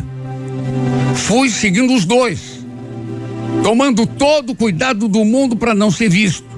Fui 1.15 1.49
seguindo 1.49 1.93
os 1.93 2.05
dois, 2.05 2.63
tomando 3.63 4.05
todo 4.05 4.51
o 4.51 4.55
cuidado 4.55 5.07
do 5.07 5.25
mundo 5.25 5.55
para 5.55 5.73
não 5.73 5.89
ser 5.89 6.09
visto. 6.09 6.52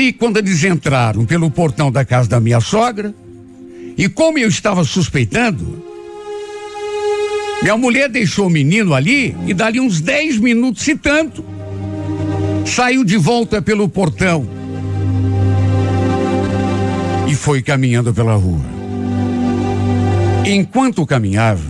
Vi 0.00 0.14
quando 0.14 0.38
eles 0.38 0.64
entraram 0.64 1.26
pelo 1.26 1.50
portão 1.50 1.92
da 1.92 2.06
casa 2.06 2.26
da 2.26 2.40
minha 2.40 2.58
sogra, 2.58 3.14
e 3.98 4.08
como 4.08 4.38
eu 4.38 4.48
estava 4.48 4.82
suspeitando, 4.82 5.84
minha 7.60 7.76
mulher 7.76 8.08
deixou 8.08 8.46
o 8.46 8.50
menino 8.50 8.94
ali 8.94 9.36
e 9.46 9.52
dali 9.52 9.78
uns 9.78 10.00
10 10.00 10.38
minutos, 10.38 10.84
se 10.84 10.96
tanto, 10.96 11.44
saiu 12.64 13.04
de 13.04 13.18
volta 13.18 13.60
pelo 13.60 13.90
portão 13.90 14.48
e 17.28 17.34
foi 17.34 17.60
caminhando 17.60 18.14
pela 18.14 18.36
rua. 18.36 18.64
Enquanto 20.46 21.04
caminhava, 21.04 21.60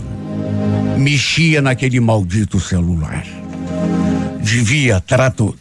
mexia 0.97 1.61
naquele 1.61 1.99
maldito 1.99 2.61
celular. 2.61 3.27
Devia 4.41 5.01
trato, 5.01 5.53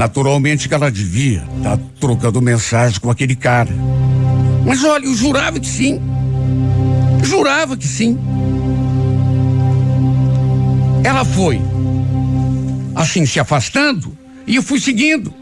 naturalmente 0.00 0.66
que 0.66 0.72
ela 0.72 0.90
devia 0.90 1.46
estar 1.58 1.76
tá 1.76 1.82
trocando 2.00 2.40
mensagem 2.40 2.98
com 2.98 3.10
aquele 3.10 3.36
cara. 3.36 3.68
Mas 4.64 4.82
olha, 4.82 5.04
eu 5.04 5.14
jurava 5.14 5.60
que 5.60 5.66
sim. 5.66 6.00
Jurava 7.22 7.76
que 7.76 7.86
sim. 7.86 8.18
Ela 11.04 11.22
foi, 11.22 11.60
assim, 12.94 13.26
se 13.26 13.38
afastando, 13.38 14.16
e 14.46 14.56
eu 14.56 14.62
fui 14.62 14.80
seguindo. 14.80 15.34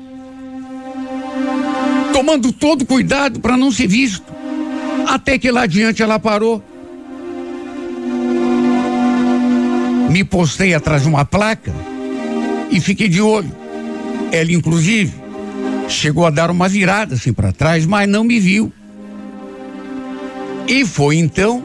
Tomando 2.12 2.50
todo 2.50 2.84
cuidado 2.84 3.38
para 3.38 3.56
não 3.56 3.70
ser 3.70 3.86
visto. 3.86 4.26
Até 5.06 5.38
que 5.38 5.52
lá 5.52 5.62
adiante 5.62 6.02
ela 6.02 6.18
parou. 6.18 6.60
Me 10.10 10.24
postei 10.24 10.74
atrás 10.74 11.02
de 11.02 11.08
uma 11.08 11.24
placa 11.24 11.72
e 12.72 12.80
fiquei 12.80 13.08
de 13.08 13.22
olho. 13.22 13.67
Ela, 14.30 14.52
inclusive, 14.52 15.14
chegou 15.88 16.26
a 16.26 16.30
dar 16.30 16.50
uma 16.50 16.68
virada 16.68 17.14
assim 17.14 17.32
para 17.32 17.52
trás, 17.52 17.86
mas 17.86 18.08
não 18.08 18.24
me 18.24 18.38
viu. 18.38 18.72
E 20.66 20.84
foi 20.84 21.16
então 21.16 21.64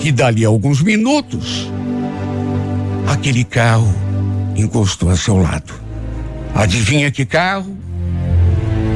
que, 0.00 0.10
dali 0.10 0.44
a 0.44 0.48
alguns 0.48 0.82
minutos, 0.82 1.70
aquele 3.06 3.44
carro 3.44 3.94
encostou 4.56 5.10
a 5.10 5.16
seu 5.16 5.36
lado. 5.36 5.72
Adivinha 6.54 7.10
que 7.10 7.24
carro? 7.24 7.76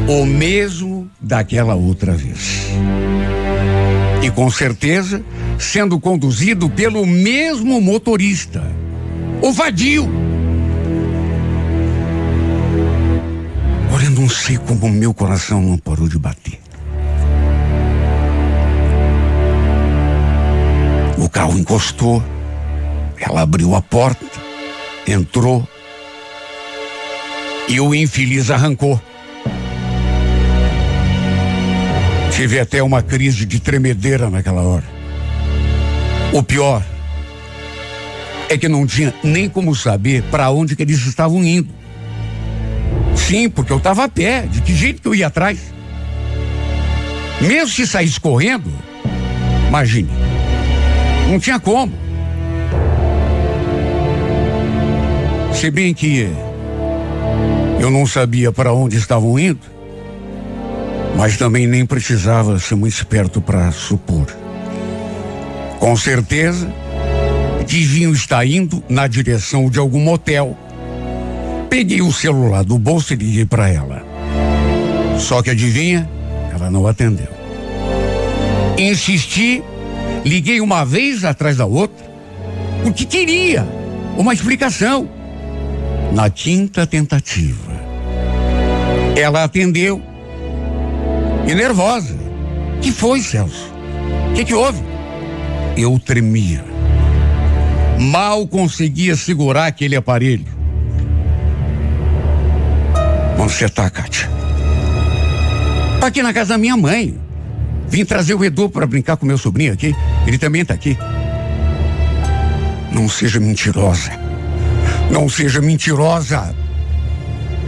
O 0.09 0.24
mesmo 0.24 1.09
daquela 1.20 1.74
outra 1.74 2.12
vez. 2.12 2.66
E 4.22 4.30
com 4.30 4.50
certeza 4.50 5.22
sendo 5.59 5.98
conduzido 5.98 6.68
pelo 6.70 7.04
mesmo 7.04 7.80
motorista, 7.80 8.62
o 9.42 9.52
vadio. 9.52 10.27
Não 14.18 14.28
sei 14.28 14.58
como 14.58 14.90
meu 14.90 15.14
coração 15.14 15.62
não 15.62 15.78
parou 15.78 16.08
de 16.08 16.18
bater. 16.18 16.58
O 21.16 21.28
carro 21.28 21.56
encostou, 21.56 22.20
ela 23.16 23.42
abriu 23.42 23.76
a 23.76 23.80
porta, 23.80 24.26
entrou 25.06 25.66
e 27.68 27.80
o 27.80 27.94
infeliz 27.94 28.50
arrancou. 28.50 29.00
Tive 32.32 32.58
até 32.58 32.82
uma 32.82 33.02
crise 33.02 33.46
de 33.46 33.60
tremedeira 33.60 34.28
naquela 34.28 34.62
hora. 34.62 34.84
O 36.32 36.42
pior 36.42 36.84
é 38.48 38.58
que 38.58 38.68
não 38.68 38.84
tinha 38.84 39.14
nem 39.22 39.48
como 39.48 39.76
saber 39.76 40.24
para 40.24 40.50
onde 40.50 40.74
que 40.74 40.82
eles 40.82 41.06
estavam 41.06 41.44
indo. 41.44 41.77
Sim, 43.26 43.48
porque 43.50 43.72
eu 43.72 43.76
estava 43.76 44.04
a 44.04 44.08
pé, 44.08 44.42
de 44.42 44.60
que 44.62 44.74
jeito 44.74 45.02
que 45.02 45.08
eu 45.08 45.14
ia 45.14 45.26
atrás? 45.26 45.58
Mesmo 47.40 47.68
se 47.68 47.86
saísse 47.86 48.18
correndo, 48.18 48.70
imagine, 49.68 50.08
não 51.28 51.38
tinha 51.38 51.60
como. 51.60 51.92
Se 55.52 55.70
bem 55.70 55.92
que 55.92 56.30
eu 57.80 57.90
não 57.90 58.06
sabia 58.06 58.50
para 58.50 58.72
onde 58.72 58.96
estavam 58.96 59.38
indo, 59.38 59.60
mas 61.16 61.36
também 61.36 61.66
nem 61.66 61.84
precisava 61.84 62.58
ser 62.58 62.76
muito 62.76 62.94
esperto 62.94 63.40
para 63.40 63.70
supor. 63.72 64.26
Com 65.78 65.96
certeza, 65.96 66.72
Deviam 67.68 68.12
estar 68.12 68.46
indo 68.46 68.82
na 68.88 69.06
direção 69.06 69.68
de 69.68 69.78
algum 69.78 70.00
motel. 70.00 70.56
Peguei 71.68 72.00
o 72.00 72.12
celular 72.12 72.64
do 72.64 72.78
bolso 72.78 73.12
e 73.12 73.16
liguei 73.16 73.44
para 73.44 73.68
ela. 73.68 74.02
Só 75.18 75.42
que 75.42 75.50
adivinha? 75.50 76.08
Ela 76.52 76.70
não 76.70 76.86
atendeu. 76.86 77.28
Insisti, 78.78 79.62
liguei 80.24 80.60
uma 80.60 80.84
vez 80.84 81.24
atrás 81.24 81.56
da 81.56 81.66
outra, 81.66 82.06
porque 82.82 83.04
queria 83.04 83.66
uma 84.16 84.32
explicação. 84.32 85.08
Na 86.12 86.30
quinta 86.30 86.86
tentativa, 86.86 87.72
ela 89.14 89.44
atendeu 89.44 90.02
e 91.46 91.54
nervosa. 91.54 92.16
Que 92.80 92.90
foi, 92.90 93.20
Celso? 93.20 93.70
O 94.30 94.34
que, 94.34 94.44
que 94.44 94.54
houve? 94.54 94.82
Eu 95.76 95.98
tremia. 95.98 96.64
Mal 97.98 98.46
conseguia 98.46 99.16
segurar 99.16 99.66
aquele 99.66 99.96
aparelho. 99.96 100.57
Onde 103.49 103.57
você 103.57 103.68
tá, 103.70 103.88
Kátia? 103.88 104.28
Tá 105.99 106.09
aqui 106.09 106.22
na 106.22 106.34
casa 106.34 106.51
da 106.51 106.59
minha 106.59 106.76
mãe. 106.76 107.18
Vim 107.88 108.05
trazer 108.05 108.34
o 108.34 108.44
Edu 108.44 108.68
para 108.68 108.86
brincar 108.86 109.16
com 109.16 109.24
meu 109.24 109.38
sobrinho 109.38 109.72
aqui. 109.72 109.96
Ele 110.26 110.36
também 110.36 110.66
tá 110.66 110.74
aqui. 110.74 110.99
Não 112.92 113.09
seja 113.09 113.40
mentirosa. 113.40 114.11
Não 115.11 115.30
seja 115.30 115.62
mentirosa. 115.62 116.55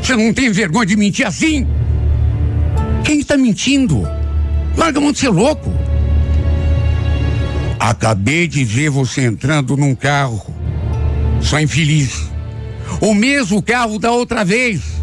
Você 0.03 0.15
não 0.15 0.35
tem 0.35 0.53
vergonha 0.53 0.85
de 0.85 0.97
mentir 0.97 1.27
assim? 1.27 1.67
Quem 3.03 3.21
está 3.21 3.39
mentindo? 3.39 4.07
Larga 4.77 4.99
a 4.99 5.01
mão 5.01 5.13
de 5.13 5.19
ser 5.19 5.31
louco. 5.31 5.73
Acabei 7.79 8.47
de 8.47 8.65
ver 8.65 8.91
você 8.91 9.23
entrando 9.23 9.79
num 9.79 9.95
carro. 9.95 10.55
Só 11.41 11.59
infeliz. 11.59 12.29
O 13.01 13.15
mesmo 13.15 13.63
carro 13.63 13.99
da 13.99 14.13
outra 14.13 14.45
vez. 14.45 15.00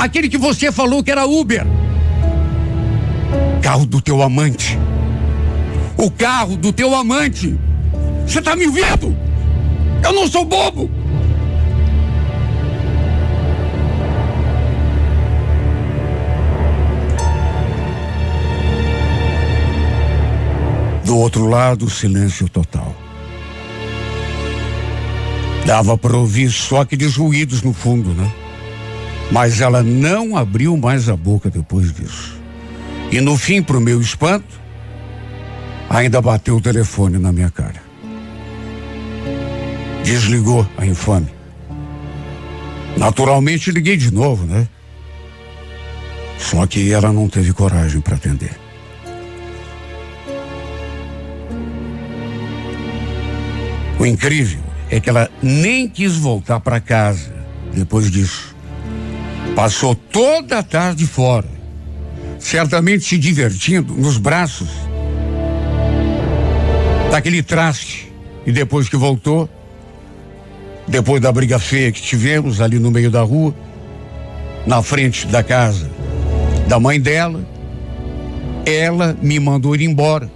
Aquele 0.00 0.30
que 0.30 0.38
você 0.38 0.72
falou 0.72 1.04
que 1.04 1.10
era 1.10 1.26
Uber. 1.26 1.62
Carro 3.60 3.84
do 3.84 4.00
teu 4.00 4.22
amante. 4.22 4.78
O 5.94 6.10
carro 6.10 6.56
do 6.56 6.72
teu 6.72 6.94
amante. 6.94 7.54
Você 8.26 8.40
tá 8.40 8.56
me 8.56 8.66
vendo? 8.66 9.14
Eu 10.02 10.14
não 10.14 10.26
sou 10.26 10.46
bobo. 10.46 10.90
Do 21.04 21.18
outro 21.18 21.46
lado, 21.46 21.90
silêncio 21.90 22.48
total. 22.48 22.96
Dava 25.66 25.98
para 25.98 26.16
ouvir 26.16 26.50
só 26.50 26.80
aqueles 26.80 27.16
ruídos 27.16 27.60
no 27.60 27.74
fundo, 27.74 28.14
né? 28.14 28.32
Mas 29.30 29.60
ela 29.60 29.82
não 29.82 30.36
abriu 30.36 30.76
mais 30.76 31.08
a 31.08 31.16
boca 31.16 31.48
depois 31.48 31.92
disso. 31.92 32.38
E 33.12 33.20
no 33.20 33.36
fim, 33.36 33.62
pro 33.62 33.80
meu 33.80 34.00
espanto, 34.00 34.60
ainda 35.88 36.20
bateu 36.20 36.56
o 36.56 36.60
telefone 36.60 37.18
na 37.18 37.32
minha 37.32 37.50
cara. 37.50 37.82
Desligou 40.04 40.66
a 40.76 40.86
infame. 40.86 41.28
Naturalmente 42.96 43.70
liguei 43.70 43.96
de 43.96 44.12
novo, 44.12 44.44
né? 44.46 44.68
Só 46.38 46.66
que 46.66 46.92
ela 46.92 47.12
não 47.12 47.28
teve 47.28 47.52
coragem 47.52 48.00
para 48.00 48.16
atender. 48.16 48.58
O 53.98 54.06
incrível 54.06 54.62
é 54.90 54.98
que 54.98 55.10
ela 55.10 55.30
nem 55.42 55.86
quis 55.86 56.16
voltar 56.16 56.58
para 56.60 56.80
casa 56.80 57.34
depois 57.74 58.10
disso. 58.10 58.49
Passou 59.54 59.94
toda 59.94 60.58
a 60.58 60.62
tarde 60.62 61.06
fora, 61.06 61.48
certamente 62.38 63.04
se 63.04 63.18
divertindo 63.18 63.94
nos 63.94 64.16
braços 64.16 64.68
daquele 67.10 67.42
traste. 67.42 68.10
E 68.46 68.52
depois 68.52 68.88
que 68.88 68.96
voltou, 68.96 69.48
depois 70.88 71.20
da 71.20 71.30
briga 71.30 71.58
feia 71.58 71.92
que 71.92 72.00
tivemos 72.00 72.60
ali 72.60 72.78
no 72.78 72.90
meio 72.90 73.10
da 73.10 73.22
rua, 73.22 73.54
na 74.66 74.82
frente 74.82 75.26
da 75.26 75.42
casa 75.42 75.90
da 76.66 76.78
mãe 76.78 77.00
dela, 77.00 77.44
ela 78.64 79.16
me 79.20 79.40
mandou 79.40 79.74
ir 79.74 79.82
embora 79.82 80.30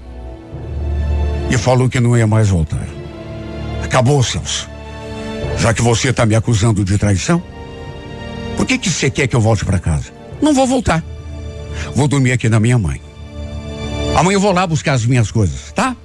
e 1.49 1.57
falou 1.57 1.89
que 1.89 2.01
não 2.01 2.17
ia 2.17 2.27
mais 2.27 2.49
voltar. 2.49 2.89
Acabou, 3.85 4.21
Celso. 4.21 4.69
Já 5.57 5.73
que 5.73 5.81
você 5.81 6.09
está 6.09 6.27
me 6.27 6.35
acusando 6.35 6.85
de 6.85 6.99
traição, 6.99 7.41
por 8.57 8.67
que 8.67 8.79
que 8.79 8.91
você 8.91 9.11
quer 9.11 9.27
que 9.27 9.37
eu 9.37 9.41
volte 9.41 9.65
para 9.65 9.79
casa? 9.79 10.13
Não 10.41 10.53
vou 10.53 10.67
voltar. 10.67 11.03
Vou 11.95 12.09
dormir 12.09 12.33
aqui 12.33 12.49
na 12.49 12.61
minha 12.61 12.79
mãe. 12.79 13.01
Amanhã 14.17 14.37
eu 14.37 14.41
vou 14.41 14.53
lá 14.53 14.67
buscar 14.67 14.93
as 14.93 15.05
minhas 15.05 15.31
coisas, 15.31 15.73
tá? 15.73 15.97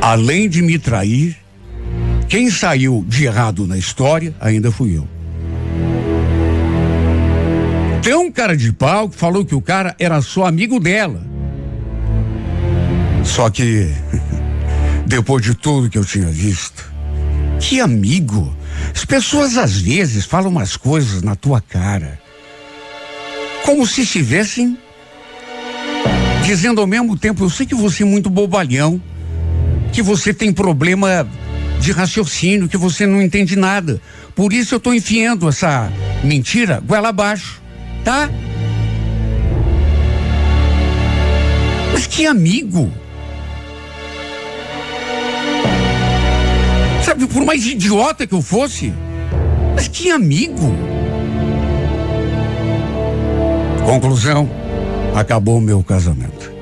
Além 0.00 0.48
de 0.48 0.62
me 0.62 0.78
trair, 0.78 1.36
quem 2.28 2.50
saiu 2.50 3.04
de 3.08 3.24
errado 3.24 3.66
na 3.66 3.76
história 3.76 4.34
ainda 4.40 4.70
fui 4.70 4.96
eu. 4.96 5.08
Tem 8.02 8.14
um 8.14 8.30
cara 8.30 8.54
de 8.54 8.70
pau 8.70 9.08
que 9.08 9.16
falou 9.16 9.46
que 9.46 9.54
o 9.54 9.62
cara 9.62 9.96
era 9.98 10.20
só 10.20 10.44
amigo 10.44 10.78
dela. 10.78 11.26
Só 13.24 13.48
que, 13.48 13.90
depois 15.06 15.42
de 15.42 15.54
tudo 15.54 15.90
que 15.90 15.98
eu 15.98 16.04
tinha 16.04 16.28
visto, 16.28 16.92
que 17.60 17.80
amigo. 17.80 18.54
As 18.94 19.04
pessoas 19.04 19.56
às 19.56 19.76
vezes 19.76 20.24
falam 20.24 20.50
umas 20.50 20.76
coisas 20.76 21.22
na 21.22 21.36
tua 21.36 21.60
cara, 21.60 22.20
como 23.64 23.86
se 23.86 24.02
estivessem 24.02 24.76
dizendo 26.44 26.80
ao 26.80 26.86
mesmo 26.86 27.16
tempo: 27.16 27.44
Eu 27.44 27.50
sei 27.50 27.66
que 27.66 27.74
você 27.74 28.02
é 28.02 28.06
muito 28.06 28.28
bobalhão, 28.28 29.00
que 29.92 30.02
você 30.02 30.34
tem 30.34 30.52
problema 30.52 31.28
de 31.80 31.92
raciocínio, 31.92 32.68
que 32.68 32.76
você 32.76 33.06
não 33.06 33.22
entende 33.22 33.56
nada. 33.56 34.00
Por 34.34 34.52
isso 34.52 34.74
eu 34.74 34.78
estou 34.78 34.94
enfiando 34.94 35.48
essa 35.48 35.90
mentira 36.22 36.80
goela 36.80 37.10
abaixo 37.10 37.64
tá? 38.04 38.30
Mas 41.92 42.06
que 42.06 42.26
amigo! 42.26 42.92
Por 47.34 47.44
mais 47.44 47.66
idiota 47.66 48.28
que 48.28 48.32
eu 48.32 48.40
fosse, 48.40 48.94
mas 49.74 49.88
que 49.88 50.08
amigo! 50.08 50.72
Conclusão: 53.84 54.48
acabou 55.16 55.58
o 55.58 55.60
meu 55.60 55.82
casamento. 55.82 56.52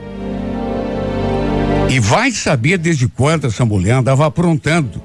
E 1.90 2.00
vai 2.00 2.32
saber 2.32 2.78
desde 2.78 3.06
quando 3.06 3.48
essa 3.48 3.66
mulher 3.66 3.92
andava 3.92 4.24
aprontando. 4.24 5.02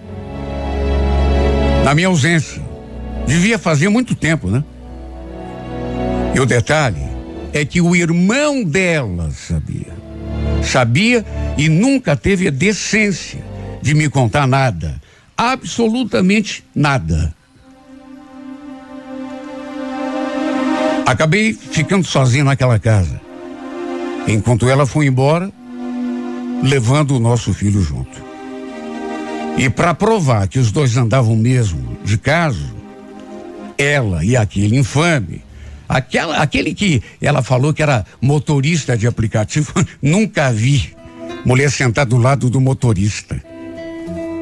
Na 1.83 1.93
minha 1.93 2.07
ausência. 2.07 2.65
Devia 3.27 3.59
fazer 3.59 3.89
muito 3.89 4.15
tempo, 4.15 4.47
né? 4.47 4.63
E 6.33 6.39
o 6.39 6.45
detalhe 6.45 7.03
é 7.51 7.65
que 7.65 7.81
o 7.81 7.93
irmão 7.93 8.63
dela 8.63 9.31
sabia. 9.31 9.93
Sabia 10.63 11.25
e 11.57 11.67
nunca 11.67 12.15
teve 12.15 12.47
a 12.47 12.51
decência 12.51 13.43
de 13.81 13.93
me 13.93 14.09
contar 14.09 14.47
nada. 14.47 15.06
Absolutamente 15.37 16.63
nada. 16.73 17.33
Acabei 21.05 21.53
ficando 21.53 22.05
sozinho 22.05 22.43
naquela 22.43 22.79
casa. 22.79 23.21
Enquanto 24.27 24.67
ela 24.67 24.85
foi 24.85 25.05
embora, 25.05 25.51
levando 26.63 27.15
o 27.15 27.19
nosso 27.19 27.53
filho 27.53 27.81
junto. 27.81 28.25
E 29.57 29.69
para 29.69 29.93
provar 29.93 30.47
que 30.47 30.59
os 30.59 30.71
dois 30.71 30.97
andavam 30.97 31.35
mesmo 31.35 31.97
de 32.03 32.17
caso, 32.17 32.75
ela 33.77 34.25
e 34.25 34.35
aquele 34.35 34.77
infame 34.77 35.41
Aquela, 35.87 36.37
aquele 36.37 36.73
que 36.73 37.01
ela 37.21 37.41
falou 37.41 37.73
que 37.73 37.81
era 37.81 38.05
motorista 38.21 38.97
de 38.97 39.07
aplicativo, 39.07 39.71
nunca 40.01 40.51
vi 40.51 40.93
mulher 41.45 41.71
sentada 41.71 42.09
do 42.09 42.17
lado 42.17 42.49
do 42.49 42.59
motorista 42.59 43.41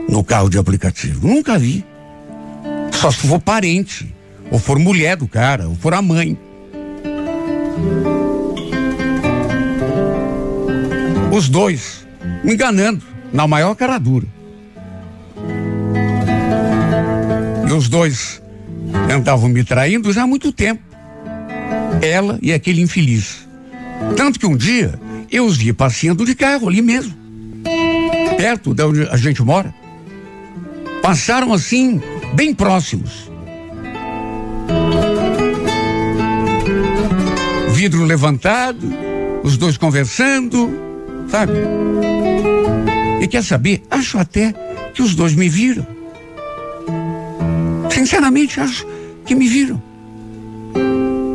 no 0.07 0.23
carro 0.23 0.49
de 0.49 0.57
aplicativo. 0.57 1.27
Nunca 1.27 1.57
vi. 1.57 1.85
Só 2.91 3.11
se 3.11 3.27
for 3.27 3.39
parente, 3.39 4.13
ou 4.49 4.59
for 4.59 4.79
mulher 4.79 5.17
do 5.17 5.27
cara, 5.27 5.67
ou 5.67 5.75
for 5.75 5.93
a 5.93 6.01
mãe. 6.01 6.37
Os 11.31 11.49
dois 11.49 12.07
me 12.43 12.53
enganando 12.53 13.03
na 13.33 13.47
maior 13.47 13.75
cara 13.75 13.97
dura. 13.97 14.27
E 17.67 17.73
os 17.73 17.89
dois 17.89 18.41
andavam 19.11 19.49
me 19.49 19.63
traindo 19.63 20.13
já 20.13 20.23
há 20.23 20.27
muito 20.27 20.51
tempo 20.51 20.95
ela 22.01 22.39
e 22.41 22.53
aquele 22.53 22.81
infeliz. 22.81 23.47
Tanto 24.15 24.39
que 24.39 24.45
um 24.45 24.55
dia 24.55 24.99
eu 25.31 25.45
os 25.45 25.57
vi 25.57 25.73
passeando 25.73 26.25
de 26.25 26.35
carro 26.35 26.67
ali 26.67 26.81
mesmo, 26.81 27.13
perto 28.37 28.73
de 28.73 28.83
onde 28.83 29.01
a 29.09 29.17
gente 29.17 29.41
mora. 29.41 29.73
Passaram 31.05 31.53
assim, 31.53 32.01
bem 32.33 32.51
próximos. 32.51 33.29
Vidro 37.69 38.03
levantado, 38.05 38.91
os 39.43 39.55
dois 39.55 39.77
conversando, 39.77 40.67
sabe? 41.29 41.53
E 43.21 43.27
quer 43.27 43.43
saber? 43.43 43.83
Acho 43.91 44.17
até 44.17 44.51
que 44.95 45.03
os 45.03 45.13
dois 45.13 45.35
me 45.35 45.47
viram. 45.47 45.85
Sinceramente, 47.91 48.59
acho 48.59 48.87
que 49.27 49.35
me 49.35 49.47
viram. 49.47 49.79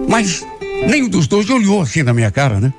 Mas 0.09 0.45
nenhum 0.89 1.09
dos 1.09 1.29
dois 1.29 1.49
olhou 1.49 1.83
assim 1.83 2.03
na 2.03 2.13
minha 2.13 2.33
cara, 2.33 2.59
né? 2.59 2.75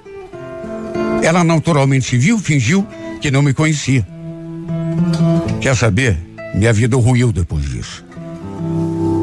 Ela 1.24 1.42
naturalmente 1.42 2.06
se 2.06 2.18
viu, 2.18 2.38
fingiu 2.38 2.86
que 3.22 3.32
não 3.32 3.42
me 3.42 3.54
conhecia. 3.54 4.06
Quer 5.62 5.74
saber? 5.78 6.31
Minha 6.54 6.74
vida 6.74 6.98
ruiu 6.98 7.32
depois 7.32 7.70
disso. 7.70 8.06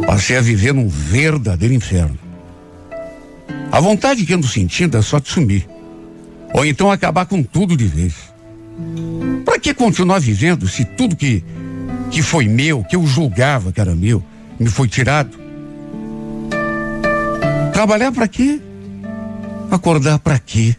Passei 0.06 0.36
a 0.36 0.40
viver 0.40 0.72
num 0.72 0.88
verdadeiro 0.88 1.74
inferno. 1.74 2.18
A 3.70 3.80
vontade 3.80 4.24
que 4.24 4.32
ando 4.32 4.48
sentindo 4.48 4.96
é 4.96 5.02
só 5.02 5.18
de 5.18 5.28
sumir. 5.28 5.68
Ou 6.54 6.64
então 6.64 6.90
acabar 6.90 7.26
com 7.26 7.42
tudo 7.42 7.76
de 7.76 7.86
vez. 7.86 8.14
Para 9.44 9.58
que 9.58 9.74
continuar 9.74 10.20
vivendo 10.20 10.66
se 10.66 10.84
tudo 10.84 11.16
que, 11.16 11.44
que 12.10 12.22
foi 12.22 12.48
meu, 12.48 12.82
que 12.84 12.96
eu 12.96 13.06
julgava 13.06 13.72
que 13.72 13.80
era 13.80 13.94
meu, 13.94 14.22
me 14.58 14.68
foi 14.68 14.88
tirado? 14.88 15.38
Trabalhar 17.72 18.10
para 18.12 18.26
quê? 18.26 18.60
Acordar 19.70 20.18
para 20.18 20.38
quê? 20.38 20.74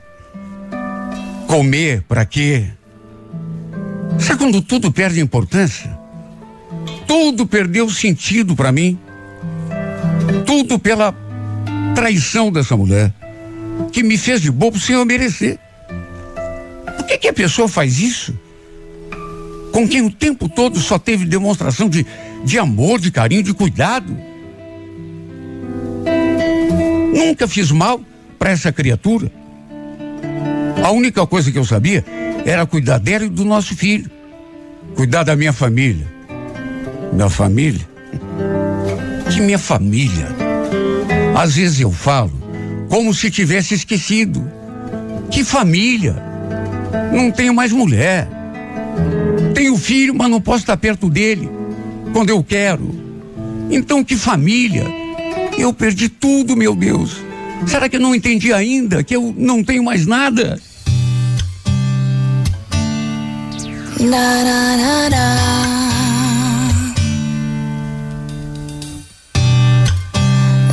Comer 1.48 2.02
para 2.04 2.26
quê? 2.26 2.66
Sabe 4.18 4.40
quando 4.40 4.62
tudo 4.62 4.92
perde 4.92 5.22
importância? 5.22 5.99
Tudo 7.10 7.48
perdeu 7.48 7.90
sentido 7.90 8.56
para 8.56 8.72
mim. 8.72 8.96
Tudo 10.46 10.78
pela 10.78 11.12
traição 11.96 12.52
dessa 12.52 12.78
mulher, 12.78 13.12
que 13.92 14.04
me 14.04 14.16
fez 14.16 14.40
de 14.40 14.52
bobo 14.52 14.80
sem 14.80 14.96
eu 14.96 15.04
merecer. 15.04 15.58
Por 16.96 17.08
que, 17.08 17.18
que 17.18 17.28
a 17.28 17.34
pessoa 17.34 17.68
faz 17.68 17.98
isso? 18.00 18.38
Com 19.74 19.88
quem 19.88 20.04
o 20.06 20.12
tempo 20.12 20.48
todo 20.48 20.80
só 20.80 21.00
teve 21.00 21.26
demonstração 21.26 21.90
de, 21.90 22.06
de 22.46 22.60
amor, 22.60 23.00
de 23.00 23.10
carinho, 23.10 23.42
de 23.42 23.56
cuidado. 23.56 24.16
Nunca 27.12 27.48
fiz 27.48 27.72
mal 27.72 28.00
para 28.38 28.52
essa 28.52 28.72
criatura. 28.72 29.32
A 30.84 30.92
única 30.92 31.26
coisa 31.26 31.52
que 31.52 31.58
eu 31.58 31.66
sabia 31.66 32.06
era 32.46 32.68
cuidar 32.68 33.00
dela 33.00 33.26
e 33.26 33.30
do 33.30 33.44
nosso 33.44 33.76
filho. 33.76 34.12
Cuidar 34.96 35.24
da 35.24 35.36
minha 35.36 35.52
família. 35.52 36.19
Minha 37.14 37.30
família? 37.30 37.88
Que 39.32 39.42
minha 39.42 39.60
família? 39.60 40.28
Às 41.36 41.56
vezes 41.56 41.80
eu 41.80 41.92
falo 41.92 42.32
como 42.90 43.14
se 43.14 43.30
tivesse 43.30 43.76
esquecido. 43.76 44.50
Que 45.30 45.44
família? 45.44 46.16
Não 47.14 47.32
tenho 47.32 47.54
mais 47.54 47.72
mulher. 47.72 48.28
Tenho 49.54 49.78
filho, 49.78 50.16
mas 50.16 50.30
não 50.30 50.42
posso 50.42 50.60
estar 50.60 50.78
perto 50.78 51.10
dele 51.10 51.50
quando 52.12 52.30
eu 52.30 52.44
quero. 52.44 52.96
Então, 53.70 54.04
que 54.04 54.16
família? 54.16 54.86
Eu 55.58 55.74
perdi 55.74 56.10
tudo, 56.10 56.56
meu 56.56 56.76
Deus. 56.76 57.18
Será 57.68 57.88
que 57.88 57.98
eu 57.98 58.00
não 58.00 58.16
entendi 58.16 58.52
ainda 58.54 59.04
que 59.04 59.16
eu 59.16 59.34
não 59.38 59.64
tenho 59.64 59.84
mais 59.84 60.06
nada? 60.06 60.60
Na, 64.00 64.44
na, 64.44 65.10
na, 65.10 65.89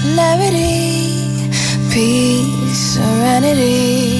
clarity, 0.00 1.50
peace, 1.92 2.94
serenity. 2.94 4.19